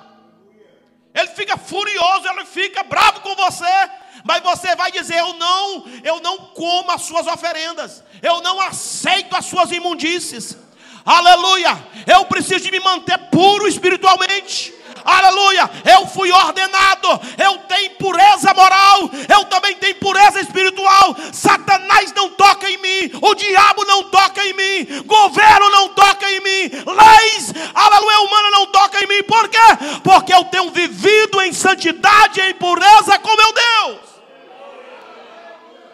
Ele 1.13 1.27
fica 1.29 1.55
furioso, 1.57 2.27
ele 2.27 2.45
fica 2.45 2.83
bravo 2.83 3.21
com 3.21 3.33
você, 3.33 3.89
mas 4.25 4.43
você 4.43 4.75
vai 4.75 4.91
dizer: 4.91 5.19
"Eu 5.19 5.33
não, 5.35 5.87
eu 6.03 6.19
não 6.19 6.37
como 6.47 6.91
as 6.91 7.03
suas 7.03 7.27
oferendas. 7.27 8.03
Eu 8.21 8.41
não 8.41 8.59
aceito 8.59 9.37
as 9.37 9.45
suas 9.45 9.71
imundícies." 9.71 10.57
Aleluia! 11.05 11.73
Eu 12.05 12.25
preciso 12.25 12.65
de 12.65 12.71
me 12.71 12.79
manter 12.81 13.17
puro 13.29 13.67
espiritualmente. 13.67 14.73
Aleluia! 15.03 15.69
Eu 15.85 16.07
fui 16.07 16.31
ordenado, 16.31 17.07
eu 17.37 17.57
tenho 17.59 17.91
pureza 17.91 18.53
moral, 18.53 19.09
eu 19.27 19.45
também 19.45 19.75
tenho 19.75 19.95
pureza 19.95 20.39
espiritual. 20.41 21.15
Satanás 21.31 22.13
não 22.13 22.29
toca 22.31 22.69
em 22.69 22.77
mim, 22.77 23.11
o 23.21 23.35
diabo 23.35 23.85
não 23.85 24.03
toca 24.05 24.45
em 24.45 24.53
mim, 24.53 25.03
governo 25.05 25.69
não 25.69 25.89
toca 25.89 26.29
em 26.29 26.39
mim, 26.39 26.69
leis, 26.71 27.53
aleluia, 27.73 28.19
humana 28.21 28.51
não 28.51 28.65
toca 28.67 29.03
em 29.03 29.07
mim. 29.07 29.23
Por 29.23 29.47
quê? 29.49 29.57
Porque 30.03 30.33
eu 30.33 30.43
tenho 30.45 30.71
vivido 30.71 31.41
em 31.41 31.53
santidade 31.53 32.39
e 32.39 32.49
em 32.49 32.53
pureza 32.53 33.17
com 33.19 33.35
meu 33.35 33.53
Deus. 33.53 34.09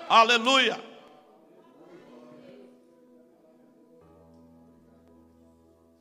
Aleluia. 0.10 0.80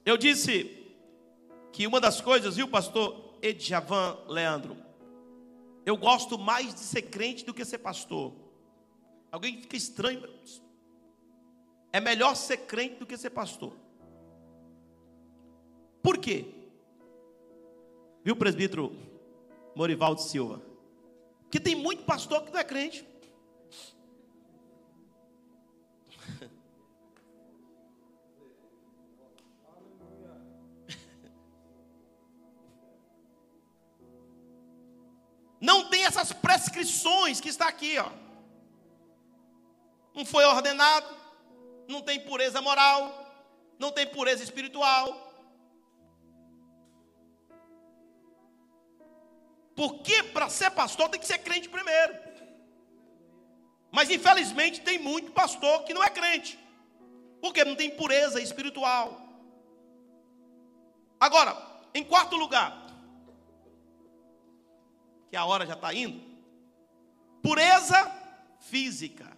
Eu 0.05 0.19
disse 0.19 0.74
que 1.75 1.89
uma 1.89 2.01
das 2.01 2.21
coisas, 2.21 2.55
viu, 2.55 2.69
pastor 2.69 3.37
Edjavan 3.43 4.17
Leandro? 4.29 4.77
Eu 5.85 5.97
gosto 5.97 6.39
mais 6.39 6.73
de 6.73 6.79
ser 6.79 7.03
crente 7.03 7.45
do 7.45 7.53
que 7.53 7.65
ser 7.65 7.79
pastor. 7.79 8.33
Alguém 9.31 9.61
fica 9.61 9.77
estranho. 9.77 10.23
É 11.93 12.01
melhor 12.01 12.37
ser 12.37 12.59
crente 12.59 13.01
do 13.01 13.07
que 13.07 13.17
ser 13.17 13.31
pastor. 13.31 13.73
Por 16.01 16.19
quê? 16.19 16.47
Viu, 18.23 18.37
presbítero 18.37 18.97
Morivaldo 19.75 20.21
Silva? 20.21 20.63
Porque 21.43 21.59
tem 21.59 21.75
muito 21.75 22.05
pastor 22.05 22.45
que 22.45 22.53
não 22.53 22.61
é 22.61 22.65
crente. 22.65 23.05
Não 35.69 35.89
tem 35.89 36.05
essas 36.05 36.31
prescrições 36.31 37.41
que 37.41 37.49
está 37.49 37.67
aqui, 37.67 37.97
ó. 37.99 38.11
Não 40.15 40.23
foi 40.27 40.45
ordenado, 40.45 41.07
não 41.89 42.03
tem 42.03 42.21
pureza 42.21 42.61
moral, 42.61 43.01
não 43.79 43.91
tem 43.91 44.07
pureza 44.07 44.45
espiritual. 44.45 45.07
Porque 49.75 50.23
para 50.35 50.51
ser 50.51 50.71
pastor 50.71 51.09
tem 51.09 51.19
que 51.19 51.27
ser 51.27 51.39
crente 51.39 51.71
primeiro. 51.71 52.13
Mas 53.91 54.11
infelizmente 54.11 54.83
tem 54.83 54.99
muito 54.99 55.33
pastor 55.33 55.85
que 55.85 55.95
não 55.95 56.05
é 56.05 56.11
crente. 56.11 56.59
Porque 57.41 57.65
não 57.65 57.75
tem 57.75 57.89
pureza 57.89 58.39
espiritual. 58.39 59.19
Agora, 61.19 61.57
em 61.95 62.05
quarto 62.05 62.37
lugar, 62.37 62.84
que 65.35 65.37
a 65.37 65.45
hora 65.45 65.67
já 65.67 65.75
está 65.75 65.93
indo. 65.93 66.23
Pureza 67.43 68.09
física. 68.61 69.37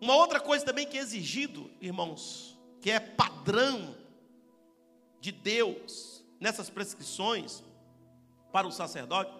Uma 0.00 0.16
outra 0.16 0.40
coisa 0.40 0.64
também 0.64 0.88
que 0.88 0.98
é 0.98 1.00
exigido, 1.00 1.70
irmãos, 1.80 2.58
que 2.80 2.90
é 2.90 2.98
padrão 2.98 3.96
de 5.20 5.30
Deus 5.30 6.24
nessas 6.40 6.68
prescrições 6.68 7.62
para 8.50 8.66
o 8.66 8.72
sacerdote, 8.72 9.30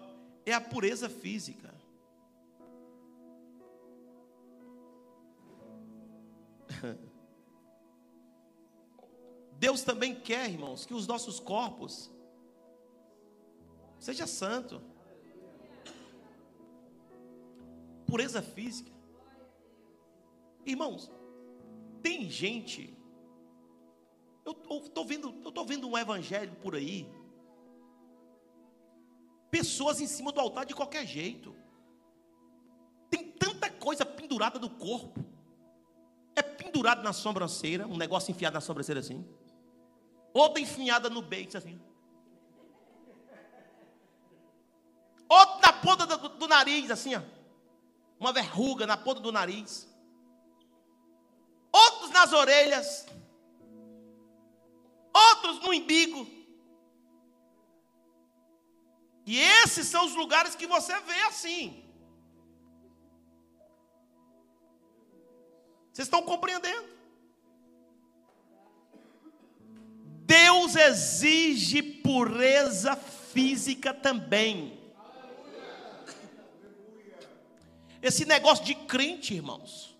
é 0.46 0.52
a 0.52 0.60
pureza 0.60 1.10
física. 1.10 1.74
Deus 9.58 9.82
também 9.82 10.14
quer, 10.14 10.48
irmãos, 10.48 10.86
que 10.86 10.94
os 10.94 11.08
nossos 11.08 11.40
corpos 11.40 12.13
Seja 14.04 14.26
santo. 14.26 14.82
Pureza 18.06 18.42
física. 18.42 18.92
Irmãos, 20.66 21.10
tem 22.02 22.28
gente. 22.28 22.94
Eu 24.44 24.52
estou 24.76 25.06
vendo, 25.06 25.34
eu 25.42 25.50
tô 25.50 25.64
vendo 25.64 25.88
um 25.88 25.96
evangelho 25.96 26.54
por 26.56 26.74
aí. 26.74 27.10
Pessoas 29.50 30.02
em 30.02 30.06
cima 30.06 30.30
do 30.32 30.38
altar 30.38 30.66
de 30.66 30.74
qualquer 30.74 31.06
jeito. 31.06 31.56
Tem 33.08 33.32
tanta 33.32 33.70
coisa 33.70 34.04
pendurada 34.04 34.58
no 34.58 34.68
corpo. 34.68 35.24
É 36.36 36.42
pendurado 36.42 37.02
na 37.02 37.14
sobrancelha, 37.14 37.86
um 37.86 37.96
negócio 37.96 38.30
enfiado 38.30 38.52
na 38.52 38.60
sobrancelha 38.60 39.00
assim. 39.00 39.26
Outra 40.34 40.60
enfiada 40.60 41.08
no 41.08 41.22
beijo 41.22 41.56
assim. 41.56 41.80
Outro 45.34 45.60
na 45.62 45.72
ponta 45.72 46.06
do, 46.06 46.28
do 46.28 46.46
nariz, 46.46 46.90
assim, 46.92 47.16
ó. 47.16 47.22
Uma 48.20 48.32
verruga 48.32 48.86
na 48.86 48.96
ponta 48.96 49.20
do 49.20 49.32
nariz. 49.32 49.88
Outros 51.72 52.10
nas 52.10 52.32
orelhas. 52.32 53.04
Outros 55.12 55.58
no 55.60 55.70
umbigo. 55.72 56.24
E 59.26 59.40
esses 59.40 59.88
são 59.88 60.06
os 60.06 60.14
lugares 60.14 60.54
que 60.54 60.68
você 60.68 60.98
vê 61.00 61.20
assim. 61.22 61.82
Vocês 65.92 66.06
estão 66.06 66.22
compreendendo? 66.22 66.94
Deus 70.26 70.76
exige 70.76 71.82
pureza 71.82 72.94
física 72.94 73.92
também. 73.92 74.83
Esse 78.04 78.26
negócio 78.26 78.62
de 78.66 78.74
crente, 78.74 79.32
irmãos, 79.32 79.96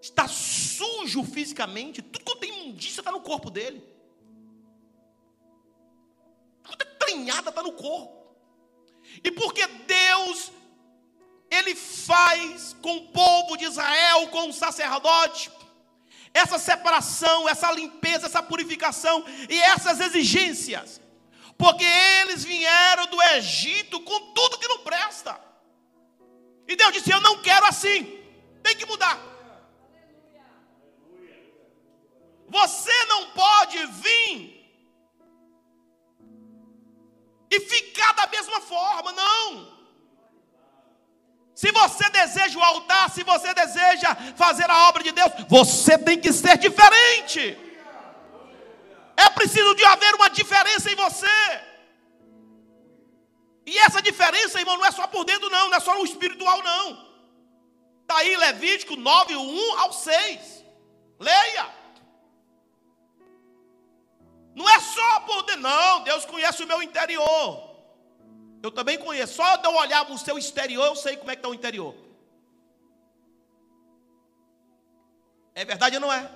está 0.00 0.26
sujo 0.26 1.22
fisicamente, 1.22 2.00
tudo 2.00 2.24
que 2.24 2.38
tem 2.38 2.58
imundícia 2.58 3.02
está 3.02 3.12
no 3.12 3.20
corpo 3.20 3.50
dele. 3.50 3.84
Tudo 6.62 6.82
é 6.82 6.84
treinada 6.86 7.50
está 7.50 7.62
no 7.62 7.72
corpo. 7.72 8.34
E 9.22 9.30
porque 9.30 9.66
Deus, 9.66 10.50
Ele 11.50 11.74
faz 11.74 12.74
com 12.80 12.96
o 12.96 13.08
povo 13.08 13.58
de 13.58 13.66
Israel, 13.66 14.28
com 14.28 14.48
o 14.48 14.52
sacerdote, 14.52 15.50
essa 16.32 16.58
separação, 16.58 17.46
essa 17.46 17.70
limpeza, 17.72 18.24
essa 18.24 18.42
purificação 18.42 19.22
e 19.50 19.60
essas 19.60 20.00
exigências. 20.00 20.98
Porque 21.58 21.84
eles 21.84 22.42
vieram 22.42 23.06
do 23.08 23.22
Egito 23.34 24.00
com 24.00 24.32
tudo 24.32 24.58
que 24.58 24.66
não 24.66 24.78
presta. 24.78 25.44
E 26.66 26.76
Deus 26.76 26.92
disse: 26.92 27.10
Eu 27.10 27.20
não 27.20 27.40
quero 27.42 27.66
assim. 27.66 28.20
Tem 28.62 28.76
que 28.76 28.86
mudar. 28.86 29.18
Você 32.48 33.04
não 33.06 33.30
pode 33.30 33.84
vir 33.86 34.54
e 37.50 37.60
ficar 37.60 38.12
da 38.14 38.26
mesma 38.26 38.60
forma, 38.60 39.12
não. 39.12 39.74
Se 41.54 41.70
você 41.70 42.08
deseja 42.10 42.58
o 42.58 42.62
altar, 42.62 43.10
se 43.10 43.22
você 43.22 43.54
deseja 43.54 44.14
fazer 44.36 44.68
a 44.68 44.88
obra 44.88 45.02
de 45.02 45.12
Deus, 45.12 45.32
você 45.48 45.96
tem 45.96 46.20
que 46.20 46.32
ser 46.32 46.58
diferente. 46.58 47.58
É 49.16 49.30
preciso 49.30 49.74
de 49.74 49.84
haver 49.84 50.14
uma 50.14 50.28
diferença 50.28 50.90
em 50.90 50.96
você. 50.96 51.26
E 53.66 53.78
essa 53.78 54.02
diferença, 54.02 54.60
irmão, 54.60 54.76
não 54.76 54.84
é 54.84 54.90
só 54.90 55.06
por 55.06 55.24
dentro, 55.24 55.48
não, 55.48 55.68
não 55.68 55.76
é 55.76 55.80
só 55.80 55.96
no 55.96 56.04
espiritual, 56.04 56.62
não. 56.62 57.14
Está 58.02 58.18
aí 58.18 58.36
Levítico 58.36 58.96
9, 58.96 59.36
1 59.36 59.78
ao 59.78 59.92
6. 59.92 60.64
Leia. 61.18 61.74
Não 64.54 64.68
é 64.68 64.78
só 64.80 65.20
por 65.20 65.42
conheço. 65.42 65.62
Não, 65.62 66.02
Deus 66.02 66.24
conhece 66.26 66.62
o 66.62 66.66
meu 66.66 66.82
interior. 66.82 67.74
Eu 68.62 68.70
também 68.70 68.98
conheço. 68.98 69.34
Só 69.34 69.56
de 69.56 69.66
eu 69.66 69.74
olhar 69.74 70.10
o 70.10 70.18
seu 70.18 70.36
exterior, 70.38 70.86
eu 70.86 70.96
sei 70.96 71.16
como 71.16 71.30
é 71.30 71.34
que 71.34 71.40
está 71.40 71.48
o 71.48 71.54
interior. 71.54 71.94
É 75.54 75.64
verdade 75.64 75.96
ou 75.96 76.02
não 76.02 76.12
é? 76.12 76.30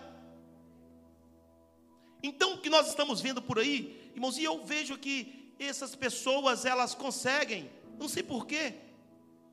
Então, 2.22 2.54
o 2.54 2.58
que 2.58 2.70
nós 2.70 2.88
estamos 2.88 3.20
vendo 3.20 3.40
por 3.40 3.58
aí, 3.58 4.10
irmãos, 4.14 4.38
e 4.38 4.44
eu 4.44 4.64
vejo 4.64 4.98
que 4.98 5.37
essas 5.66 5.94
pessoas, 5.94 6.64
elas 6.64 6.94
conseguem, 6.94 7.70
não 7.98 8.08
sei 8.08 8.22
porquê. 8.22 8.74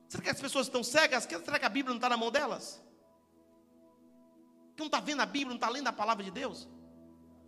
Será 0.08 0.22
que 0.22 0.30
as 0.30 0.40
pessoas 0.40 0.66
estão 0.66 0.84
cegas? 0.84 1.24
Será 1.24 1.58
que 1.58 1.64
a 1.64 1.68
Bíblia 1.68 1.90
não 1.90 1.96
está 1.96 2.08
na 2.08 2.16
mão 2.16 2.30
delas? 2.30 2.80
Que 4.76 4.80
não 4.80 4.86
está 4.86 5.00
vendo 5.00 5.22
a 5.22 5.26
Bíblia, 5.26 5.48
não 5.48 5.56
está 5.56 5.68
lendo 5.68 5.88
a 5.88 5.92
palavra 5.92 6.22
de 6.22 6.30
Deus? 6.30 6.68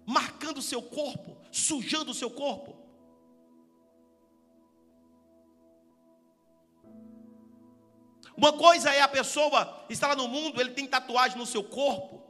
Marcando 0.04 0.58
o 0.58 0.62
seu 0.62 0.82
corpo, 0.82 1.36
sujando 1.52 2.10
o 2.10 2.14
seu 2.14 2.30
corpo. 2.30 2.76
Uma 8.36 8.52
coisa 8.52 8.90
é 8.90 9.00
a 9.00 9.08
pessoa 9.08 9.84
estar 9.90 10.16
no 10.16 10.28
mundo, 10.28 10.60
ele 10.60 10.70
tem 10.70 10.86
tatuagem 10.86 11.36
no 11.36 11.46
seu 11.46 11.62
corpo. 11.62 12.22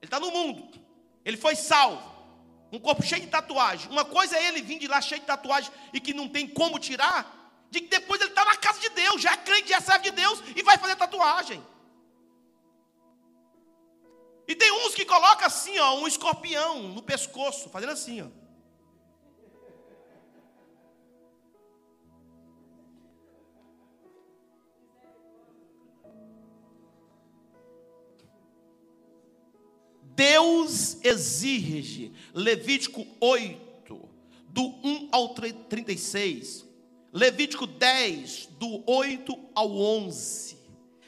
Ele 0.00 0.06
está 0.06 0.20
no 0.20 0.30
mundo. 0.30 0.68
Ele 1.24 1.36
foi 1.36 1.56
salvo. 1.56 2.17
Um 2.70 2.78
corpo 2.78 3.02
cheio 3.02 3.22
de 3.22 3.28
tatuagem. 3.28 3.90
Uma 3.90 4.04
coisa 4.04 4.36
é 4.36 4.48
ele 4.48 4.62
vir 4.62 4.78
de 4.78 4.86
lá 4.86 5.00
cheio 5.00 5.20
de 5.20 5.26
tatuagem 5.26 5.70
e 5.92 6.00
que 6.00 6.12
não 6.12 6.28
tem 6.28 6.46
como 6.46 6.78
tirar. 6.78 7.36
De 7.70 7.80
que 7.80 7.88
depois 7.88 8.20
ele 8.20 8.30
está 8.30 8.44
na 8.44 8.56
casa 8.56 8.80
de 8.80 8.88
Deus, 8.90 9.20
já 9.20 9.32
é 9.32 9.36
crente, 9.36 9.68
já 9.68 9.80
serve 9.80 10.10
de 10.10 10.16
Deus 10.16 10.42
e 10.56 10.62
vai 10.62 10.78
fazer 10.78 10.96
tatuagem. 10.96 11.62
E 14.46 14.54
tem 14.54 14.72
uns 14.72 14.94
que 14.94 15.04
colocam 15.04 15.46
assim, 15.46 15.78
ó, 15.78 15.96
um 15.96 16.06
escorpião 16.06 16.82
no 16.82 17.02
pescoço, 17.02 17.68
fazendo 17.68 17.92
assim, 17.92 18.22
ó. 18.22 18.47
Deus 30.18 30.96
exige, 31.04 32.10
Levítico 32.34 33.06
8, 33.20 34.08
do 34.48 34.62
1 34.82 35.10
ao 35.12 35.28
36, 35.28 36.66
Levítico 37.12 37.68
10, 37.68 38.48
do 38.58 38.82
8 38.84 39.38
ao 39.54 39.70
11, 39.70 40.58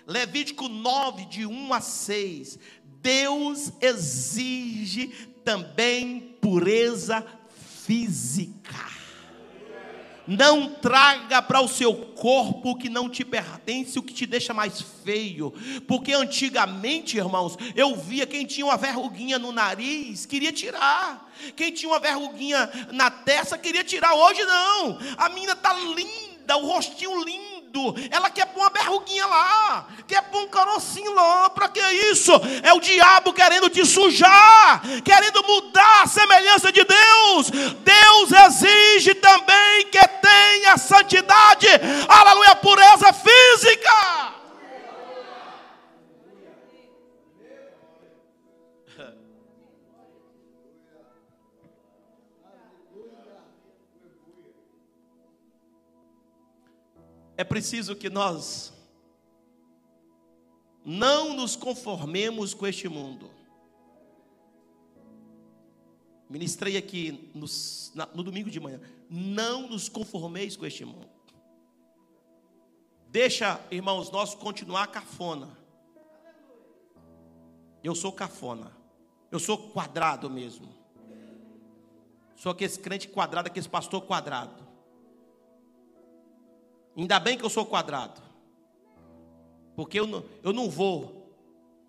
Levítico 0.06 0.68
9, 0.68 1.24
de 1.24 1.44
1 1.44 1.74
a 1.74 1.80
6, 1.80 2.56
Deus 3.02 3.72
exige 3.80 5.08
também 5.44 6.36
pureza 6.40 7.26
física. 7.84 8.99
Não 10.30 10.68
traga 10.74 11.42
para 11.42 11.60
o 11.60 11.66
seu 11.66 11.92
corpo 11.92 12.70
o 12.70 12.76
que 12.76 12.88
não 12.88 13.08
te 13.08 13.24
pertence, 13.24 13.98
o 13.98 14.02
que 14.02 14.14
te 14.14 14.26
deixa 14.26 14.54
mais 14.54 14.80
feio. 14.80 15.52
Porque 15.88 16.12
antigamente, 16.12 17.16
irmãos, 17.16 17.56
eu 17.74 17.96
via 17.96 18.24
quem 18.24 18.46
tinha 18.46 18.64
uma 18.64 18.76
verruguinha 18.76 19.40
no 19.40 19.50
nariz, 19.50 20.26
queria 20.26 20.52
tirar. 20.52 21.28
Quem 21.56 21.72
tinha 21.72 21.90
uma 21.90 21.98
verruguinha 21.98 22.70
na 22.92 23.10
testa, 23.10 23.58
queria 23.58 23.82
tirar. 23.82 24.14
Hoje 24.14 24.44
não. 24.44 25.00
A 25.16 25.28
menina 25.30 25.56
tá 25.56 25.72
linda, 25.72 26.56
o 26.58 26.64
rostinho 26.64 27.24
lindo 27.24 27.49
ela 28.10 28.30
quer 28.30 28.46
pôr 28.46 28.60
uma 28.60 28.70
berruguinha 28.70 29.26
lá, 29.26 29.86
quer 30.06 30.22
pôr 30.22 30.42
um 30.42 30.48
carocinho 30.48 31.12
lá, 31.14 31.50
para 31.50 31.68
que 31.68 31.80
isso? 31.80 32.32
É 32.62 32.72
o 32.72 32.80
diabo 32.80 33.32
querendo 33.32 33.70
te 33.70 33.84
sujar, 33.84 34.82
querendo 35.04 35.42
mudar 35.44 36.02
a 36.02 36.06
semelhança 36.06 36.72
de 36.72 36.84
Deus. 36.84 37.50
Deus 37.50 38.32
exige 38.46 39.14
também 39.14 39.86
que 39.86 40.08
tenha 40.20 40.76
santidade, 40.76 41.68
aleluia, 42.08 42.56
pureza 42.56 43.12
física. 43.12 44.39
É 57.40 57.44
preciso 57.44 57.96
que 57.96 58.10
nós 58.10 58.70
não 60.84 61.32
nos 61.34 61.56
conformemos 61.56 62.52
com 62.52 62.66
este 62.66 62.86
mundo. 62.86 63.30
Ministrei 66.28 66.76
aqui 66.76 67.30
no, 67.34 67.46
no 68.14 68.22
domingo 68.22 68.50
de 68.50 68.60
manhã. 68.60 68.78
Não 69.08 69.70
nos 69.70 69.88
conformeis 69.88 70.54
com 70.54 70.66
este 70.66 70.84
mundo. 70.84 71.08
Deixa, 73.08 73.58
irmãos, 73.70 74.10
nós 74.10 74.34
continuar 74.34 74.88
cafona. 74.88 75.56
Eu 77.82 77.94
sou 77.94 78.12
cafona. 78.12 78.70
Eu 79.32 79.38
sou 79.40 79.70
quadrado 79.70 80.28
mesmo. 80.28 80.68
Sou 82.36 82.52
aquele 82.52 82.76
crente 82.76 83.08
quadrado, 83.08 83.46
aquele 83.46 83.66
pastor 83.66 84.02
quadrado. 84.02 84.69
Ainda 86.96 87.18
bem 87.18 87.38
que 87.38 87.44
eu 87.44 87.50
sou 87.50 87.64
quadrado. 87.64 88.20
Porque 89.74 89.98
eu 89.98 90.06
não, 90.06 90.24
eu 90.42 90.52
não 90.52 90.68
vou. 90.68 91.34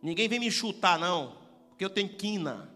Ninguém 0.01 0.27
vem 0.27 0.39
me 0.39 0.51
chutar, 0.51 0.97
não. 0.97 1.35
Porque 1.69 1.83
eu 1.83 1.89
tenho 1.89 2.09
quina. 2.09 2.69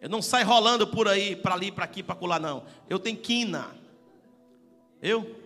Eu 0.00 0.08
não 0.08 0.22
saio 0.22 0.46
rolando 0.46 0.86
por 0.86 1.08
aí, 1.08 1.34
para 1.34 1.54
ali, 1.54 1.72
para 1.72 1.84
aqui, 1.84 2.02
para 2.02 2.14
colar, 2.14 2.40
não. 2.40 2.64
Eu 2.88 2.98
tenho 2.98 3.16
quina. 3.16 3.76
Eu? 5.02 5.36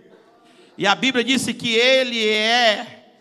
E 0.76 0.86
a 0.86 0.94
Bíblia 0.94 1.24
disse 1.24 1.54
que 1.54 1.74
ele 1.74 2.28
é 2.28 3.14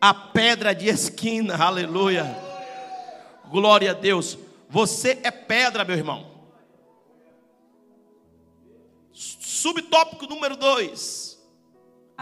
a 0.00 0.14
pedra 0.14 0.74
de 0.74 0.88
esquina. 0.88 1.56
Aleluia. 1.56 2.47
Glória 3.50 3.92
a 3.92 3.94
Deus. 3.94 4.38
Você 4.68 5.20
é 5.22 5.30
pedra, 5.30 5.84
meu 5.84 5.96
irmão. 5.96 6.38
Subtópico 9.12 10.26
número 10.26 10.56
2. 10.56 11.38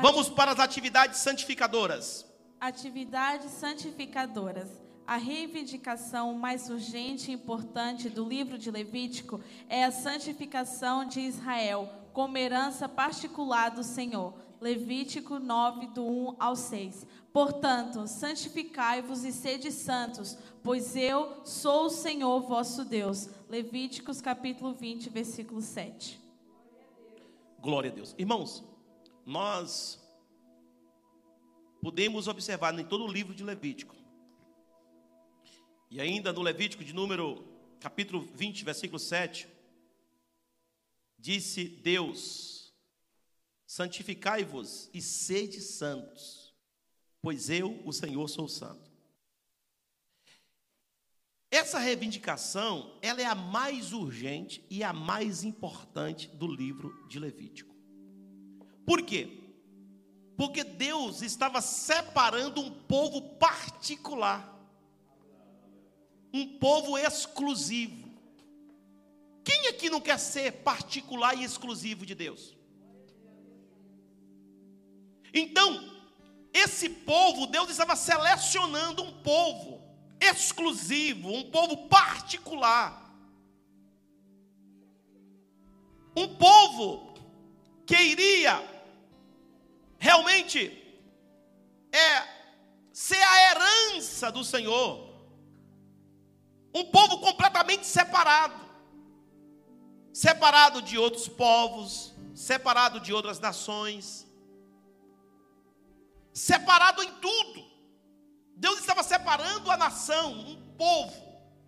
Vamos 0.01 0.29
para 0.29 0.53
as 0.53 0.61
atividades 0.61 1.19
santificadoras. 1.19 2.25
Atividades 2.61 3.51
santificadoras. 3.51 4.69
A 5.07 5.17
reivindicação 5.17 6.35
mais 6.35 6.69
urgente 6.69 7.31
e 7.31 7.35
importante 7.35 8.09
do 8.09 8.25
livro 8.29 8.59
de 8.59 8.71
Levítico 8.71 9.41
é 9.69 9.85
a 9.85 9.93
santificação 9.93 11.05
de 11.05 11.21
Israel 11.21 11.89
como 12.13 12.39
herança 12.39 12.89
particular 12.89 13.71
do 13.71 13.85
Senhor. 13.85 14.35
Levítico 14.61 15.39
9, 15.39 15.89
do 15.89 16.05
1 16.05 16.37
ao 16.39 16.57
6. 16.57 17.07
Portanto, 17.33 18.07
santificai-vos 18.09 19.23
e 19.23 19.31
sede 19.31 19.71
santos, 19.71 20.39
pois 20.67 20.97
eu 20.97 21.47
sou 21.47 21.87
o 21.87 21.91
Senhor 21.91 22.41
vosso 22.41 22.85
Deus. 22.85 23.29
Levíticos 23.49 24.21
capítulo 24.21 24.75
20, 24.75 25.09
versículo 25.11 25.63
7. 25.63 26.21
Glória 27.61 27.89
a 27.89 27.95
Deus. 27.95 28.17
Irmãos, 28.19 28.65
nós 29.25 30.05
podemos 31.81 32.27
observar 32.27 32.77
em 32.77 32.85
todo 32.85 33.05
o 33.05 33.13
livro 33.13 33.33
de 33.33 33.45
Levítico, 33.45 33.95
e 35.89 36.01
ainda 36.01 36.33
no 36.33 36.43
Levítico 36.43 36.83
de 36.83 36.93
número, 36.93 37.47
capítulo 37.79 38.29
20, 38.35 38.65
versículo 38.65 38.99
7, 38.99 39.47
disse 41.17 41.63
Deus: 41.63 42.75
santificai-vos 43.65 44.91
e 44.93 45.01
sede 45.01 45.61
santos 45.61 46.47
pois 47.27 47.51
eu, 47.51 47.83
o 47.85 47.93
Senhor, 47.93 48.29
sou 48.29 48.47
santo. 48.47 48.86
Essa 51.51 51.79
reivindicação, 51.79 52.99
ela 53.01 53.23
é 53.23 53.25
a 53.25 53.35
mais 53.35 53.93
urgente 53.93 54.65
e 54.69 54.83
a 54.83 54.93
mais 54.93 55.45
importante 55.45 56.29
do 56.29 56.47
livro 56.47 57.07
de 57.09 57.19
Levítico. 57.19 57.75
Por 58.85 59.03
quê? 59.03 59.43
Porque 60.37 60.65
Deus 60.65 61.23
estava 61.23 61.61
separando 61.61 62.61
um 62.61 62.71
povo 62.71 63.23
particular, 63.37 64.55
um 66.33 66.59
povo 66.59 66.99
exclusivo. 66.99 68.07
Quem 69.45 69.69
aqui 69.69 69.89
não 69.89 70.01
quer 70.01 70.19
ser 70.19 70.53
particular 70.65 71.35
e 71.37 71.45
exclusivo 71.45 72.05
de 72.05 72.15
Deus? 72.15 72.57
Então, 75.33 75.97
esse 76.53 76.89
povo, 76.89 77.47
Deus 77.47 77.71
estava 77.71 77.95
selecionando 77.95 79.03
um 79.03 79.13
povo 79.23 79.76
exclusivo, 80.21 81.29
um 81.33 81.51
povo 81.51 81.89
particular. 81.89 83.05
Um 86.17 86.35
povo 86.37 87.15
que 87.85 87.95
iria 87.95 88.77
realmente 89.99 90.83
é 91.93 92.37
ser 92.93 93.23
a 93.23 93.51
herança 93.51 94.33
do 94.33 94.43
Senhor. 94.43 95.07
Um 96.75 96.85
povo 96.87 97.21
completamente 97.21 97.87
separado. 97.87 98.67
Separado 100.13 100.81
de 100.81 100.97
outros 100.97 101.29
povos, 101.29 102.15
separado 102.35 103.01
de 103.01 103.13
outras 103.13 103.39
nações. 103.39 104.27
Separado 106.33 107.03
em 107.03 107.13
tudo. 107.15 107.76
Deus 108.57 108.81
estava 108.81 109.03
separando 109.03 109.71
a 109.71 109.77
nação, 109.77 110.33
um 110.33 110.57
povo 110.77 111.15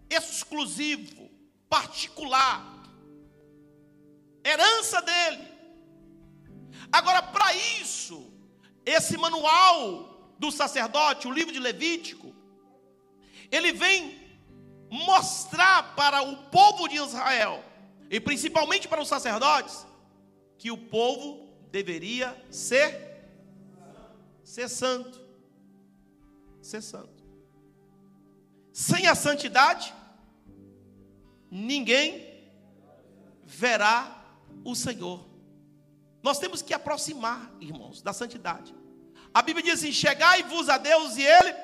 exclusivo, 0.08 1.28
particular, 1.68 2.64
herança 4.42 5.02
dele. 5.02 5.46
Agora, 6.90 7.22
para 7.22 7.52
isso, 7.54 8.32
esse 8.86 9.18
manual 9.18 10.34
do 10.38 10.50
sacerdote, 10.50 11.28
o 11.28 11.32
livro 11.32 11.52
de 11.52 11.58
Levítico, 11.58 12.34
ele 13.50 13.72
vem 13.72 14.18
mostrar 14.90 15.94
para 15.94 16.22
o 16.22 16.36
povo 16.44 16.88
de 16.88 16.96
Israel, 16.96 17.62
e 18.10 18.18
principalmente 18.18 18.88
para 18.88 19.02
os 19.02 19.08
sacerdotes, 19.08 19.86
que 20.56 20.70
o 20.70 20.78
povo 20.78 21.46
deveria 21.70 22.34
ser 22.50 23.06
ser 24.42 24.70
santo. 24.70 25.27
Ser 26.68 26.82
santo. 26.82 27.24
Sem 28.74 29.06
a 29.06 29.14
santidade, 29.14 29.94
ninguém 31.50 32.46
verá 33.42 34.22
o 34.62 34.74
Senhor. 34.74 35.26
Nós 36.22 36.38
temos 36.38 36.60
que 36.60 36.74
aproximar, 36.74 37.50
irmãos, 37.58 38.02
da 38.02 38.12
santidade. 38.12 38.74
A 39.32 39.40
Bíblia 39.40 39.64
diz 39.64 39.80
assim: 39.80 39.90
chegai-vos 39.90 40.68
a 40.68 40.76
Deus 40.76 41.16
e 41.16 41.22
Ele 41.22 41.54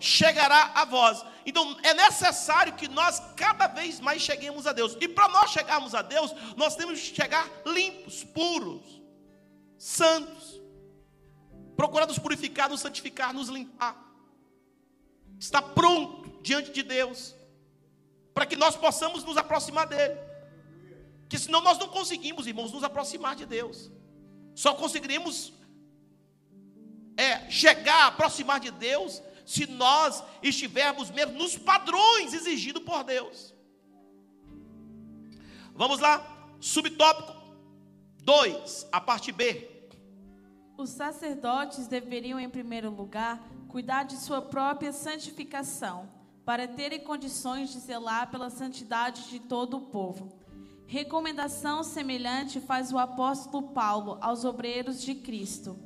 chegará 0.00 0.72
a 0.74 0.84
vós. 0.84 1.24
Então 1.46 1.78
é 1.84 1.94
necessário 1.94 2.72
que 2.74 2.88
nós 2.88 3.22
cada 3.36 3.68
vez 3.68 4.00
mais 4.00 4.20
cheguemos 4.20 4.66
a 4.66 4.72
Deus. 4.72 4.96
E 5.00 5.06
para 5.06 5.28
nós 5.28 5.52
chegarmos 5.52 5.94
a 5.94 6.02
Deus, 6.02 6.34
nós 6.56 6.74
temos 6.74 6.98
que 6.98 7.14
chegar 7.14 7.48
limpos, 7.64 8.24
puros, 8.24 9.00
santos. 9.78 10.59
Procurar 11.80 12.06
nos 12.06 12.18
purificar, 12.18 12.68
nos 12.68 12.82
santificar, 12.82 13.32
nos 13.32 13.48
limpar. 13.48 13.96
Está 15.38 15.62
pronto 15.62 16.30
diante 16.42 16.70
de 16.72 16.82
Deus. 16.82 17.34
Para 18.34 18.44
que 18.44 18.54
nós 18.54 18.76
possamos 18.76 19.24
nos 19.24 19.38
aproximar 19.38 19.86
dEle. 19.86 20.14
Que 21.26 21.38
senão 21.38 21.62
nós 21.62 21.78
não 21.78 21.88
conseguimos, 21.88 22.46
irmãos, 22.46 22.70
nos 22.70 22.84
aproximar 22.84 23.34
de 23.34 23.46
Deus. 23.46 23.90
Só 24.54 24.74
conseguiremos 24.74 25.54
é, 27.16 27.50
chegar, 27.50 28.08
aproximar 28.08 28.60
de 28.60 28.70
Deus 28.70 29.22
se 29.46 29.66
nós 29.66 30.22
estivermos 30.42 31.10
mesmo 31.10 31.32
nos 31.32 31.56
padrões 31.56 32.34
exigidos 32.34 32.82
por 32.82 33.02
Deus. 33.04 33.54
Vamos 35.74 35.98
lá, 35.98 36.50
subtópico 36.60 37.34
2, 38.22 38.88
a 38.92 39.00
parte 39.00 39.32
B. 39.32 39.69
Os 40.80 40.88
sacerdotes 40.88 41.86
deveriam, 41.86 42.40
em 42.40 42.48
primeiro 42.48 42.88
lugar, 42.88 43.46
cuidar 43.68 44.04
de 44.04 44.16
sua 44.16 44.40
própria 44.40 44.94
santificação, 44.94 46.08
para 46.42 46.66
terem 46.66 47.00
condições 47.00 47.70
de 47.70 47.78
zelar 47.78 48.30
pela 48.30 48.48
santidade 48.48 49.28
de 49.28 49.40
todo 49.40 49.76
o 49.76 49.80
povo. 49.82 50.32
Recomendação 50.86 51.84
semelhante 51.84 52.62
faz 52.62 52.94
o 52.94 52.98
apóstolo 52.98 53.68
Paulo 53.74 54.16
aos 54.22 54.42
obreiros 54.46 55.02
de 55.02 55.14
Cristo. 55.16 55.78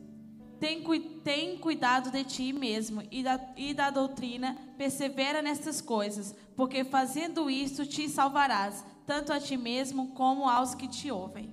Tem, 0.60 0.80
tem 1.24 1.58
cuidado 1.58 2.12
de 2.12 2.22
ti 2.22 2.52
mesmo 2.52 3.02
e 3.10 3.24
da, 3.24 3.40
e 3.56 3.74
da 3.74 3.90
doutrina, 3.90 4.56
persevera 4.78 5.42
nestas 5.42 5.80
coisas, 5.80 6.36
porque 6.54 6.84
fazendo 6.84 7.50
isto 7.50 7.84
te 7.84 8.08
salvarás, 8.08 8.84
tanto 9.04 9.32
a 9.32 9.40
ti 9.40 9.56
mesmo 9.56 10.14
como 10.14 10.48
aos 10.48 10.72
que 10.72 10.86
te 10.86 11.10
ouvem. 11.10 11.52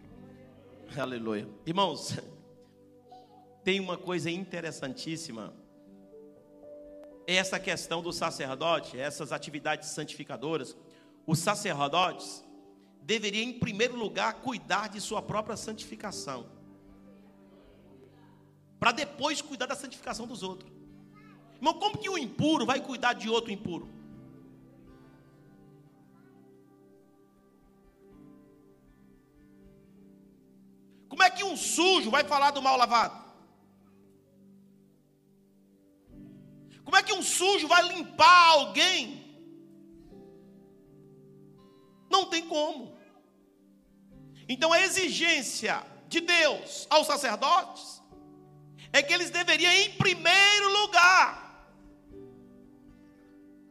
Aleluia. 0.95 1.49
Irmãos, 1.65 2.19
tem 3.63 3.79
uma 3.79 3.97
coisa 3.97 4.29
interessantíssima. 4.29 5.53
Essa 7.27 7.59
questão 7.59 8.01
do 8.01 8.11
sacerdote, 8.11 8.99
essas 8.99 9.31
atividades 9.31 9.89
santificadoras, 9.89 10.75
os 11.25 11.39
sacerdotes 11.39 12.43
deveriam, 13.01 13.49
em 13.49 13.59
primeiro 13.59 13.95
lugar, 13.95 14.35
cuidar 14.35 14.89
de 14.89 14.99
sua 14.99 15.21
própria 15.21 15.55
santificação 15.55 16.61
para 18.81 18.91
depois 18.91 19.43
cuidar 19.43 19.67
da 19.67 19.75
santificação 19.75 20.25
dos 20.25 20.41
outros. 20.41 20.71
Irmão, 21.57 21.75
como 21.75 21.99
que 21.99 22.09
o 22.09 22.17
impuro 22.17 22.65
vai 22.65 22.81
cuidar 22.81 23.13
de 23.13 23.29
outro 23.29 23.51
impuro? 23.51 23.87
Como 31.07 31.21
é 31.21 31.29
que 31.29 31.43
um 31.43 31.55
sujo 31.55 32.09
vai 32.09 32.23
falar 32.23 32.49
do 32.49 32.59
mal 32.59 32.75
lavado? 32.75 33.20
Como 36.83 36.97
é 36.97 37.03
que 37.03 37.13
um 37.13 37.21
sujo 37.21 37.67
vai 37.67 37.87
limpar 37.87 38.49
alguém? 38.49 39.21
Não 42.09 42.25
tem 42.25 42.47
como. 42.47 42.97
Então 44.47 44.73
a 44.73 44.81
exigência 44.81 45.81
de 46.07 46.19
Deus 46.19 46.87
aos 46.89 47.07
sacerdotes 47.07 48.01
é 48.91 49.01
que 49.01 49.13
eles 49.13 49.29
deveriam, 49.29 49.71
em 49.71 49.93
primeiro 49.93 50.81
lugar, 50.81 51.69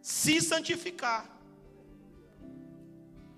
se 0.01 0.41
santificar. 0.41 1.29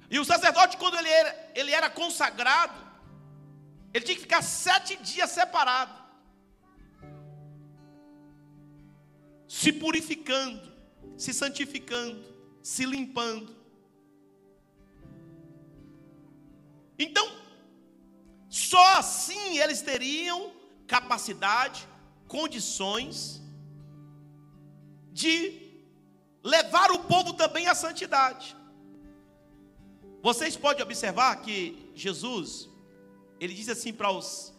E 0.09 0.19
o 0.19 0.25
sacerdote, 0.25 0.77
quando 0.77 0.97
ele 0.99 1.09
era, 1.09 1.53
ele 1.55 1.73
era 1.73 1.91
consagrado, 1.91 2.81
ele 3.93 4.05
tinha 4.05 4.15
que 4.15 4.23
ficar 4.23 4.43
sete 4.43 4.97
dias 4.97 5.31
separado, 5.31 6.02
se 9.53 9.71
purificando, 9.71 10.63
se 11.15 11.31
santificando, 11.35 12.25
se 12.63 12.87
limpando. 12.87 13.55
Então, 16.99 17.27
só 18.49 18.97
assim 18.97 19.59
eles 19.59 19.83
teriam 19.83 20.55
capacidade, 20.87 21.87
condições 22.27 23.43
de 25.13 25.61
levar 26.43 26.91
o 26.91 27.01
povo 27.01 27.35
também 27.35 27.69
à 27.69 27.75
santidade. 27.75 28.57
Vocês 30.23 30.57
podem 30.57 30.83
observar 30.83 31.43
que 31.43 31.93
Jesus, 31.95 32.71
ele 33.39 33.53
diz 33.53 33.69
assim 33.69 33.93
para 33.93 34.11
os 34.11 34.51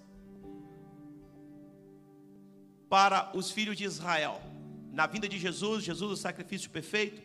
para 2.87 3.35
os 3.35 3.49
filhos 3.49 3.75
de 3.75 3.85
Israel, 3.85 4.52
na 4.93 5.07
vinda 5.07 5.27
de 5.27 5.39
Jesus, 5.39 5.83
Jesus 5.83 6.11
o 6.11 6.15
sacrifício 6.15 6.69
perfeito, 6.69 7.19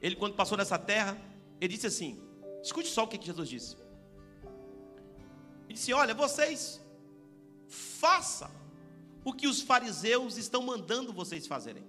ele 0.00 0.14
quando 0.14 0.34
passou 0.34 0.58
nessa 0.58 0.78
terra, 0.78 1.16
ele 1.58 1.72
disse 1.74 1.86
assim: 1.86 2.22
escute 2.62 2.88
só 2.88 3.04
o 3.04 3.08
que 3.08 3.24
Jesus 3.24 3.48
disse. 3.48 3.76
Ele 5.64 5.74
disse: 5.74 5.92
Olha, 5.94 6.12
vocês 6.12 6.80
faça 7.66 8.50
o 9.24 9.32
que 9.32 9.46
os 9.46 9.62
fariseus 9.62 10.36
estão 10.36 10.62
mandando 10.62 11.14
vocês 11.14 11.46
fazerem. 11.46 11.84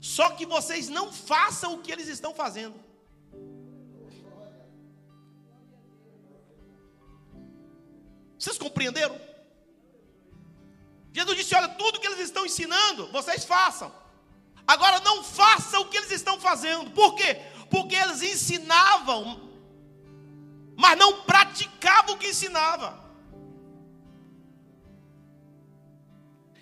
Só 0.00 0.30
que 0.30 0.46
vocês 0.46 0.88
não 0.88 1.12
façam 1.12 1.74
o 1.74 1.82
que 1.82 1.90
eles 1.90 2.06
estão 2.06 2.32
fazendo. 2.32 2.76
Vocês 8.38 8.58
compreenderam? 8.58 9.31
Jesus 11.12 11.36
disse: 11.36 11.54
Olha, 11.54 11.68
tudo 11.68 12.00
que 12.00 12.06
eles 12.06 12.20
estão 12.20 12.44
ensinando, 12.46 13.06
vocês 13.12 13.44
façam. 13.44 13.92
Agora 14.66 15.00
não 15.00 15.22
façam 15.22 15.82
o 15.82 15.88
que 15.88 15.96
eles 15.96 16.10
estão 16.10 16.40
fazendo. 16.40 16.90
Por 16.90 17.14
quê? 17.14 17.40
Porque 17.70 17.94
eles 17.94 18.22
ensinavam, 18.22 19.50
mas 20.76 20.98
não 20.98 21.22
praticavam 21.22 22.14
o 22.14 22.18
que 22.18 22.28
ensinavam. 22.28 23.00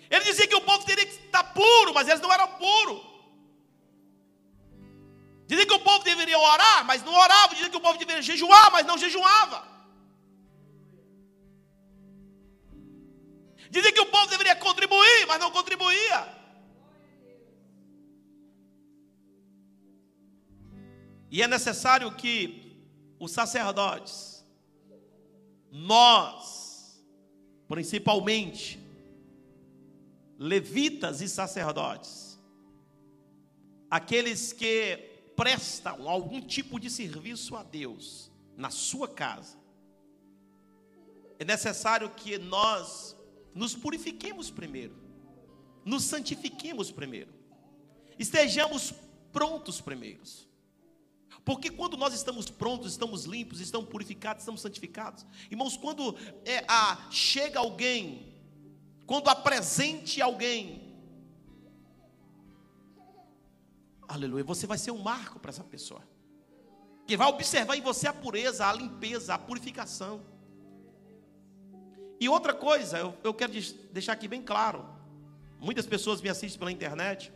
Ele 0.09 0.25
dizia 0.25 0.47
que 0.47 0.55
o 0.55 0.61
povo 0.61 0.85
teria 0.85 1.05
que 1.05 1.13
estar 1.13 1.43
puro, 1.53 1.93
mas 1.93 2.07
eles 2.09 2.19
não 2.19 2.33
eram 2.33 2.47
puros. 2.47 3.01
Dizia 5.47 5.65
que 5.65 5.73
o 5.73 5.79
povo 5.79 6.03
deveria 6.03 6.37
orar, 6.37 6.83
mas 6.85 7.03
não 7.03 7.13
orava. 7.13 7.53
Dizia 7.53 7.69
que 7.69 7.77
o 7.77 7.81
povo 7.81 7.97
deveria 7.97 8.21
jejuar, 8.21 8.71
mas 8.71 8.85
não 8.85 8.97
jejuava. 8.97 9.65
Dizia 13.71 13.93
que 13.93 14.01
o 14.01 14.05
povo 14.07 14.27
deveria 14.27 14.55
contribuir, 14.57 15.25
mas 15.27 15.39
não 15.39 15.49
contribuía. 15.49 16.27
E 21.31 21.41
é 21.41 21.47
necessário 21.47 22.13
que 22.13 22.75
os 23.17 23.31
sacerdotes, 23.31 24.45
nós, 25.71 27.01
principalmente, 27.69 28.77
levitas 30.37 31.21
e 31.21 31.29
sacerdotes, 31.29 32.37
aqueles 33.89 34.51
que 34.51 34.97
prestam 35.37 36.09
algum 36.09 36.41
tipo 36.41 36.77
de 36.77 36.89
serviço 36.89 37.55
a 37.55 37.63
Deus 37.63 38.29
na 38.57 38.69
sua 38.69 39.07
casa, 39.07 39.57
é 41.39 41.45
necessário 41.45 42.09
que 42.09 42.37
nós 42.37 43.15
nos 43.53 43.75
purifiquemos 43.75 44.49
primeiro, 44.49 44.95
nos 45.83 46.03
santifiquemos 46.03 46.91
primeiro, 46.91 47.33
estejamos 48.17 48.93
prontos 49.31 49.81
primeiros. 49.81 50.49
Porque 51.43 51.69
quando 51.71 51.97
nós 51.97 52.13
estamos 52.13 52.49
prontos, 52.49 52.91
estamos 52.91 53.25
limpos, 53.25 53.59
estamos 53.59 53.89
purificados, 53.89 54.43
estamos 54.43 54.61
santificados. 54.61 55.25
Irmãos, 55.49 55.75
quando 55.75 56.15
é, 56.45 56.63
a, 56.67 57.07
chega 57.09 57.59
alguém, 57.59 58.35
quando 59.07 59.27
apresente 59.27 60.21
alguém, 60.21 60.93
aleluia, 64.07 64.43
você 64.43 64.67
vai 64.67 64.77
ser 64.77 64.91
um 64.91 65.01
marco 65.01 65.39
para 65.39 65.49
essa 65.49 65.63
pessoa. 65.63 66.03
Que 67.07 67.17
vai 67.17 67.27
observar 67.27 67.75
em 67.75 67.81
você 67.81 68.07
a 68.07 68.13
pureza, 68.13 68.67
a 68.67 68.73
limpeza, 68.73 69.33
a 69.33 69.39
purificação. 69.39 70.21
E 72.21 72.29
outra 72.29 72.53
coisa, 72.53 72.99
eu, 72.99 73.17
eu 73.23 73.33
quero 73.33 73.51
deixar 73.91 74.13
aqui 74.13 74.27
bem 74.27 74.43
claro. 74.43 74.85
Muitas 75.59 75.87
pessoas 75.87 76.21
me 76.21 76.29
assistem 76.29 76.59
pela 76.59 76.71
internet. 76.71 77.33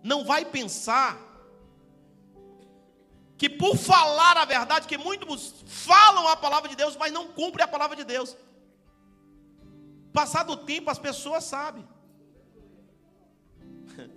Não 0.00 0.24
vai 0.24 0.44
pensar 0.44 1.18
que 3.36 3.50
por 3.50 3.76
falar 3.76 4.36
a 4.36 4.44
verdade, 4.44 4.86
que 4.86 4.96
muitos 4.96 5.56
falam 5.66 6.28
a 6.28 6.36
palavra 6.36 6.68
de 6.68 6.76
Deus, 6.76 6.96
mas 6.96 7.12
não 7.12 7.26
cumprem 7.26 7.64
a 7.64 7.68
palavra 7.68 7.96
de 7.96 8.04
Deus. 8.04 8.36
Passado 10.12 10.52
o 10.52 10.56
tempo, 10.58 10.88
as 10.88 10.98
pessoas 10.98 11.42
sabem. 11.42 11.84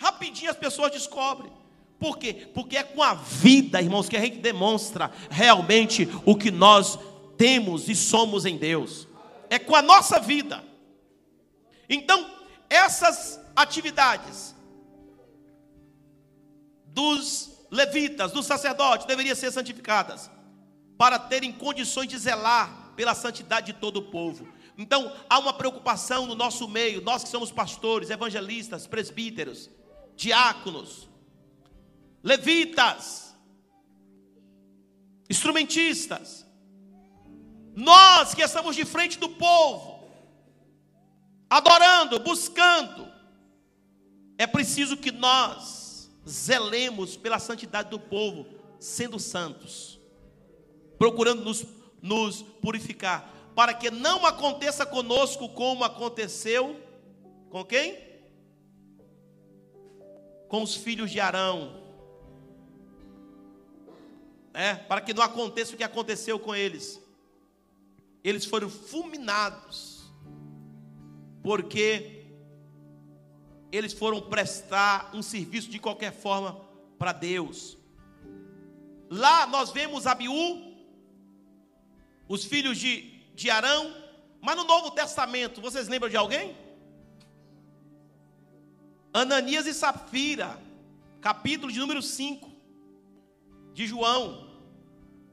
Rapidinho 0.00 0.48
as 0.48 0.56
pessoas 0.56 0.92
descobrem. 0.92 1.50
Por 1.98 2.18
quê? 2.18 2.48
Porque 2.54 2.76
é 2.76 2.84
com 2.84 3.02
a 3.02 3.14
vida, 3.14 3.82
irmãos, 3.82 4.08
que 4.08 4.16
a 4.16 4.20
gente 4.20 4.38
demonstra 4.38 5.10
realmente 5.28 6.08
o 6.24 6.36
que 6.36 6.52
nós 6.52 6.98
temos 7.36 7.88
e 7.88 7.94
somos 7.94 8.44
em 8.44 8.56
Deus. 8.56 9.08
É 9.50 9.58
com 9.58 9.74
a 9.74 9.82
nossa 9.82 10.18
vida. 10.18 10.64
Então, 11.88 12.30
essas 12.68 13.40
atividades 13.54 14.54
dos 16.86 17.50
levitas, 17.70 18.32
dos 18.32 18.46
sacerdotes, 18.46 19.06
deveriam 19.06 19.34
ser 19.34 19.50
santificadas, 19.50 20.30
para 20.96 21.18
terem 21.18 21.52
condições 21.52 22.08
de 22.08 22.16
zelar 22.16 22.92
pela 22.94 23.14
santidade 23.14 23.72
de 23.72 23.78
todo 23.80 23.96
o 23.98 24.10
povo. 24.10 24.48
Então, 24.78 25.12
há 25.28 25.38
uma 25.38 25.52
preocupação 25.52 26.26
no 26.26 26.34
nosso 26.34 26.68
meio, 26.68 27.00
nós 27.00 27.24
que 27.24 27.30
somos 27.30 27.50
pastores, 27.50 28.10
evangelistas, 28.10 28.86
presbíteros, 28.86 29.70
diáconos, 30.16 31.08
levitas, 32.22 33.36
instrumentistas, 35.28 36.43
nós 37.74 38.34
que 38.34 38.42
estamos 38.42 38.76
de 38.76 38.84
frente 38.84 39.18
do 39.18 39.28
povo, 39.28 40.04
adorando, 41.50 42.20
buscando, 42.20 43.08
é 44.38 44.46
preciso 44.46 44.96
que 44.96 45.10
nós 45.10 46.10
zelemos 46.28 47.16
pela 47.16 47.38
santidade 47.38 47.90
do 47.90 47.98
povo, 47.98 48.46
sendo 48.78 49.18
santos, 49.18 50.00
procurando 50.98 51.44
nos, 51.44 51.64
nos 52.00 52.42
purificar, 52.42 53.30
para 53.54 53.74
que 53.74 53.90
não 53.90 54.24
aconteça 54.24 54.86
conosco 54.86 55.48
como 55.48 55.84
aconteceu 55.84 56.80
com 57.50 57.64
quem? 57.64 57.98
Com 60.48 60.62
os 60.62 60.74
filhos 60.74 61.10
de 61.10 61.20
Arão. 61.20 61.82
É, 64.52 64.74
para 64.74 65.00
que 65.00 65.12
não 65.12 65.22
aconteça 65.22 65.74
o 65.74 65.76
que 65.76 65.82
aconteceu 65.82 66.38
com 66.38 66.54
eles. 66.54 67.03
Eles 68.24 68.46
foram 68.46 68.70
fulminados, 68.70 70.10
porque 71.42 72.24
eles 73.70 73.92
foram 73.92 74.22
prestar 74.22 75.10
um 75.14 75.20
serviço 75.20 75.68
de 75.68 75.78
qualquer 75.78 76.12
forma 76.12 76.58
para 76.98 77.12
Deus. 77.12 77.76
Lá 79.10 79.46
nós 79.46 79.70
vemos 79.70 80.06
Abiú, 80.06 80.74
os 82.26 82.44
filhos 82.44 82.78
de, 82.78 83.20
de 83.34 83.50
Arão, 83.50 83.94
mas 84.40 84.56
no 84.56 84.64
Novo 84.64 84.90
Testamento, 84.90 85.60
vocês 85.60 85.86
lembram 85.88 86.08
de 86.08 86.16
alguém? 86.16 86.56
Ananias 89.12 89.66
e 89.66 89.74
Safira, 89.74 90.60
capítulo 91.20 91.70
de 91.70 91.78
número 91.78 92.02
5, 92.02 92.50
de 93.72 93.86
João, 93.86 94.50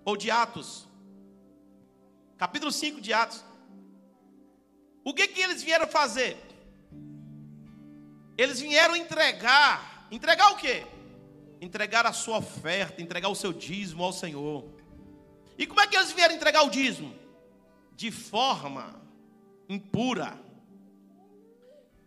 ou 0.03 0.17
de 0.17 0.29
Atos, 0.29 0.87
capítulo 2.41 2.71
5 2.71 2.99
de 2.99 3.13
Atos. 3.13 3.45
O 5.05 5.13
que 5.13 5.27
que 5.27 5.41
eles 5.41 5.61
vieram 5.61 5.87
fazer? 5.87 6.35
Eles 8.35 8.59
vieram 8.59 8.95
entregar. 8.95 10.07
Entregar 10.09 10.51
o 10.51 10.57
quê? 10.57 10.83
Entregar 11.61 12.07
a 12.07 12.11
sua 12.11 12.39
oferta, 12.39 12.99
entregar 12.99 13.29
o 13.29 13.35
seu 13.35 13.53
dízimo 13.53 14.03
ao 14.03 14.11
Senhor. 14.11 14.65
E 15.55 15.67
como 15.67 15.81
é 15.81 15.85
que 15.85 15.95
eles 15.95 16.11
vieram 16.13 16.33
entregar 16.33 16.63
o 16.63 16.71
dízimo? 16.71 17.13
De 17.95 18.09
forma 18.09 18.99
impura. 19.69 20.35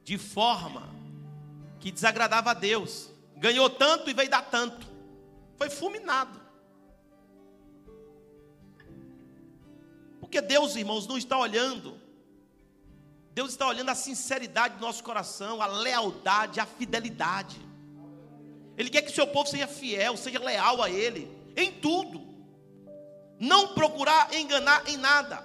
De 0.03 0.19
forma 0.19 0.89
que 1.79 1.93
desagradava 1.93 2.51
a 2.51 2.55
Deus. 2.55 3.09
Ganhou 3.37 3.71
tanto 3.71 4.11
e 4.11 4.13
veio 4.13 4.29
dar 4.29 4.43
tanto. 4.43 4.85
Foi 5.57 5.71
fulminado. 5.71 6.44
Porque 10.35 10.49
Deus, 10.49 10.75
irmãos, 10.75 11.07
não 11.07 11.17
está 11.17 11.39
olhando 11.39 12.03
Deus 13.35 13.51
está 13.51 13.67
olhando 13.67 13.89
a 13.89 13.95
sinceridade 13.97 14.77
do 14.77 14.81
nosso 14.81 15.03
coração, 15.03 15.61
a 15.61 15.67
lealdade, 15.67 16.61
a 16.61 16.67
fidelidade. 16.67 17.61
Ele 18.77 18.89
quer 18.89 19.03
que 19.03 19.11
seu 19.11 19.27
povo 19.27 19.49
seja 19.49 19.67
fiel, 19.67 20.17
seja 20.17 20.39
leal 20.39 20.81
a 20.81 20.89
Ele, 20.89 21.29
em 21.57 21.73
tudo. 21.73 22.23
Não 23.41 23.75
procurar 23.75 24.33
enganar 24.33 24.89
em 24.89 24.97
nada. 24.97 25.45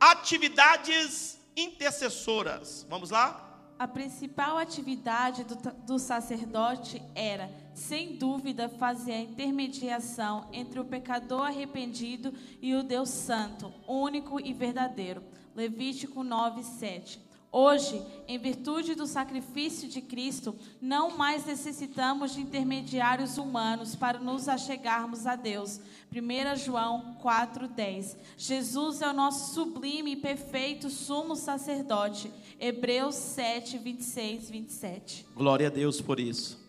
Atividades 0.00 1.38
intercessoras. 1.54 2.86
Vamos 2.88 3.10
lá? 3.10 3.60
A 3.78 3.86
principal 3.86 4.56
atividade 4.56 5.44
do, 5.44 5.54
do 5.84 5.98
sacerdote 5.98 7.02
era, 7.14 7.50
sem 7.76 8.16
dúvida, 8.16 8.68
fazer 8.68 9.12
a 9.12 9.20
intermediação 9.20 10.48
entre 10.52 10.80
o 10.80 10.84
pecador 10.84 11.42
arrependido 11.42 12.34
e 12.60 12.74
o 12.74 12.82
Deus 12.82 13.10
Santo, 13.10 13.72
único 13.86 14.40
e 14.40 14.52
verdadeiro 14.52 15.22
Levítico 15.56 16.22
9, 16.22 16.62
7. 16.62 17.24
Hoje, 17.50 18.02
em 18.28 18.36
virtude 18.36 18.94
do 18.94 19.06
sacrifício 19.06 19.88
de 19.88 20.02
Cristo, 20.02 20.54
não 20.78 21.16
mais 21.16 21.46
necessitamos 21.46 22.34
de 22.34 22.42
intermediários 22.42 23.38
humanos 23.38 23.94
para 23.94 24.18
nos 24.18 24.46
achegarmos 24.46 25.26
a 25.26 25.34
Deus. 25.34 25.80
1 26.12 26.56
João 26.56 27.16
4,10. 27.22 28.16
Jesus 28.36 29.00
é 29.00 29.08
o 29.08 29.14
nosso 29.14 29.54
sublime 29.54 30.12
e 30.12 30.16
perfeito 30.16 30.90
sumo 30.90 31.34
sacerdote. 31.34 32.30
Hebreus 32.60 33.14
7, 33.14 33.78
26, 33.78 34.50
27. 34.50 35.26
Glória 35.34 35.68
a 35.68 35.70
Deus 35.70 36.02
por 36.02 36.20
isso. 36.20 36.65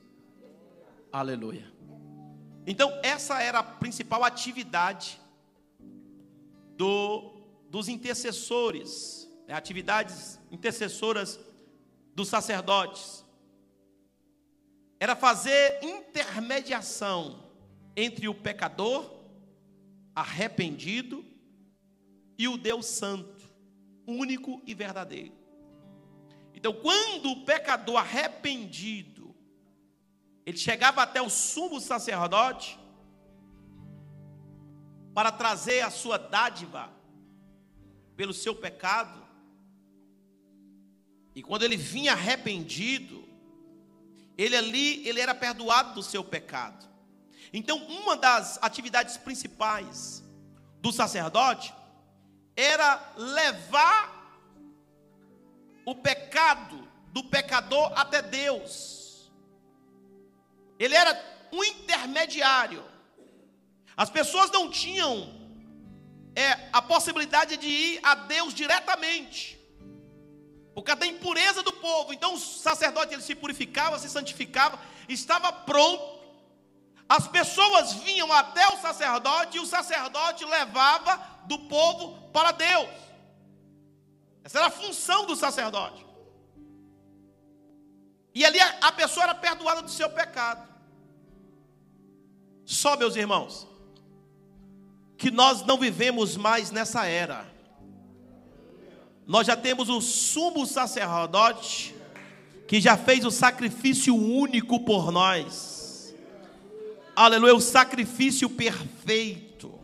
Aleluia. 1.18 1.66
Então, 2.68 2.92
essa 3.02 3.42
era 3.42 3.58
a 3.58 3.64
principal 3.64 4.24
atividade 4.24 5.20
do 6.76 7.34
dos 7.72 7.90
intercessores, 7.90 9.28
né, 9.48 9.56
atividades 9.56 10.40
intercessoras 10.52 11.40
dos 12.14 12.28
sacerdotes, 12.28 13.26
era 15.00 15.16
fazer 15.16 15.80
intermediação 15.82 17.52
entre 17.96 18.28
o 18.28 18.36
pecador 18.36 19.12
arrependido 20.16 21.26
e 22.38 22.48
o 22.48 22.60
Deus 22.60 22.86
Santo, 22.86 23.44
único 24.06 24.62
e 24.68 24.76
verdadeiro. 24.76 25.34
Então, 26.54 26.74
quando 26.74 27.32
o 27.32 27.44
pecador 27.44 27.98
arrependido, 27.98 29.17
ele 30.48 30.58
chegava 30.58 31.04
até 31.04 31.22
o 31.22 31.30
sumo 31.30 31.78
sacerdote 31.82 32.80
para 35.14 35.30
trazer 35.30 35.82
a 35.82 35.92
sua 35.92 36.18
dádiva, 36.18 36.90
pelo 38.16 38.34
seu 38.34 38.56
pecado. 38.56 39.22
E 41.36 41.44
quando 41.44 41.64
ele 41.64 41.76
vinha 41.76 42.14
arrependido, 42.14 43.28
ele 44.38 44.56
ali, 44.56 45.06
ele 45.06 45.20
era 45.20 45.36
perdoado 45.36 45.96
do 45.96 46.02
seu 46.02 46.24
pecado. 46.24 46.88
Então, 47.52 47.86
uma 47.86 48.16
das 48.16 48.58
atividades 48.62 49.18
principais 49.18 50.24
do 50.80 50.94
sacerdote 50.94 51.74
era 52.56 53.14
levar 53.18 54.32
o 55.86 55.94
pecado 55.94 56.88
do 57.12 57.26
pecador 57.26 57.92
até 58.00 58.22
Deus. 58.22 58.97
Ele 60.80 60.96
era 60.96 61.14
um 61.52 61.64
intermediário. 61.64 62.84
As 63.96 64.10
pessoas 64.10 64.52
não 64.52 64.70
tinham 64.70 65.36
é, 66.36 66.70
a 66.72 66.82
possibilidade 66.82 67.58
de 67.58 67.68
ir 67.68 68.00
a 68.04 68.14
Deus 68.14 68.54
diretamente, 68.54 69.58
por 70.76 70.84
causa 70.84 71.00
da 71.00 71.08
impureza 71.08 71.64
do 71.64 71.74
povo. 71.74 72.14
Então 72.14 72.36
o 72.36 72.38
sacerdote 72.38 73.14
ele 73.14 73.24
se 73.24 73.34
purificava, 73.34 73.98
se 73.98 74.08
santificava, 74.08 74.80
estava 75.10 75.52
pronto. 75.52 76.18
As 77.10 77.28
pessoas 77.28 77.94
vinham 77.94 78.32
até 78.32 78.68
o 78.68 78.78
sacerdote 78.78 79.58
e 79.58 79.60
o 79.60 79.66
sacerdote 79.66 80.46
levava 80.46 81.20
do 81.46 81.58
povo 81.60 82.30
para 82.32 82.52
Deus. 82.52 82.90
Essa 84.44 84.60
era 84.60 84.68
a 84.68 84.72
função 84.72 85.26
do 85.26 85.36
sacerdote. 85.36 86.07
E 88.38 88.46
ali 88.46 88.60
a, 88.60 88.92
pessoa 88.92 89.24
era 89.24 89.34
perdoada 89.34 89.82
do 89.82 89.90
seu 89.90 90.08
pecado. 90.12 90.62
Só, 92.64 92.96
meus 92.96 93.16
irmãos, 93.16 93.68
que 95.18 95.32
nós 95.32 95.66
não 95.66 95.76
vivemos 95.76 96.38
mais 96.38 96.70
nessa 96.70 97.08
era. 97.08 97.52
Nós 99.26 99.48
já 99.48 99.58
temos 99.58 99.90
o 99.90 100.00
sumo 100.00 100.68
sacerdote 100.68 101.96
que 102.68 102.80
já 102.80 102.96
fez 102.96 103.26
o 103.26 103.32
sacrifício 103.32 104.16
único 104.16 104.82
por 104.82 105.12
nós. 105.12 106.14
Aleluia, 107.16 107.56
o 107.56 107.60
sacrifício 107.60 108.48
perfeito. 108.48 109.80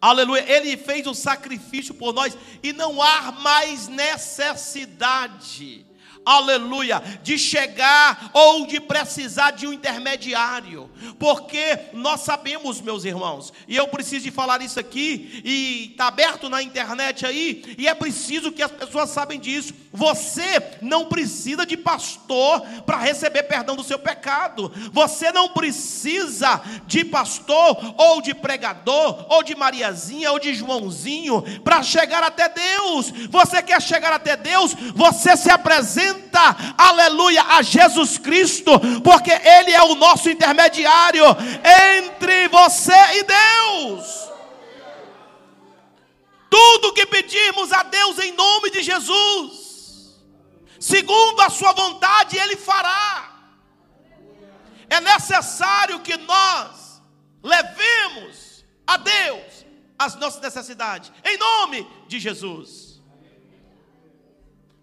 Aleluia, 0.00 0.44
ele 0.50 0.76
fez 0.76 1.06
o 1.06 1.14
sacrifício 1.14 1.94
por 1.94 2.12
nós 2.12 2.36
e 2.60 2.72
não 2.72 3.00
há 3.00 3.30
mais 3.30 3.86
necessidade 3.86 5.85
aleluia, 6.26 7.00
de 7.22 7.38
chegar 7.38 8.30
ou 8.32 8.66
de 8.66 8.80
precisar 8.80 9.52
de 9.52 9.64
um 9.64 9.72
intermediário, 9.72 10.90
porque 11.20 11.78
nós 11.92 12.22
sabemos, 12.22 12.80
meus 12.80 13.04
irmãos, 13.04 13.52
e 13.68 13.76
eu 13.76 13.86
preciso 13.86 14.24
de 14.24 14.32
falar 14.32 14.60
isso 14.60 14.80
aqui, 14.80 15.40
e 15.44 15.90
está 15.92 16.08
aberto 16.08 16.48
na 16.48 16.60
internet 16.60 17.24
aí, 17.24 17.76
e 17.78 17.86
é 17.86 17.94
preciso 17.94 18.50
que 18.50 18.62
as 18.62 18.72
pessoas 18.72 19.10
sabem 19.10 19.38
disso. 19.38 19.72
Você 19.92 20.60
não 20.82 21.06
precisa 21.06 21.64
de 21.64 21.76
pastor 21.76 22.60
para 22.84 22.98
receber 22.98 23.44
perdão 23.44 23.76
do 23.76 23.84
seu 23.84 23.98
pecado, 23.98 24.72
você 24.92 25.30
não 25.30 25.50
precisa 25.50 26.60
de 26.86 27.04
pastor, 27.04 27.94
ou 27.96 28.20
de 28.20 28.34
pregador, 28.34 29.26
ou 29.28 29.44
de 29.44 29.54
Mariazinha, 29.54 30.32
ou 30.32 30.40
de 30.40 30.52
Joãozinho, 30.54 31.42
para 31.62 31.82
chegar 31.82 32.22
até 32.24 32.48
Deus. 32.48 33.12
Você 33.30 33.62
quer 33.62 33.80
chegar 33.80 34.12
até 34.12 34.36
Deus, 34.36 34.74
você 34.94 35.36
se 35.36 35.50
apresenta 35.50 36.15
aleluia, 36.76 37.42
a 37.42 37.62
Jesus 37.62 38.18
Cristo, 38.18 38.72
porque 39.02 39.30
Ele 39.30 39.72
é 39.72 39.82
o 39.82 39.94
nosso 39.94 40.28
intermediário 40.28 41.24
entre 42.04 42.48
você 42.48 42.92
e 43.14 43.22
Deus. 43.24 44.26
Tudo 46.50 46.92
que 46.92 47.06
pedimos 47.06 47.72
a 47.72 47.82
Deus 47.82 48.18
em 48.18 48.32
nome 48.32 48.70
de 48.70 48.82
Jesus, 48.82 50.16
segundo 50.78 51.40
a 51.42 51.50
Sua 51.50 51.72
vontade, 51.72 52.38
Ele 52.38 52.56
fará. 52.56 53.32
É 54.88 55.00
necessário 55.00 56.00
que 56.00 56.16
nós 56.16 57.02
levemos 57.42 58.64
a 58.86 58.96
Deus 58.96 59.66
as 59.98 60.14
nossas 60.14 60.40
necessidades, 60.40 61.10
em 61.24 61.36
nome 61.36 61.86
de 62.06 62.18
Jesus. 62.18 63.02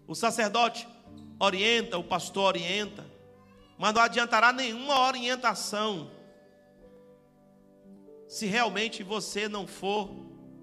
O 0.06 0.14
sacerdote 0.14 0.86
orienta, 1.44 1.98
o 1.98 2.04
pastor 2.04 2.44
orienta, 2.44 3.06
mas 3.78 3.94
não 3.94 4.02
adiantará 4.02 4.52
nenhuma 4.52 5.06
orientação 5.06 6.10
se 8.28 8.46
realmente 8.46 9.02
você 9.02 9.48
não 9.48 9.66
for 9.66 10.10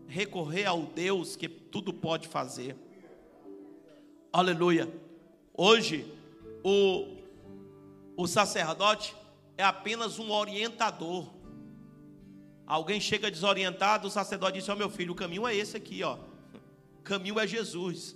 recorrer 0.07 0.65
ao 0.65 0.84
Deus 0.84 1.36
que 1.36 1.47
tudo 1.47 1.93
pode 1.93 2.27
fazer. 2.27 2.75
Aleluia. 4.34 4.91
Hoje, 5.53 6.05
o, 6.63 7.17
o 8.17 8.27
sacerdote 8.27 9.15
é 9.57 9.63
apenas 9.63 10.19
um 10.19 10.32
orientador. 10.32 11.27
Alguém 12.65 12.99
chega 12.99 13.32
desorientado, 13.32 14.07
o 14.07 14.11
sacerdote 14.11 14.59
diz: 14.59 14.69
Ó 14.69 14.73
oh, 14.73 14.75
meu 14.75 14.89
filho, 14.89 15.13
o 15.13 15.15
caminho 15.15 15.47
é 15.47 15.55
esse 15.55 15.75
aqui, 15.75 16.03
ó. 16.03 16.17
O 16.99 17.03
caminho 17.03 17.39
é 17.39 17.47
Jesus. 17.47 18.15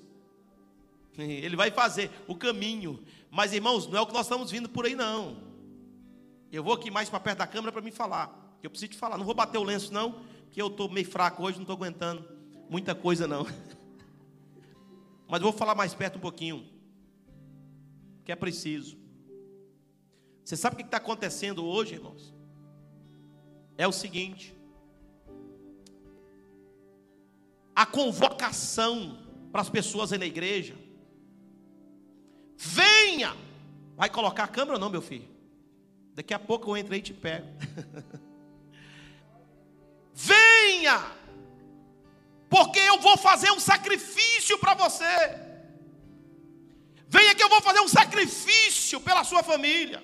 Ele 1.18 1.56
vai 1.56 1.72
fazer 1.72 2.12
o 2.28 2.36
caminho. 2.36 3.04
Mas, 3.30 3.54
irmãos, 3.54 3.88
não 3.88 3.98
é 3.98 4.02
o 4.02 4.08
que 4.08 4.14
nós 4.14 4.26
estamos 4.26 4.52
vindo 4.52 4.70
por 4.70 4.86
aí, 4.86 4.96
não. 4.96 5.38
Eu 6.52 6.64
vou 6.64 6.74
aqui 6.74 6.92
mais 6.92 7.10
para 7.10 7.20
perto 7.20 7.40
da 7.40 7.48
câmera 7.48 7.72
para 7.72 7.82
me 7.82 7.92
falar. 7.92 8.58
Eu 8.62 8.70
preciso 8.70 8.92
te 8.92 8.98
falar. 8.98 9.18
Não 9.18 9.26
vou 9.26 9.36
bater 9.36 9.58
o 9.58 9.64
lenço, 9.64 9.94
não, 9.94 10.14
porque 10.44 10.62
eu 10.62 10.68
estou 10.68 10.90
meio 10.90 11.08
fraco 11.08 11.44
hoje, 11.44 11.58
não 11.58 11.64
estou 11.64 11.76
aguentando 11.76 12.28
muita 12.70 12.96
coisa, 12.96 13.28
não. 13.28 13.46
Mas 15.28 15.42
vou 15.42 15.52
falar 15.52 15.76
mais 15.76 15.94
perto 15.94 16.18
um 16.18 16.22
pouquinho. 16.22 16.68
Que 18.24 18.32
é 18.32 18.36
preciso. 18.36 18.98
Você 20.44 20.56
sabe 20.56 20.76
o 20.76 20.78
que 20.78 20.84
está 20.84 20.98
acontecendo 20.98 21.66
hoje, 21.66 21.96
irmãos? 21.96 22.34
É 23.78 23.88
o 23.88 23.92
seguinte: 23.92 24.56
a 27.76 27.86
convocação 27.86 29.20
para 29.52 29.62
as 29.62 29.70
pessoas 29.70 30.12
na 30.12 30.26
igreja 30.26 30.85
Venha! 32.58 33.36
Vai 33.96 34.10
colocar 34.10 34.44
a 34.44 34.48
câmera 34.48 34.74
ou 34.74 34.80
não, 34.80 34.90
meu 34.90 35.02
filho? 35.02 35.28
Daqui 36.14 36.34
a 36.34 36.40
pouco 36.40 36.70
eu 36.70 36.78
entro 36.78 36.94
aí 36.94 37.00
e 37.00 37.04
te 37.04 37.14
pego. 37.14 37.48
Venha! 40.14 41.04
Porque 42.50 42.80
eu 42.80 43.00
vou 43.00 43.18
fazer 43.18 43.52
um 43.52 43.60
sacrifício 43.60 44.58
para 44.60 44.74
você. 44.74 45.04
Venha 47.08 47.36
que 47.36 47.44
eu 47.44 47.50
vou 47.50 47.62
fazer 47.62 47.80
um 47.82 47.88
sacrifício 47.88 49.00
pela 49.02 49.24
sua 49.24 49.44
família. 49.44 50.04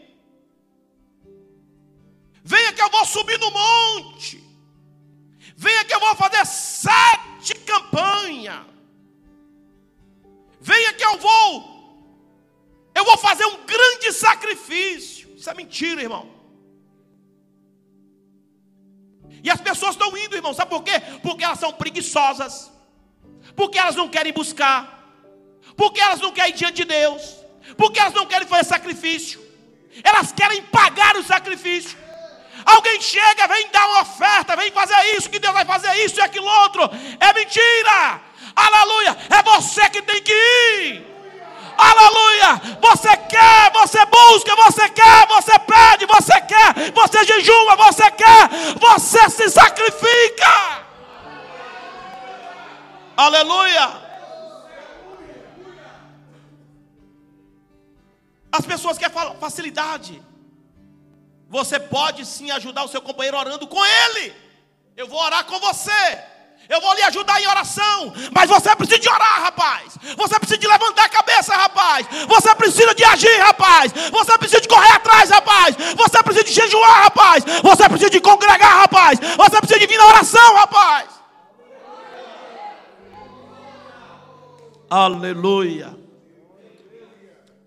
Venha 2.44 2.74
que 2.74 2.82
eu 2.82 2.90
vou 2.90 3.06
subir 3.06 3.40
no 3.40 3.52
monte. 3.52 4.44
Venha 5.56 5.86
que 5.86 5.94
eu 5.94 6.00
vou 6.00 6.16
fazer 6.16 6.46
sete 6.46 7.56
campanhas. 7.66 8.66
Venha 10.60 10.94
que 10.94 11.06
eu 11.06 11.18
vou 11.18 11.71
eu 12.94 13.04
vou 13.06 13.18
fazer 13.18 13.46
um 13.46 13.66
grande 13.66 14.12
sacrifício. 14.12 15.34
Isso 15.36 15.50
é 15.50 15.54
mentira, 15.54 16.02
irmão. 16.02 16.42
E 19.44 19.50
as 19.50 19.60
pessoas 19.60 19.96
estão 19.96 20.16
indo, 20.18 20.36
irmão, 20.36 20.54
sabe 20.54 20.70
por 20.70 20.84
quê? 20.84 21.02
Porque 21.24 21.44
elas 21.44 21.60
são 21.60 21.72
preguiçosas, 21.74 22.72
porque 23.56 23.80
elas 23.80 23.96
não 23.96 24.08
querem 24.08 24.32
buscar, 24.32 24.80
porque 25.76 26.00
elas 26.00 26.20
não 26.20 26.32
querem 26.32 26.52
ir 26.52 26.56
diante 26.56 26.76
de 26.76 26.86
Deus, 26.86 27.38
porque 27.76 28.00
elas 28.00 28.14
não 28.14 28.26
querem 28.26 28.48
fazer 28.48 28.66
sacrifício, 28.66 29.42
elas 30.04 30.32
querem 30.32 30.62
pagar 30.64 31.16
o 31.18 31.24
sacrifício. 31.24 31.98
Alguém 32.64 33.02
chega, 33.02 33.48
vem 33.48 33.68
dar 33.70 33.88
uma 33.88 34.02
oferta, 34.02 34.56
vem 34.56 34.72
fazer 34.72 35.16
isso, 35.16 35.30
que 35.30 35.40
Deus 35.40 35.54
vai 35.54 35.66
fazer 35.66 35.92
isso 36.06 36.20
e 36.20 36.22
aquilo 36.22 36.46
outro. 36.46 36.84
É 37.20 37.34
mentira! 37.34 38.22
Aleluia! 38.56 39.18
É 39.30 39.42
você 39.42 39.90
que 39.90 40.02
tem 40.04 40.22
que 40.22 40.32
ir. 40.32 41.12
Aleluia! 41.78 42.62
Você 42.80 43.18
quer, 43.18 43.72
você 43.74 44.06
busca, 44.06 44.56
você 44.72 44.90
quer, 44.90 45.28
você 45.28 45.60
pede, 45.60 46.06
você 46.06 46.42
quer, 46.42 46.92
você 46.94 47.26
jejuma, 47.26 47.76
você 47.76 48.10
quer, 48.12 48.50
você 48.80 49.30
se 49.30 49.50
sacrifica. 49.50 50.86
Aleluia! 53.18 54.02
As 58.52 58.66
pessoas 58.66 58.98
querem 58.98 59.16
facilidade. 59.40 60.22
Você 61.48 61.80
pode 61.80 62.26
sim 62.26 62.50
ajudar 62.52 62.84
o 62.84 62.88
seu 62.88 63.02
companheiro 63.02 63.38
orando 63.38 63.68
com 63.68 63.86
ele. 63.86 64.34
Eu 64.96 65.08
vou 65.08 65.20
orar 65.20 65.46
com 65.46 65.60
você. 65.60 66.31
Eu 66.72 66.80
vou 66.80 66.94
lhe 66.94 67.04
ajudar 67.04 67.42
em 67.42 67.48
oração. 67.48 68.14
Mas 68.32 68.50
você 68.50 68.74
precisa 68.78 68.98
de 68.98 69.10
orar, 69.10 69.42
rapaz. 69.42 69.98
Você 70.16 70.40
precisa 70.40 70.58
de 70.58 70.68
levantar 70.68 71.06
a 71.06 71.10
cabeça, 71.10 71.54
rapaz. 71.54 72.08
Você 72.30 72.56
precisa 72.56 72.96
de 72.96 73.04
agir, 73.04 73.38
rapaz. 73.40 73.92
Você 73.92 74.38
precisa 74.38 74.62
de 74.62 74.70
correr 74.70 74.94
atrás, 74.94 75.30
rapaz. 75.30 75.76
Você 75.98 76.24
precisa 76.24 76.46
de 76.46 76.54
jejuar, 76.54 77.04
rapaz. 77.04 77.44
Você 77.62 77.90
precisa 77.90 78.10
de 78.10 78.22
congregar, 78.22 78.78
rapaz. 78.84 79.20
Você 79.20 79.58
precisa 79.58 79.80
de 79.82 79.88
vir 79.88 79.98
na 79.98 80.08
oração, 80.08 80.56
rapaz. 80.56 81.10
Aleluia. 84.90 85.98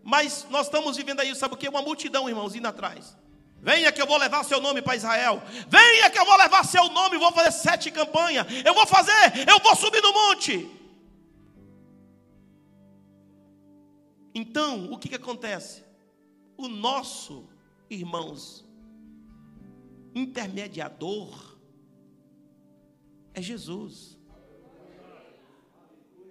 Mas 0.03 0.47
nós 0.49 0.67
estamos 0.67 0.97
vivendo 0.97 1.21
aí, 1.21 1.35
sabe 1.35 1.55
o 1.55 1.57
que? 1.59 1.69
Uma 1.69 1.83
multidão, 1.83 2.27
irmãos, 2.27 2.55
indo 2.55 2.69
atrás. 2.69 3.15
Venha 3.65 3.91
que 3.91 4.03
eu 4.03 4.07
vou 4.07 4.19
levar 4.19 4.45
seu 4.45 4.61
nome 4.61 4.82
para 4.82 4.95
Israel. 4.95 5.43
Venha 5.69 6.11
que 6.11 6.19
eu 6.19 6.27
vou 6.27 6.36
levar 6.36 6.66
seu 6.66 6.86
nome. 6.91 7.16
Vou 7.16 7.32
fazer 7.32 7.51
sete 7.51 7.91
campanhas. 7.91 8.47
Eu 8.62 8.74
vou 8.74 8.86
fazer. 8.86 9.49
Eu 9.49 9.59
vou 9.59 9.74
subir 9.74 10.03
no 10.03 10.12
monte. 10.12 10.70
Então, 14.35 14.93
o 14.93 14.99
que, 14.99 15.09
que 15.09 15.15
acontece? 15.15 15.82
O 16.59 16.69
nosso, 16.69 17.49
irmãos, 17.89 18.62
intermediador 20.15 21.57
é 23.32 23.41
Jesus. 23.41 24.19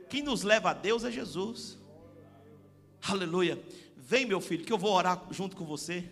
Quem 0.08 0.22
nos 0.22 0.44
leva 0.44 0.70
a 0.70 0.74
Deus 0.74 1.04
é 1.04 1.10
Jesus. 1.10 1.80
Aleluia. 3.02 3.60
Vem, 3.98 4.28
meu 4.28 4.40
filho, 4.40 4.64
que 4.64 4.72
eu 4.72 4.78
vou 4.78 4.94
orar 4.94 5.26
junto 5.32 5.56
com 5.56 5.66
você. 5.66 6.08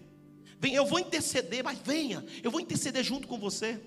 Vem, 0.61 0.75
eu 0.75 0.85
vou 0.85 0.99
interceder, 0.99 1.63
mas 1.63 1.79
venha, 1.79 2.23
eu 2.43 2.51
vou 2.51 2.61
interceder 2.61 3.03
junto 3.03 3.27
com 3.27 3.39
você. 3.39 3.81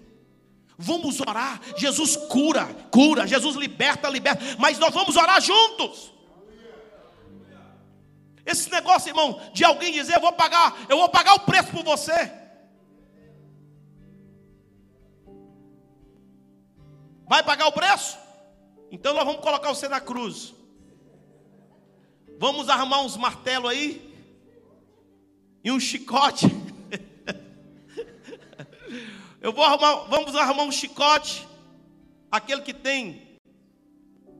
Vamos 0.76 1.20
orar. 1.20 1.60
Jesus 1.76 2.16
cura, 2.16 2.66
cura. 2.90 3.28
Jesus 3.28 3.54
liberta, 3.54 4.08
liberta. 4.08 4.42
Mas 4.58 4.76
nós 4.76 4.92
vamos 4.92 5.14
orar 5.14 5.40
juntos. 5.40 6.12
Esse 8.44 8.68
negócio, 8.72 9.08
irmão, 9.08 9.40
de 9.54 9.62
alguém 9.62 9.92
dizer, 9.92 10.16
eu 10.16 10.20
vou 10.20 10.32
pagar, 10.32 10.84
eu 10.88 10.98
vou 10.98 11.08
pagar 11.08 11.34
o 11.34 11.40
preço 11.40 11.70
por 11.70 11.84
você. 11.84 12.32
Vai 17.28 17.44
pagar 17.44 17.68
o 17.68 17.72
preço? 17.72 18.18
Então 18.90 19.14
nós 19.14 19.24
vamos 19.24 19.42
colocar 19.42 19.68
você 19.68 19.88
na 19.88 20.00
cruz. 20.00 20.52
Vamos 22.36 22.68
arrumar 22.68 23.00
uns 23.02 23.16
martelos 23.16 23.70
aí 23.70 24.12
e 25.62 25.70
um 25.70 25.78
chicote. 25.78 26.63
Eu 29.44 29.52
vou 29.52 29.62
arrumar, 29.62 30.06
vamos 30.08 30.34
arrumar 30.34 30.62
um 30.62 30.72
chicote, 30.72 31.46
aquele 32.30 32.62
que 32.62 32.72
tem 32.72 33.38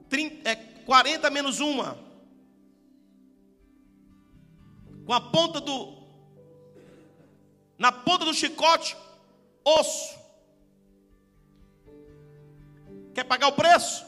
30, 0.09 0.49
é, 0.49 0.57
40 0.57 1.29
menos 1.29 1.61
uma, 1.61 1.99
com 5.05 5.13
a 5.13 5.21
ponta 5.21 5.61
do, 5.61 5.93
na 7.77 7.93
ponta 7.93 8.25
do 8.25 8.33
chicote, 8.33 8.97
osso. 9.63 10.19
Quer 13.15 13.25
pagar 13.25 13.49
o 13.49 13.53
preço? 13.53 14.07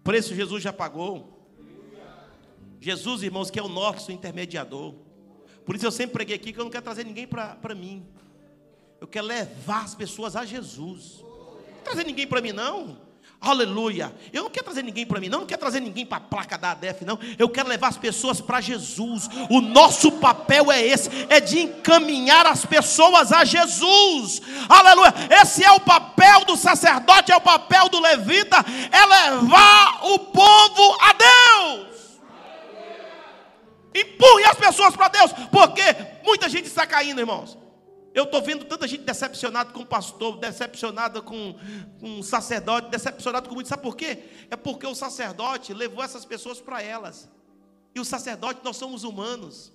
O 0.00 0.02
preço 0.02 0.34
Jesus 0.34 0.60
já 0.60 0.72
pagou. 0.72 1.48
Jesus, 2.80 3.22
irmãos, 3.22 3.48
que 3.48 3.60
é 3.60 3.62
o 3.62 3.68
nosso 3.68 4.10
intermediador. 4.10 5.03
Por 5.64 5.74
isso 5.74 5.86
eu 5.86 5.90
sempre 5.90 6.12
preguei 6.12 6.36
aqui 6.36 6.52
que 6.52 6.58
eu 6.60 6.64
não 6.64 6.70
quero 6.70 6.84
trazer 6.84 7.04
ninguém 7.04 7.26
para 7.26 7.74
mim. 7.74 8.06
Eu 9.00 9.08
quero 9.08 9.26
levar 9.26 9.84
as 9.84 9.94
pessoas 9.94 10.36
a 10.36 10.44
Jesus. 10.44 11.22
Não 11.76 11.82
trazer 11.84 12.04
ninguém 12.04 12.26
para 12.26 12.40
mim, 12.40 12.52
não. 12.52 12.98
Aleluia. 13.40 14.14
Eu 14.32 14.44
não 14.44 14.50
quero 14.50 14.64
trazer 14.64 14.82
ninguém 14.82 15.04
para 15.04 15.20
mim, 15.20 15.28
não. 15.28 15.40
Não 15.40 15.46
quero 15.46 15.60
trazer 15.60 15.80
ninguém 15.80 16.06
para 16.06 16.16
a 16.16 16.20
placa 16.20 16.56
da 16.56 16.70
ADF, 16.70 17.04
não. 17.04 17.18
Eu 17.38 17.48
quero 17.48 17.68
levar 17.68 17.88
as 17.88 17.98
pessoas 17.98 18.40
para 18.40 18.60
Jesus. 18.60 19.28
O 19.50 19.60
nosso 19.60 20.12
papel 20.12 20.72
é 20.72 20.82
esse: 20.82 21.10
é 21.28 21.40
de 21.40 21.60
encaminhar 21.60 22.46
as 22.46 22.64
pessoas 22.64 23.32
a 23.32 23.44
Jesus. 23.44 24.40
Aleluia. 24.68 25.12
Esse 25.42 25.62
é 25.62 25.70
o 25.72 25.80
papel 25.80 26.46
do 26.46 26.56
sacerdote, 26.56 27.32
é 27.32 27.36
o 27.36 27.40
papel 27.40 27.88
do 27.90 28.00
levita, 28.00 28.64
é 28.90 29.06
levar 29.06 30.00
o 30.04 30.18
povo 30.18 30.96
a 31.00 31.12
Deus. 31.12 31.93
Empurre 33.94 34.44
as 34.44 34.58
pessoas 34.58 34.96
para 34.96 35.08
Deus, 35.08 35.32
porque 35.52 35.82
muita 36.24 36.48
gente 36.48 36.66
está 36.66 36.86
caindo, 36.86 37.20
irmãos. 37.20 37.56
Eu 38.14 38.24
estou 38.24 38.40
vendo 38.42 38.64
tanta 38.64 38.86
gente 38.86 39.02
decepcionada 39.02 39.72
com 39.72 39.80
o 39.80 39.86
pastor, 39.86 40.38
decepcionada 40.38 41.20
com, 41.20 41.56
o 42.00 42.22
sacerdote, 42.22 42.88
decepcionada 42.88 43.48
com 43.48 43.54
muito. 43.54 43.68
Sabe 43.68 43.82
por 43.82 43.96
quê? 43.96 44.22
É 44.50 44.56
porque 44.56 44.86
o 44.86 44.94
sacerdote 44.94 45.74
levou 45.74 46.02
essas 46.02 46.24
pessoas 46.24 46.60
para 46.60 46.80
elas. 46.80 47.28
E 47.92 47.98
o 47.98 48.04
sacerdote, 48.04 48.60
nós 48.62 48.76
somos 48.76 49.02
humanos. 49.02 49.72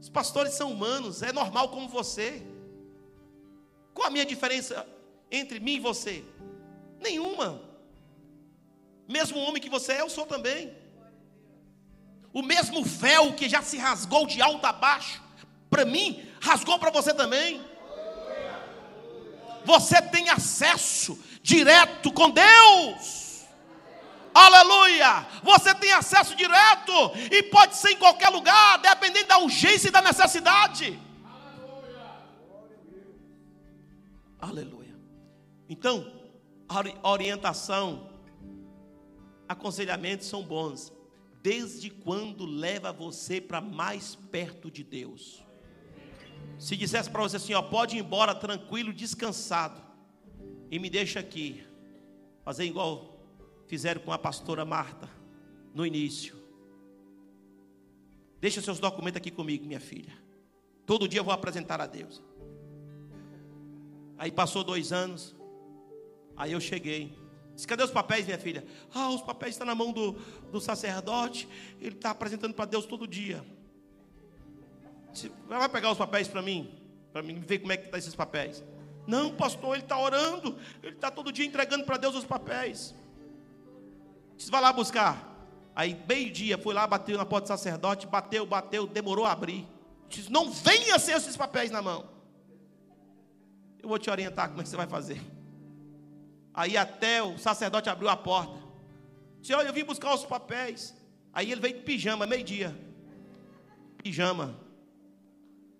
Os 0.00 0.08
pastores 0.08 0.54
são 0.54 0.72
humanos, 0.72 1.22
é 1.22 1.30
normal 1.30 1.68
como 1.68 1.88
você. 1.88 2.42
Qual 3.92 4.08
a 4.08 4.10
minha 4.10 4.24
diferença 4.24 4.86
entre 5.30 5.60
mim 5.60 5.74
e 5.74 5.80
você? 5.80 6.24
Nenhuma. 7.00 7.62
Mesmo 9.06 9.38
homem 9.38 9.60
que 9.60 9.68
você 9.68 9.92
é, 9.92 10.00
eu 10.00 10.08
sou 10.08 10.26
também. 10.26 10.81
O 12.32 12.42
mesmo 12.42 12.82
véu 12.82 13.34
que 13.34 13.48
já 13.48 13.60
se 13.62 13.76
rasgou 13.76 14.26
de 14.26 14.40
alto 14.40 14.64
a 14.66 14.72
baixo, 14.72 15.22
para 15.68 15.84
mim, 15.84 16.26
rasgou 16.40 16.78
para 16.78 16.90
você 16.90 17.12
também. 17.12 17.60
Você 19.64 20.00
tem 20.00 20.28
acesso 20.30 21.18
direto 21.42 22.10
com 22.12 22.30
Deus. 22.30 23.44
Aleluia! 24.34 25.26
Você 25.42 25.74
tem 25.74 25.92
acesso 25.92 26.34
direto 26.34 26.92
e 27.30 27.42
pode 27.44 27.76
ser 27.76 27.90
em 27.90 27.98
qualquer 27.98 28.30
lugar, 28.30 28.78
dependendo 28.78 29.28
da 29.28 29.38
urgência 29.38 29.88
e 29.88 29.92
da 29.92 30.00
necessidade. 30.00 30.98
Aleluia. 34.40 34.98
Então, 35.68 36.10
orientação, 37.02 38.10
aconselhamento 39.46 40.24
são 40.24 40.42
bons 40.42 40.90
desde 41.42 41.90
quando 41.90 42.46
leva 42.46 42.92
você 42.92 43.40
para 43.40 43.60
mais 43.60 44.14
perto 44.14 44.70
de 44.70 44.84
Deus? 44.84 45.42
Se 46.58 46.76
dissesse 46.76 47.10
para 47.10 47.22
você 47.22 47.36
assim, 47.36 47.54
ó, 47.54 47.62
pode 47.62 47.96
ir 47.96 48.00
embora 48.00 48.34
tranquilo, 48.34 48.92
descansado, 48.92 49.82
e 50.70 50.78
me 50.78 50.88
deixa 50.88 51.20
aqui, 51.20 51.64
fazer 52.44 52.64
igual 52.64 53.12
fizeram 53.66 54.02
com 54.02 54.12
a 54.12 54.18
pastora 54.18 54.64
Marta 54.64 55.08
no 55.74 55.86
início. 55.86 56.36
Deixa 58.40 58.60
seus 58.60 58.78
documentos 58.78 59.16
aqui 59.16 59.30
comigo, 59.30 59.64
minha 59.64 59.80
filha. 59.80 60.12
Todo 60.84 61.08
dia 61.08 61.20
eu 61.20 61.24
vou 61.24 61.32
apresentar 61.32 61.80
a 61.80 61.86
Deus. 61.86 62.22
Aí 64.18 64.30
passou 64.30 64.62
dois 64.62 64.92
anos, 64.92 65.34
aí 66.36 66.52
eu 66.52 66.60
cheguei. 66.60 67.16
Disse, 67.54 67.66
cadê 67.66 67.82
os 67.82 67.90
papéis, 67.90 68.24
minha 68.24 68.38
filha? 68.38 68.64
Ah, 68.94 69.10
os 69.10 69.22
papéis 69.22 69.54
estão 69.54 69.66
na 69.66 69.74
mão 69.74 69.92
do, 69.92 70.12
do 70.50 70.60
sacerdote. 70.60 71.48
Ele 71.80 71.94
está 71.94 72.10
apresentando 72.10 72.54
para 72.54 72.64
Deus 72.64 72.86
todo 72.86 73.06
dia. 73.06 73.44
Disse, 75.12 75.30
vai 75.46 75.68
pegar 75.68 75.90
os 75.90 75.98
papéis 75.98 76.28
para 76.28 76.40
mim? 76.40 76.78
Para 77.12 77.22
mim 77.22 77.38
ver 77.40 77.58
como 77.58 77.72
é 77.72 77.76
que 77.76 77.84
estão 77.84 77.92
tá 77.92 77.98
esses 77.98 78.14
papéis. 78.14 78.64
Não, 79.06 79.34
pastor, 79.34 79.74
ele 79.74 79.82
está 79.82 79.98
orando. 79.98 80.58
Ele 80.82 80.94
está 80.94 81.10
todo 81.10 81.30
dia 81.30 81.44
entregando 81.44 81.84
para 81.84 81.98
Deus 81.98 82.14
os 82.14 82.24
papéis. 82.24 82.94
Disse, 84.36 84.50
vai 84.50 84.60
lá 84.60 84.72
buscar. 84.72 85.30
Aí, 85.74 85.98
meio-dia, 86.08 86.56
foi 86.58 86.74
lá, 86.74 86.86
bateu 86.86 87.16
na 87.18 87.26
porta 87.26 87.46
do 87.46 87.48
sacerdote. 87.48 88.06
Bateu, 88.06 88.46
bateu, 88.46 88.86
demorou 88.86 89.26
a 89.26 89.32
abrir. 89.32 89.68
Disse, 90.08 90.30
não 90.30 90.50
venha 90.50 90.98
sem 90.98 91.14
esses 91.14 91.36
papéis 91.36 91.70
na 91.70 91.82
mão. 91.82 92.08
Eu 93.82 93.88
vou 93.88 93.98
te 93.98 94.08
orientar 94.08 94.48
como 94.48 94.60
é 94.60 94.64
que 94.64 94.70
você 94.70 94.76
vai 94.76 94.86
fazer. 94.86 95.20
Aí 96.54 96.76
até 96.76 97.22
o 97.22 97.38
sacerdote 97.38 97.88
abriu 97.88 98.08
a 98.08 98.16
porta. 98.16 98.60
Disse, 99.40 99.54
olha, 99.54 99.68
eu 99.68 99.72
vim 99.72 99.84
buscar 99.84 100.14
os 100.14 100.24
papéis. 100.24 100.94
Aí 101.32 101.50
ele 101.50 101.60
veio 101.60 101.76
de 101.78 101.82
pijama, 101.82 102.26
meio-dia. 102.26 102.76
Pijama. 103.96 104.60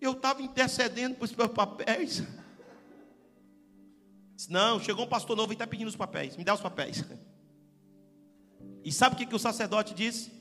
Eu 0.01 0.13
estava 0.13 0.43
intercedendo 0.43 1.17
por 1.17 1.25
os 1.25 1.35
meus 1.35 1.53
papéis. 1.53 2.23
Disse, 4.35 4.51
não, 4.51 4.81
chegou 4.81 5.05
um 5.05 5.09
pastor 5.09 5.37
novo 5.37 5.53
e 5.53 5.55
está 5.55 5.67
pedindo 5.67 5.89
os 5.89 5.97
papéis. 5.97 6.37
Me 6.37 6.45
dá 6.45 6.55
os 6.55 6.61
papéis. 6.61 7.05
E 8.85 8.91
sabe 8.91 9.15
o 9.15 9.19
que, 9.19 9.27
que 9.27 9.35
o 9.35 9.39
sacerdote 9.39 9.95
disse? 9.95 10.33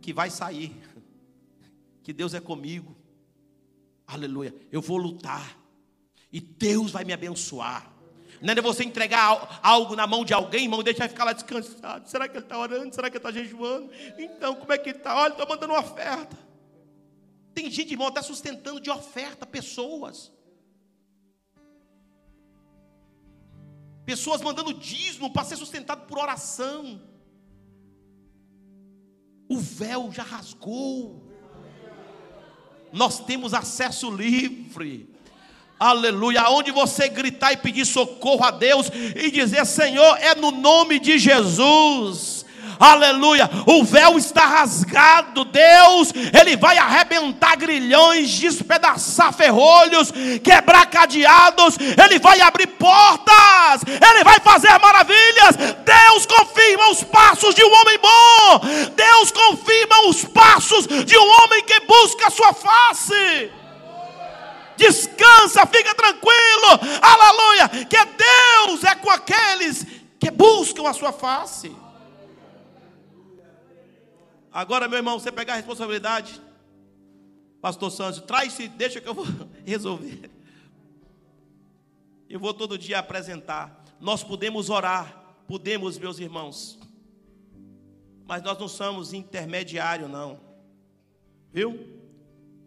Que 0.00 0.12
vai 0.12 0.30
sair. 0.30 0.74
Que 2.02 2.12
Deus 2.12 2.32
é 2.32 2.40
comigo. 2.40 2.96
Aleluia. 4.06 4.54
Eu 4.70 4.80
vou 4.80 4.96
lutar. 4.96 5.58
E 6.32 6.40
Deus 6.40 6.90
vai 6.90 7.04
me 7.04 7.12
abençoar. 7.12 7.96
Não 8.40 8.52
é 8.52 8.60
você 8.60 8.84
entregar 8.84 9.60
algo 9.62 9.96
na 9.96 10.06
mão 10.06 10.24
de 10.24 10.34
alguém, 10.34 10.64
irmão, 10.64 10.80
e 10.80 10.84
deixar 10.84 11.08
ficar 11.08 11.24
lá 11.24 11.32
descansado. 11.32 12.08
Será 12.08 12.28
que 12.28 12.36
ele 12.36 12.44
está 12.44 12.58
orando? 12.58 12.94
Será 12.94 13.08
que 13.08 13.16
ele 13.16 13.26
está 13.26 13.32
jejuando? 13.32 13.90
Então, 14.18 14.54
como 14.56 14.72
é 14.72 14.78
que 14.78 14.90
ele 14.90 14.98
está? 14.98 15.16
Olha, 15.16 15.32
estou 15.32 15.48
mandando 15.48 15.72
uma 15.72 15.80
oferta. 15.80 16.36
Tem 17.54 17.70
gente, 17.70 17.92
irmão, 17.92 18.08
até 18.08 18.20
sustentando 18.20 18.80
de 18.80 18.90
oferta 18.90 19.46
pessoas. 19.46 20.32
Pessoas 24.04 24.42
mandando 24.42 24.74
dízimo 24.74 25.32
para 25.32 25.44
ser 25.44 25.56
sustentado 25.56 26.06
por 26.06 26.18
oração. 26.18 27.02
O 29.48 29.58
véu 29.58 30.12
já 30.12 30.22
rasgou. 30.22 31.26
Nós 32.92 33.20
temos 33.20 33.54
acesso 33.54 34.10
livre. 34.10 35.15
Aleluia. 35.78 36.40
Aonde 36.40 36.70
você 36.70 37.06
gritar 37.06 37.52
e 37.52 37.58
pedir 37.58 37.84
socorro 37.84 38.44
a 38.44 38.50
Deus 38.50 38.90
e 39.14 39.30
dizer: 39.30 39.64
Senhor, 39.66 40.18
é 40.20 40.34
no 40.34 40.50
nome 40.50 40.98
de 40.98 41.18
Jesus. 41.18 42.46
aleluia, 42.80 43.48
o 43.66 43.84
véu 43.84 44.16
está 44.16 44.46
rasgado. 44.46 45.44
Deus, 45.44 46.12
Ele 46.38 46.56
vai 46.56 46.78
arrebentar 46.78 47.56
grilhões, 47.56 48.30
despedaçar 48.38 49.34
ferrolhos, 49.34 50.10
quebrar 50.42 50.86
cadeados, 50.86 51.76
Ele 51.78 52.18
vai 52.20 52.40
abrir 52.40 52.68
portas, 52.68 53.82
Ele 53.86 54.24
vai 54.24 54.40
fazer 54.40 54.78
maravilhas. 54.78 55.56
Deus 55.84 56.24
confirma 56.24 56.90
os 56.90 57.04
passos 57.04 57.54
de 57.54 57.62
um 57.62 57.74
homem 57.74 57.98
bom, 57.98 58.60
Deus 58.96 59.30
confirma 59.30 60.08
os 60.08 60.24
passos 60.24 60.86
de 60.86 61.18
um 61.18 61.28
homem 61.42 61.64
que 61.64 61.80
busca 61.80 62.28
a 62.28 62.30
sua 62.30 62.54
face 62.54 63.50
descansa, 64.76 65.66
fica 65.66 65.94
tranquilo, 65.94 66.68
aleluia, 67.02 67.68
que 67.86 68.04
Deus 68.04 68.84
é 68.84 68.94
com 68.94 69.10
aqueles 69.10 69.84
que 70.18 70.30
buscam 70.30 70.88
a 70.88 70.92
sua 70.92 71.12
face. 71.12 71.74
Agora, 74.52 74.88
meu 74.88 74.98
irmão, 74.98 75.18
você 75.18 75.30
pegar 75.30 75.52
a 75.52 75.56
responsabilidade, 75.56 76.40
Pastor 77.60 77.90
Santos, 77.90 78.20
traz-se, 78.22 78.68
deixa 78.68 79.00
que 79.00 79.08
eu 79.08 79.14
vou 79.14 79.26
resolver. 79.66 80.30
Eu 82.28 82.40
vou 82.40 82.54
todo 82.54 82.78
dia 82.78 82.98
apresentar. 82.98 83.84
Nós 84.00 84.24
podemos 84.24 84.70
orar, 84.70 85.36
podemos, 85.46 85.98
meus 85.98 86.18
irmãos, 86.18 86.78
mas 88.26 88.42
nós 88.42 88.58
não 88.58 88.68
somos 88.68 89.12
intermediário, 89.12 90.08
não, 90.08 90.40
viu? 91.52 91.95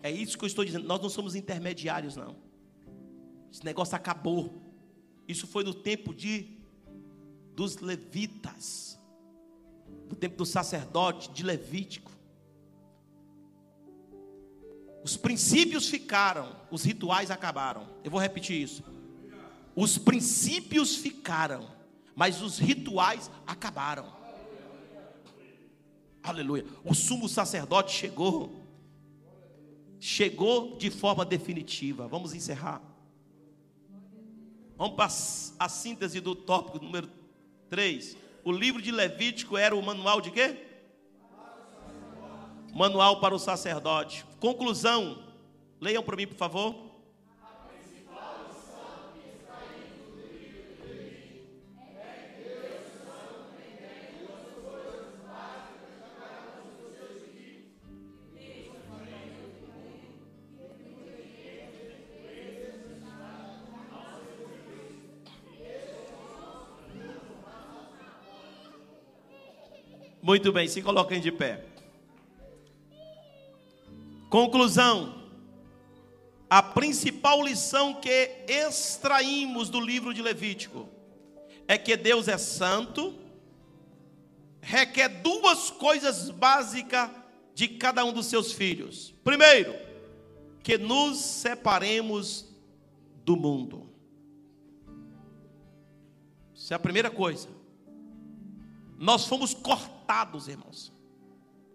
É 0.02 0.12
isso 0.12 0.38
que 0.38 0.44
eu 0.44 0.48
estou 0.48 0.64
dizendo. 0.64 0.88
Nós 0.88 1.02
não 1.02 1.10
somos 1.10 1.36
intermediários, 1.36 2.16
não. 2.16 2.36
Esse 3.52 3.66
negócio 3.66 3.96
acabou. 3.96 4.62
Isso 5.28 5.48
foi 5.48 5.64
no 5.64 5.74
tempo 5.74 6.14
de 6.14 6.58
dos 7.56 7.78
levitas, 7.78 8.98
do 10.08 10.16
tempo 10.16 10.38
do 10.38 10.46
sacerdote 10.46 11.30
de 11.32 11.44
Levítico. 11.44 12.10
Os 15.04 15.18
princípios 15.18 15.90
ficaram, 15.90 16.56
os 16.72 16.84
rituais 16.84 17.30
acabaram. 17.30 17.88
Eu 18.02 18.12
vou 18.12 18.20
repetir 18.20 18.62
isso. 18.62 18.82
Os 19.76 19.98
princípios 19.98 20.96
ficaram, 20.96 21.70
mas 22.16 22.42
os 22.42 22.58
rituais 22.58 23.30
acabaram. 23.46 24.14
Aleluia. 26.24 26.66
O 26.84 26.94
sumo 26.94 27.28
sacerdote 27.28 27.94
chegou 27.94 28.59
chegou 30.00 30.78
de 30.78 30.90
forma 30.90 31.26
definitiva. 31.26 32.08
Vamos 32.08 32.34
encerrar. 32.34 32.82
Vamos 34.78 34.96
para 34.96 35.06
a 35.06 35.70
síntese 35.70 36.22
do 36.22 36.34
tópico 36.34 36.84
número 36.84 37.10
3. 37.70 38.18
O 38.44 38.52
livro 38.52 38.82
de 38.82 38.92
Levítico 38.92 39.58
era 39.58 39.76
o 39.76 39.84
manual 39.84 40.22
de 40.22 40.32
quê? 40.32 40.66
Manual 42.74 43.20
para 43.20 43.36
o 43.36 43.40
sacerdote. 43.40 44.26
Conclusão. 44.40 45.24
Leiam 45.82 46.04
para 46.04 46.16
mim, 46.16 46.28
por 46.28 46.38
favor. 46.38 46.89
Muito 70.30 70.52
bem, 70.52 70.68
se 70.68 70.80
coloquem 70.84 71.20
de 71.20 71.32
pé. 71.32 71.66
Conclusão. 74.30 75.24
A 76.48 76.62
principal 76.62 77.42
lição 77.42 77.96
que 77.96 78.44
extraímos 78.48 79.72
do 79.72 79.80
livro 79.80 80.14
de 80.14 80.22
Levítico 80.22 80.88
é 81.68 81.80
que 81.80 81.98
Deus 81.98 82.28
é 82.28 82.38
santo, 82.38 83.16
requer 84.62 85.10
duas 85.24 85.72
coisas 85.72 86.30
básicas 86.30 87.10
de 87.56 87.68
cada 87.68 88.06
um 88.06 88.14
dos 88.14 88.28
seus 88.28 88.52
filhos. 88.52 89.12
Primeiro, 89.24 89.74
que 90.62 90.78
nos 90.78 91.18
separemos 91.18 92.46
do 93.26 93.36
mundo. 93.36 93.90
Isso 96.54 96.72
é 96.72 96.76
a 96.76 96.80
primeira 96.80 97.10
coisa. 97.10 97.50
Nós 98.96 99.26
fomos 99.26 99.56
cortados, 99.56 99.99
irmãos. 100.48 100.91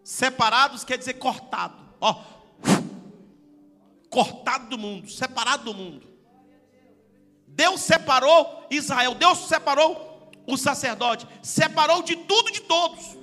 Separados 0.02 0.85
quer 0.85 0.98
dizer 0.98 1.15
cortado. 1.15 1.82
Ó, 2.01 2.23
cortado 4.11 4.69
do 4.69 4.78
mundo, 4.78 5.11
separado 5.11 5.65
do 5.65 5.74
mundo. 5.74 6.06
Deus 7.47 7.81
separou 7.81 8.66
Israel, 8.70 9.15
Deus 9.15 9.39
separou 9.47 10.31
o 10.47 10.56
sacerdote, 10.56 11.27
separou 11.43 12.02
de 12.02 12.16
tudo 12.16 12.48
e 12.48 12.52
de 12.52 12.61
todos. 12.62 13.16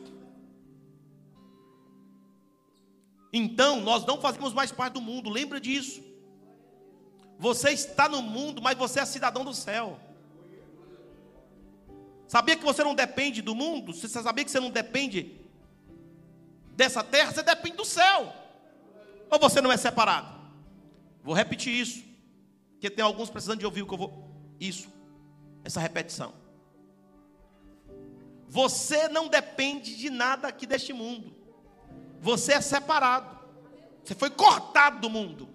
Então, 3.33 3.79
nós 3.79 4.05
não 4.05 4.19
fazemos 4.19 4.53
mais 4.53 4.71
parte 4.71 4.93
do 4.93 5.01
mundo, 5.01 5.29
lembra 5.29 5.59
disso. 5.59 6.03
Você 7.39 7.71
está 7.71 8.09
no 8.09 8.21
mundo, 8.21 8.61
mas 8.61 8.77
você 8.77 8.99
é 8.99 9.05
cidadão 9.05 9.45
do 9.45 9.53
céu. 9.53 9.99
Sabia 12.32 12.56
que 12.56 12.64
você 12.64 12.82
não 12.82 12.95
depende 12.95 13.41
do 13.41 13.53
mundo? 13.53 13.94
Você 13.94 14.08
sabia 14.08 14.45
que 14.45 14.49
você 14.49 14.62
não 14.62 14.70
depende 14.70 15.38
dessa 16.78 17.03
terra? 17.03 17.30
Você 17.30 17.44
depende 17.44 17.76
do 17.76 17.84
céu. 17.84 18.34
Ou 19.30 19.38
você 19.38 19.60
não 19.60 19.70
é 19.70 19.76
separado? 19.76 20.34
Vou 21.22 21.36
repetir 21.36 21.74
isso. 21.74 22.02
Porque 22.72 22.90
tem 22.90 23.03
alguns 23.03 23.30
precisando 23.30 23.60
de 23.60 23.66
ouvir 23.66 23.82
o 23.82 23.86
que 23.86 23.94
eu 23.94 23.98
vou. 23.98 24.32
Isso. 24.62 24.88
Essa 25.66 25.82
repetição. 25.82 26.34
Você 28.48 29.10
não 29.10 29.28
depende 29.28 29.98
de 29.98 30.10
nada 30.10 30.48
aqui 30.48 30.66
deste 30.66 30.94
mundo. 30.94 31.36
Você 32.22 32.53
é 32.53 32.62
separado. 32.62 33.41
Você 34.06 34.16
foi 34.16 34.30
cortado 34.30 35.02
do 35.02 35.10
mundo. 35.10 35.49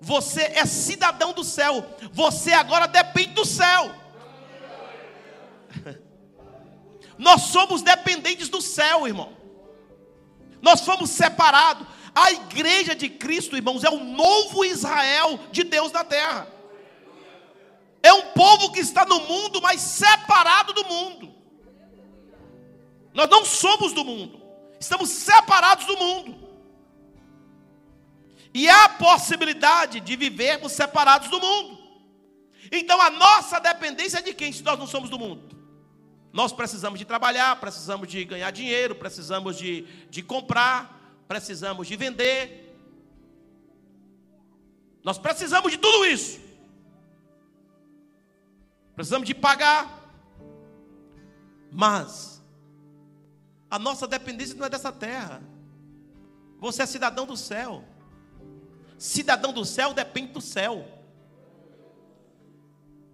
Você 0.00 0.42
é 0.42 0.66
cidadão 0.66 1.32
do 1.32 1.44
céu. 1.44 1.86
Você 2.12 2.52
agora 2.52 2.88
depende 2.88 3.34
do 3.34 3.44
céu. 3.44 4.01
Nós 7.22 7.42
somos 7.42 7.82
dependentes 7.82 8.48
do 8.48 8.60
céu, 8.60 9.06
irmão. 9.06 9.32
Nós 10.60 10.80
fomos 10.80 11.10
separados. 11.10 11.86
A 12.12 12.32
igreja 12.32 12.96
de 12.96 13.08
Cristo, 13.08 13.56
irmãos, 13.56 13.84
é 13.84 13.88
o 13.88 14.02
novo 14.02 14.64
Israel 14.64 15.38
de 15.52 15.62
Deus 15.62 15.92
na 15.92 16.02
terra. 16.02 16.48
É 18.02 18.12
um 18.12 18.32
povo 18.32 18.72
que 18.72 18.80
está 18.80 19.04
no 19.04 19.20
mundo, 19.20 19.62
mas 19.62 19.80
separado 19.80 20.72
do 20.72 20.84
mundo. 20.84 21.32
Nós 23.14 23.30
não 23.30 23.44
somos 23.44 23.92
do 23.92 24.04
mundo, 24.04 24.42
estamos 24.80 25.08
separados 25.08 25.86
do 25.86 25.96
mundo. 25.96 26.36
E 28.52 28.68
há 28.68 28.84
a 28.86 28.88
possibilidade 28.88 30.00
de 30.00 30.16
vivermos 30.16 30.72
separados 30.72 31.28
do 31.28 31.38
mundo. 31.38 31.78
Então 32.72 33.00
a 33.00 33.10
nossa 33.10 33.60
dependência 33.60 34.18
é 34.18 34.22
de 34.22 34.34
quem 34.34 34.52
se 34.52 34.62
nós 34.64 34.76
não 34.76 34.88
somos 34.88 35.08
do 35.08 35.18
mundo? 35.18 35.51
Nós 36.32 36.52
precisamos 36.52 36.98
de 36.98 37.04
trabalhar, 37.04 37.60
precisamos 37.60 38.08
de 38.08 38.24
ganhar 38.24 38.50
dinheiro, 38.50 38.94
precisamos 38.94 39.56
de, 39.56 39.82
de 40.08 40.22
comprar, 40.22 41.22
precisamos 41.28 41.86
de 41.86 41.94
vender. 41.94 42.74
Nós 45.04 45.18
precisamos 45.18 45.70
de 45.70 45.78
tudo 45.78 46.06
isso. 46.06 46.40
Precisamos 48.94 49.26
de 49.26 49.34
pagar. 49.34 50.00
Mas 51.70 52.42
a 53.70 53.78
nossa 53.78 54.06
dependência 54.06 54.54
não 54.54 54.66
é 54.66 54.70
dessa 54.70 54.92
terra. 54.92 55.42
Você 56.58 56.82
é 56.82 56.86
cidadão 56.86 57.26
do 57.26 57.36
céu. 57.36 57.84
Cidadão 58.96 59.52
do 59.52 59.64
céu 59.64 59.92
depende 59.92 60.32
do 60.32 60.40
céu. 60.40 60.86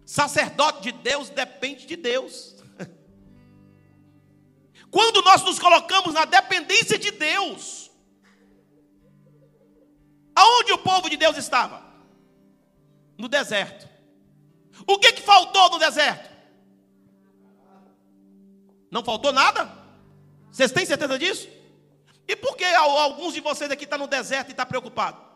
Sacerdote 0.05 0.83
de 0.83 0.93
Deus 0.93 1.31
depende 1.31 1.87
de 1.87 1.97
Deus. 1.97 2.58
Quando 4.91 5.23
nós 5.23 5.43
nos 5.43 5.59
colocamos 5.59 6.15
na 6.15 6.25
dependência 6.25 6.99
de 6.99 7.11
Deus, 7.11 7.91
aonde 10.35 10.73
o 10.73 10.79
povo 10.79 11.11
de 11.11 11.17
Deus 11.17 11.37
estava? 11.37 11.83
No 13.17 13.29
deserto. 13.29 13.89
O 14.87 14.99
que, 14.99 15.13
que 15.13 15.23
faltou 15.23 15.71
no 15.71 15.79
deserto? 15.79 16.29
Não 18.91 19.05
faltou 19.05 19.33
nada? 19.33 19.71
Vocês 20.51 20.73
têm 20.73 20.87
certeza 20.87 21.19
disso? 21.19 21.49
E 22.27 22.37
por 22.37 22.57
que 22.57 22.65
alguns 22.65 23.35
de 23.35 23.41
vocês 23.41 23.71
aqui 23.71 23.85
estão 23.85 23.99
no 23.99 24.07
deserto 24.07 24.49
e 24.49 24.53
estão 24.53 24.67
preocupados? 24.67 25.28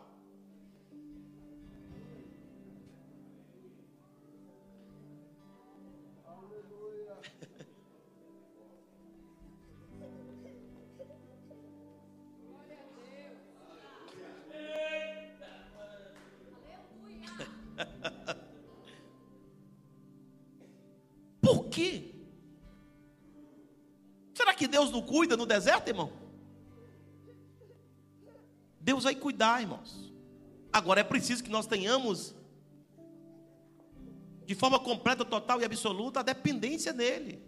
Não 24.93 25.01
cuida 25.01 25.35
no 25.35 25.45
deserto, 25.45 25.89
irmão? 25.89 26.13
Deus 28.79 29.03
vai 29.03 29.15
cuidar, 29.15 29.61
irmãos. 29.61 30.13
Agora 30.71 31.01
é 31.01 31.03
preciso 31.03 31.43
que 31.43 31.49
nós 31.49 31.65
tenhamos, 31.65 32.35
de 34.45 34.55
forma 34.55 34.79
completa, 34.79 35.25
total 35.25 35.61
e 35.61 35.65
absoluta, 35.65 36.19
a 36.19 36.23
dependência 36.23 36.93
nele. 36.93 37.41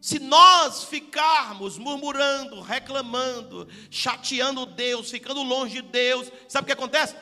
Se 0.00 0.18
nós 0.18 0.84
ficarmos 0.84 1.78
murmurando, 1.78 2.60
reclamando, 2.60 3.66
chateando 3.90 4.66
Deus, 4.66 5.10
ficando 5.10 5.42
longe 5.42 5.80
de 5.80 5.88
Deus, 5.88 6.30
sabe 6.46 6.64
o 6.64 6.66
que 6.66 6.72
acontece? 6.72 7.16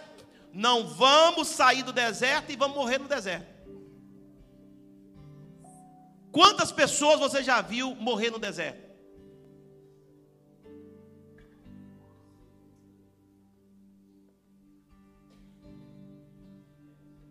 Não 0.52 0.88
vamos 0.88 1.48
sair 1.48 1.82
do 1.82 1.92
deserto 1.92 2.50
e 2.50 2.56
vamos 2.56 2.76
morrer 2.76 2.98
no 2.98 3.06
deserto. 3.06 3.51
Quantas 6.32 6.72
pessoas 6.72 7.20
você 7.20 7.42
já 7.42 7.60
viu 7.60 7.94
morrer 7.94 8.30
no 8.30 8.38
deserto? 8.38 8.90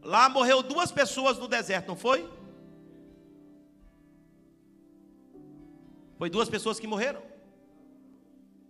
Lá 0.03 0.29
morreu 0.29 0.61
duas 0.61 0.91
pessoas 0.91 1.39
no 1.39 1.47
deserto, 1.47 1.87
não 1.87 1.95
foi? 1.95 2.29
Foi 6.17 6.29
duas 6.29 6.47
pessoas 6.47 6.79
que 6.79 6.85
morreram. 6.85 7.23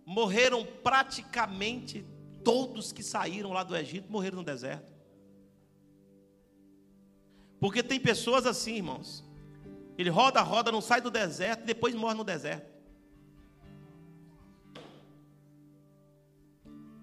Morreram 0.06 0.64
praticamente 0.82 2.06
todos 2.42 2.90
que 2.90 3.02
saíram 3.02 3.52
lá 3.52 3.62
do 3.62 3.76
Egito, 3.76 4.10
morreram 4.10 4.38
no 4.38 4.44
deserto. 4.44 4.90
Porque 7.60 7.82
tem 7.82 8.00
pessoas 8.00 8.46
assim, 8.46 8.76
irmãos, 8.76 9.24
ele 9.98 10.10
roda, 10.10 10.40
roda, 10.40 10.72
não 10.72 10.80
sai 10.80 11.00
do 11.00 11.10
deserto 11.10 11.62
e 11.62 11.66
depois 11.66 11.94
morre 11.94 12.14
no 12.14 12.24
deserto. 12.24 12.72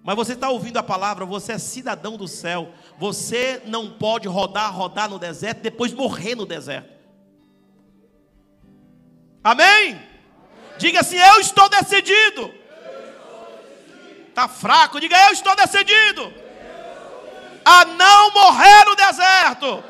Mas 0.02 0.16
você 0.16 0.32
está 0.32 0.48
ouvindo 0.48 0.78
a 0.78 0.82
palavra, 0.82 1.26
você 1.26 1.52
é 1.52 1.58
cidadão 1.58 2.16
do 2.16 2.26
céu. 2.26 2.72
Você 2.98 3.62
não 3.66 3.90
pode 3.90 4.26
rodar, 4.26 4.74
rodar 4.74 5.08
no 5.10 5.18
deserto 5.18 5.60
depois 5.60 5.92
morrer 5.92 6.34
no 6.34 6.46
deserto. 6.46 6.90
Amém? 9.44 10.00
Diga 10.78 11.00
assim: 11.00 11.16
Eu 11.16 11.40
estou 11.40 11.68
decidido. 11.68 12.52
Está 14.28 14.48
fraco, 14.48 15.00
diga: 15.00 15.16
Eu 15.26 15.32
estou 15.32 15.54
decidido. 15.54 16.32
A 17.64 17.84
não 17.84 18.32
morrer 18.32 18.84
no 18.86 18.96
deserto. 18.96 19.84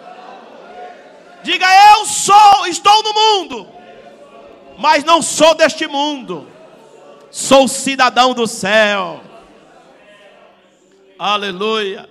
Diga 1.43 1.67
eu 1.93 2.05
sou, 2.05 2.67
estou 2.67 3.03
no 3.03 3.15
mundo, 3.15 3.69
mas 4.79 5.05
não 5.05 5.23
sou 5.23 5.55
deste 5.55 5.87
mundo. 5.87 6.47
Sou 7.31 7.69
cidadão 7.69 8.35
do 8.35 8.47
céu. 8.47 9.23
Aleluia. 11.19 12.09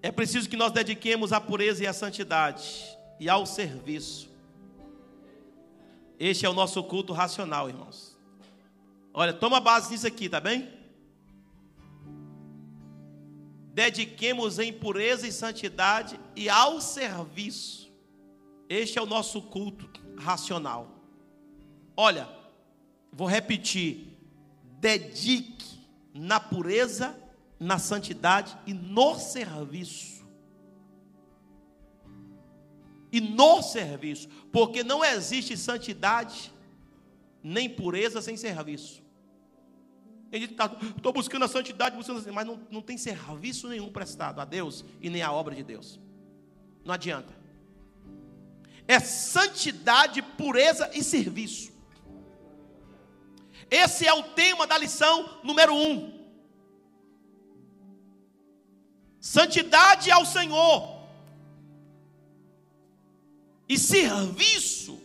É 0.00 0.10
preciso 0.10 0.48
que 0.48 0.56
nós 0.56 0.72
dediquemos 0.72 1.32
à 1.32 1.40
pureza 1.40 1.84
e 1.84 1.86
à 1.86 1.92
santidade 1.92 2.96
e 3.20 3.28
ao 3.28 3.46
serviço. 3.46 4.30
Este 6.18 6.46
é 6.46 6.48
o 6.48 6.52
nosso 6.52 6.82
culto 6.84 7.12
racional, 7.12 7.68
irmãos. 7.68 8.16
Olha, 9.14 9.32
toma 9.32 9.60
base 9.60 9.90
nisso 9.90 10.06
aqui, 10.06 10.28
tá 10.28 10.40
bem? 10.40 10.68
Dediquemos 13.72 14.58
em 14.58 14.72
pureza 14.72 15.26
e 15.26 15.32
santidade 15.32 16.18
e 16.36 16.48
ao 16.48 16.80
serviço. 16.80 17.90
Este 18.68 18.98
é 18.98 19.02
o 19.02 19.06
nosso 19.06 19.40
culto 19.42 19.90
racional. 20.16 20.88
Olha, 21.96 22.28
vou 23.10 23.26
repetir: 23.26 24.16
dedique 24.78 25.80
na 26.14 26.38
pureza, 26.38 27.18
na 27.58 27.78
santidade 27.78 28.56
e 28.66 28.74
no 28.74 29.18
serviço. 29.18 30.22
E 33.10 33.20
no 33.20 33.62
serviço, 33.62 34.28
porque 34.50 34.82
não 34.82 35.04
existe 35.04 35.56
santidade 35.56 36.52
nem 37.42 37.68
pureza 37.68 38.22
sem 38.22 38.36
serviço. 38.36 39.01
Está, 40.32 40.74
estou 40.96 41.12
buscando 41.12 41.44
a 41.44 41.48
santidade, 41.48 41.94
buscando 41.94 42.20
assim, 42.20 42.30
mas 42.30 42.46
não, 42.46 42.58
não 42.70 42.80
tem 42.80 42.96
serviço 42.96 43.68
nenhum 43.68 43.92
prestado 43.92 44.40
a 44.40 44.46
Deus 44.46 44.82
e 45.00 45.10
nem 45.10 45.20
a 45.20 45.30
obra 45.30 45.54
de 45.54 45.62
Deus. 45.62 46.00
Não 46.82 46.94
adianta. 46.94 47.36
É 48.88 48.98
santidade, 48.98 50.22
pureza 50.22 50.90
e 50.94 51.04
serviço. 51.04 51.70
Esse 53.70 54.06
é 54.06 54.12
o 54.12 54.22
tema 54.22 54.66
da 54.66 54.78
lição 54.78 55.38
número 55.44 55.74
um. 55.74 56.20
Santidade 59.20 60.10
ao 60.10 60.24
Senhor 60.24 61.06
e 63.68 63.78
serviço 63.78 65.00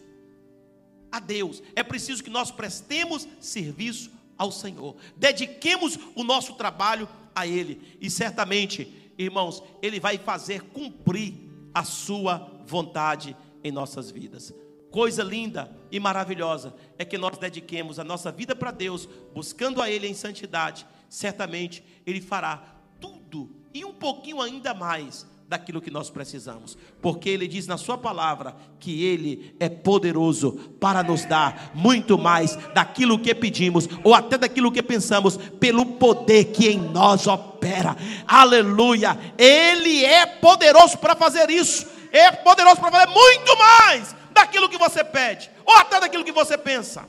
a 1.11 1.19
Deus. 1.19 1.61
É 1.75 1.83
preciso 1.83 2.23
que 2.23 2.29
nós 2.29 2.49
prestemos 2.49 3.27
serviço 3.39 4.16
ao 4.37 4.51
Senhor. 4.51 4.95
Dediquemos 5.15 5.97
o 6.15 6.23
nosso 6.23 6.53
trabalho 6.53 7.07
a 7.33 7.45
Ele. 7.47 7.97
E 7.99 8.09
certamente, 8.09 9.11
irmãos, 9.17 9.63
Ele 9.81 9.99
vai 9.99 10.17
fazer 10.17 10.61
cumprir 10.61 11.33
a 11.73 11.83
Sua 11.83 12.51
vontade 12.65 13.35
em 13.63 13.71
nossas 13.71 14.11
vidas. 14.11 14.53
Coisa 14.91 15.21
linda 15.21 15.75
e 15.91 15.99
maravilhosa 15.99 16.73
é 16.97 17.03
que 17.03 17.17
nós 17.17 17.37
dediquemos 17.37 17.99
a 17.99 18.03
nossa 18.03 18.31
vida 18.31 18.55
para 18.55 18.71
Deus, 18.71 19.07
buscando 19.33 19.81
a 19.81 19.89
Ele 19.89 20.07
em 20.07 20.13
santidade. 20.13 20.87
Certamente 21.09 21.83
Ele 22.05 22.21
fará 22.21 22.75
tudo 22.99 23.49
e 23.73 23.85
um 23.85 23.93
pouquinho 23.93 24.41
ainda 24.41 24.73
mais 24.73 25.27
daquilo 25.47 25.81
que 25.81 25.89
nós 25.89 26.09
precisamos, 26.09 26.77
porque 27.01 27.29
Ele 27.29 27.47
diz 27.47 27.67
na 27.67 27.77
Sua 27.77 27.97
palavra 27.97 28.55
que 28.79 29.05
Ele 29.05 29.55
é 29.59 29.69
poderoso 29.69 30.51
para 30.79 31.01
nos 31.01 31.23
dar 31.23 31.71
muito 31.73 32.17
mais 32.17 32.57
daquilo 32.73 33.17
que 33.17 33.33
pedimos, 33.33 33.87
ou 34.03 34.13
até 34.13 34.37
daquilo 34.37 34.71
que 34.71 34.83
pensamos, 34.83 35.37
pelo 35.37 35.85
poder 35.85 36.45
que 36.45 36.67
em 36.67 36.77
nós 36.77 37.27
opera. 37.27 37.95
Aleluia! 38.27 39.17
Ele 39.37 40.03
é 40.03 40.25
poderoso 40.25 40.97
para 40.97 41.15
fazer 41.15 41.49
isso, 41.49 41.87
é 42.11 42.29
poderoso 42.31 42.81
para 42.81 42.91
fazer 42.91 43.07
muito 43.07 43.57
mais 43.57 44.15
daquilo 44.31 44.69
que 44.69 44.77
você 44.77 45.03
pede, 45.03 45.49
ou 45.65 45.75
até 45.75 45.99
daquilo 45.99 46.25
que 46.25 46.31
você 46.33 46.57
pensa. 46.57 47.05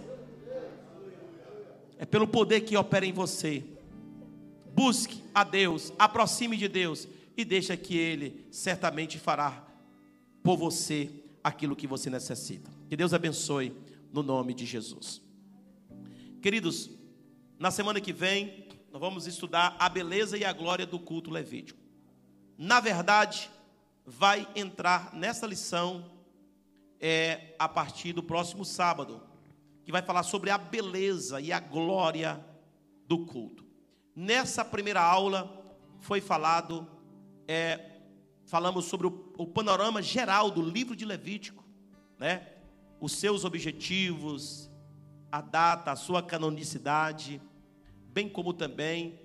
É 1.99 2.07
pelo 2.07 2.29
poder 2.29 2.61
que 2.61 2.77
opera 2.77 3.05
em 3.05 3.13
você. 3.13 3.65
Busque 4.73 5.25
a 5.35 5.43
Deus, 5.43 5.93
aproxime 5.99 6.57
de 6.57 6.69
Deus 6.69 7.09
e 7.39 7.45
deixa 7.45 7.77
que 7.77 7.97
Ele 7.97 8.45
certamente 8.51 9.17
fará 9.17 9.65
por 10.43 10.57
você 10.57 11.09
aquilo 11.43 11.77
que 11.77 11.87
você 11.87 12.11
necessita. 12.11 12.69
Que 12.89 12.97
Deus 12.97 13.15
abençoe 13.15 13.73
no 14.13 14.25
nome 14.25 14.53
de 14.53 14.67
Jesus. 14.67 15.23
Queridos, 16.43 16.91
na 17.57 17.71
semana 17.71 18.01
que 18.01 18.13
vem, 18.13 18.67
nós 18.91 19.01
vamos 19.01 19.29
estudar 19.29 19.77
a 19.79 19.89
beleza 19.89 20.37
e 20.37 20.45
a 20.45 20.53
glória 20.53 20.85
do 20.85 20.99
culto 20.99 21.31
levítico. 21.31 21.79
Na 22.59 22.81
verdade, 22.81 23.49
vai 24.05 24.49
entrar 24.57 25.15
nessa 25.15 25.47
lição 25.47 26.11
é, 27.01 27.55
a 27.57 27.69
partir 27.69 28.13
do 28.13 28.23
próximo 28.23 28.65
sábado, 28.65 29.23
que 29.85 29.93
vai 29.93 30.03
falar 30.03 30.25
sobre 30.25 30.51
a 30.51 30.59
beleza 30.59 31.41
e 31.41 31.53
a 31.53 31.61
glória 31.61 32.45
do 33.07 33.27
culto. 33.27 33.65
Nessa 34.13 34.65
primeira 34.65 35.01
aula 35.01 35.65
foi 36.01 36.21
falado 36.21 36.98
é, 37.49 37.81
falamos 38.45 38.85
sobre 38.85 39.07
o, 39.07 39.33
o, 39.39 39.47
panorama 39.47 40.03
geral 40.03 40.51
do 40.51 40.61
livro 40.61 40.95
de 40.95 41.07
Levítico, 41.07 41.65
né? 42.19 42.47
os 43.01 43.13
seus 43.13 43.45
objetivos, 43.45 44.71
a 45.33 45.41
data, 45.41 45.91
a 45.91 45.97
sua 45.97 46.23
canonicidade, 46.23 47.41
bem 48.13 48.29
como 48.29 48.53
também 48.53 49.19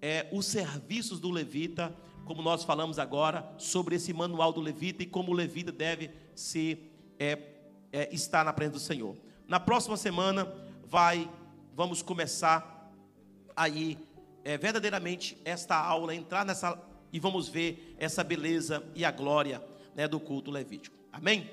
é, 0.00 0.28
os 0.32 0.46
serviços 0.46 1.18
do 1.18 1.30
levita, 1.30 1.94
como 2.24 2.42
nós 2.42 2.62
falamos 2.62 2.98
agora, 2.98 3.52
sobre 3.58 3.96
esse 3.96 4.12
manual 4.12 4.52
do 4.52 4.60
levita 4.60 5.02
e 5.02 5.06
como 5.06 5.32
o 5.32 5.34
levita 5.34 5.72
deve 5.72 6.10
se 6.34 6.78
é, 7.18 7.38
é, 7.92 8.14
estar 8.14 8.44
na 8.44 8.52
presença 8.52 8.78
do 8.78 8.84
Senhor. 8.84 9.16
Na 9.48 9.58
próxima 9.58 9.96
semana 9.96 10.52
vai, 10.86 11.30
vamos 11.74 12.02
começar 12.02 12.92
aí 13.56 13.98
é, 14.44 14.56
verdadeiramente 14.56 15.36
esta 15.44 15.76
aula, 15.76 16.14
entrar 16.14 16.44
nessa 16.44 16.78
e 17.14 17.20
vamos 17.20 17.48
ver 17.48 17.94
essa 17.96 18.24
beleza 18.24 18.84
e 18.92 19.04
a 19.04 19.10
glória 19.12 19.62
né, 19.94 20.08
do 20.08 20.18
culto 20.18 20.50
levítico. 20.50 20.96
Amém? 21.12 21.48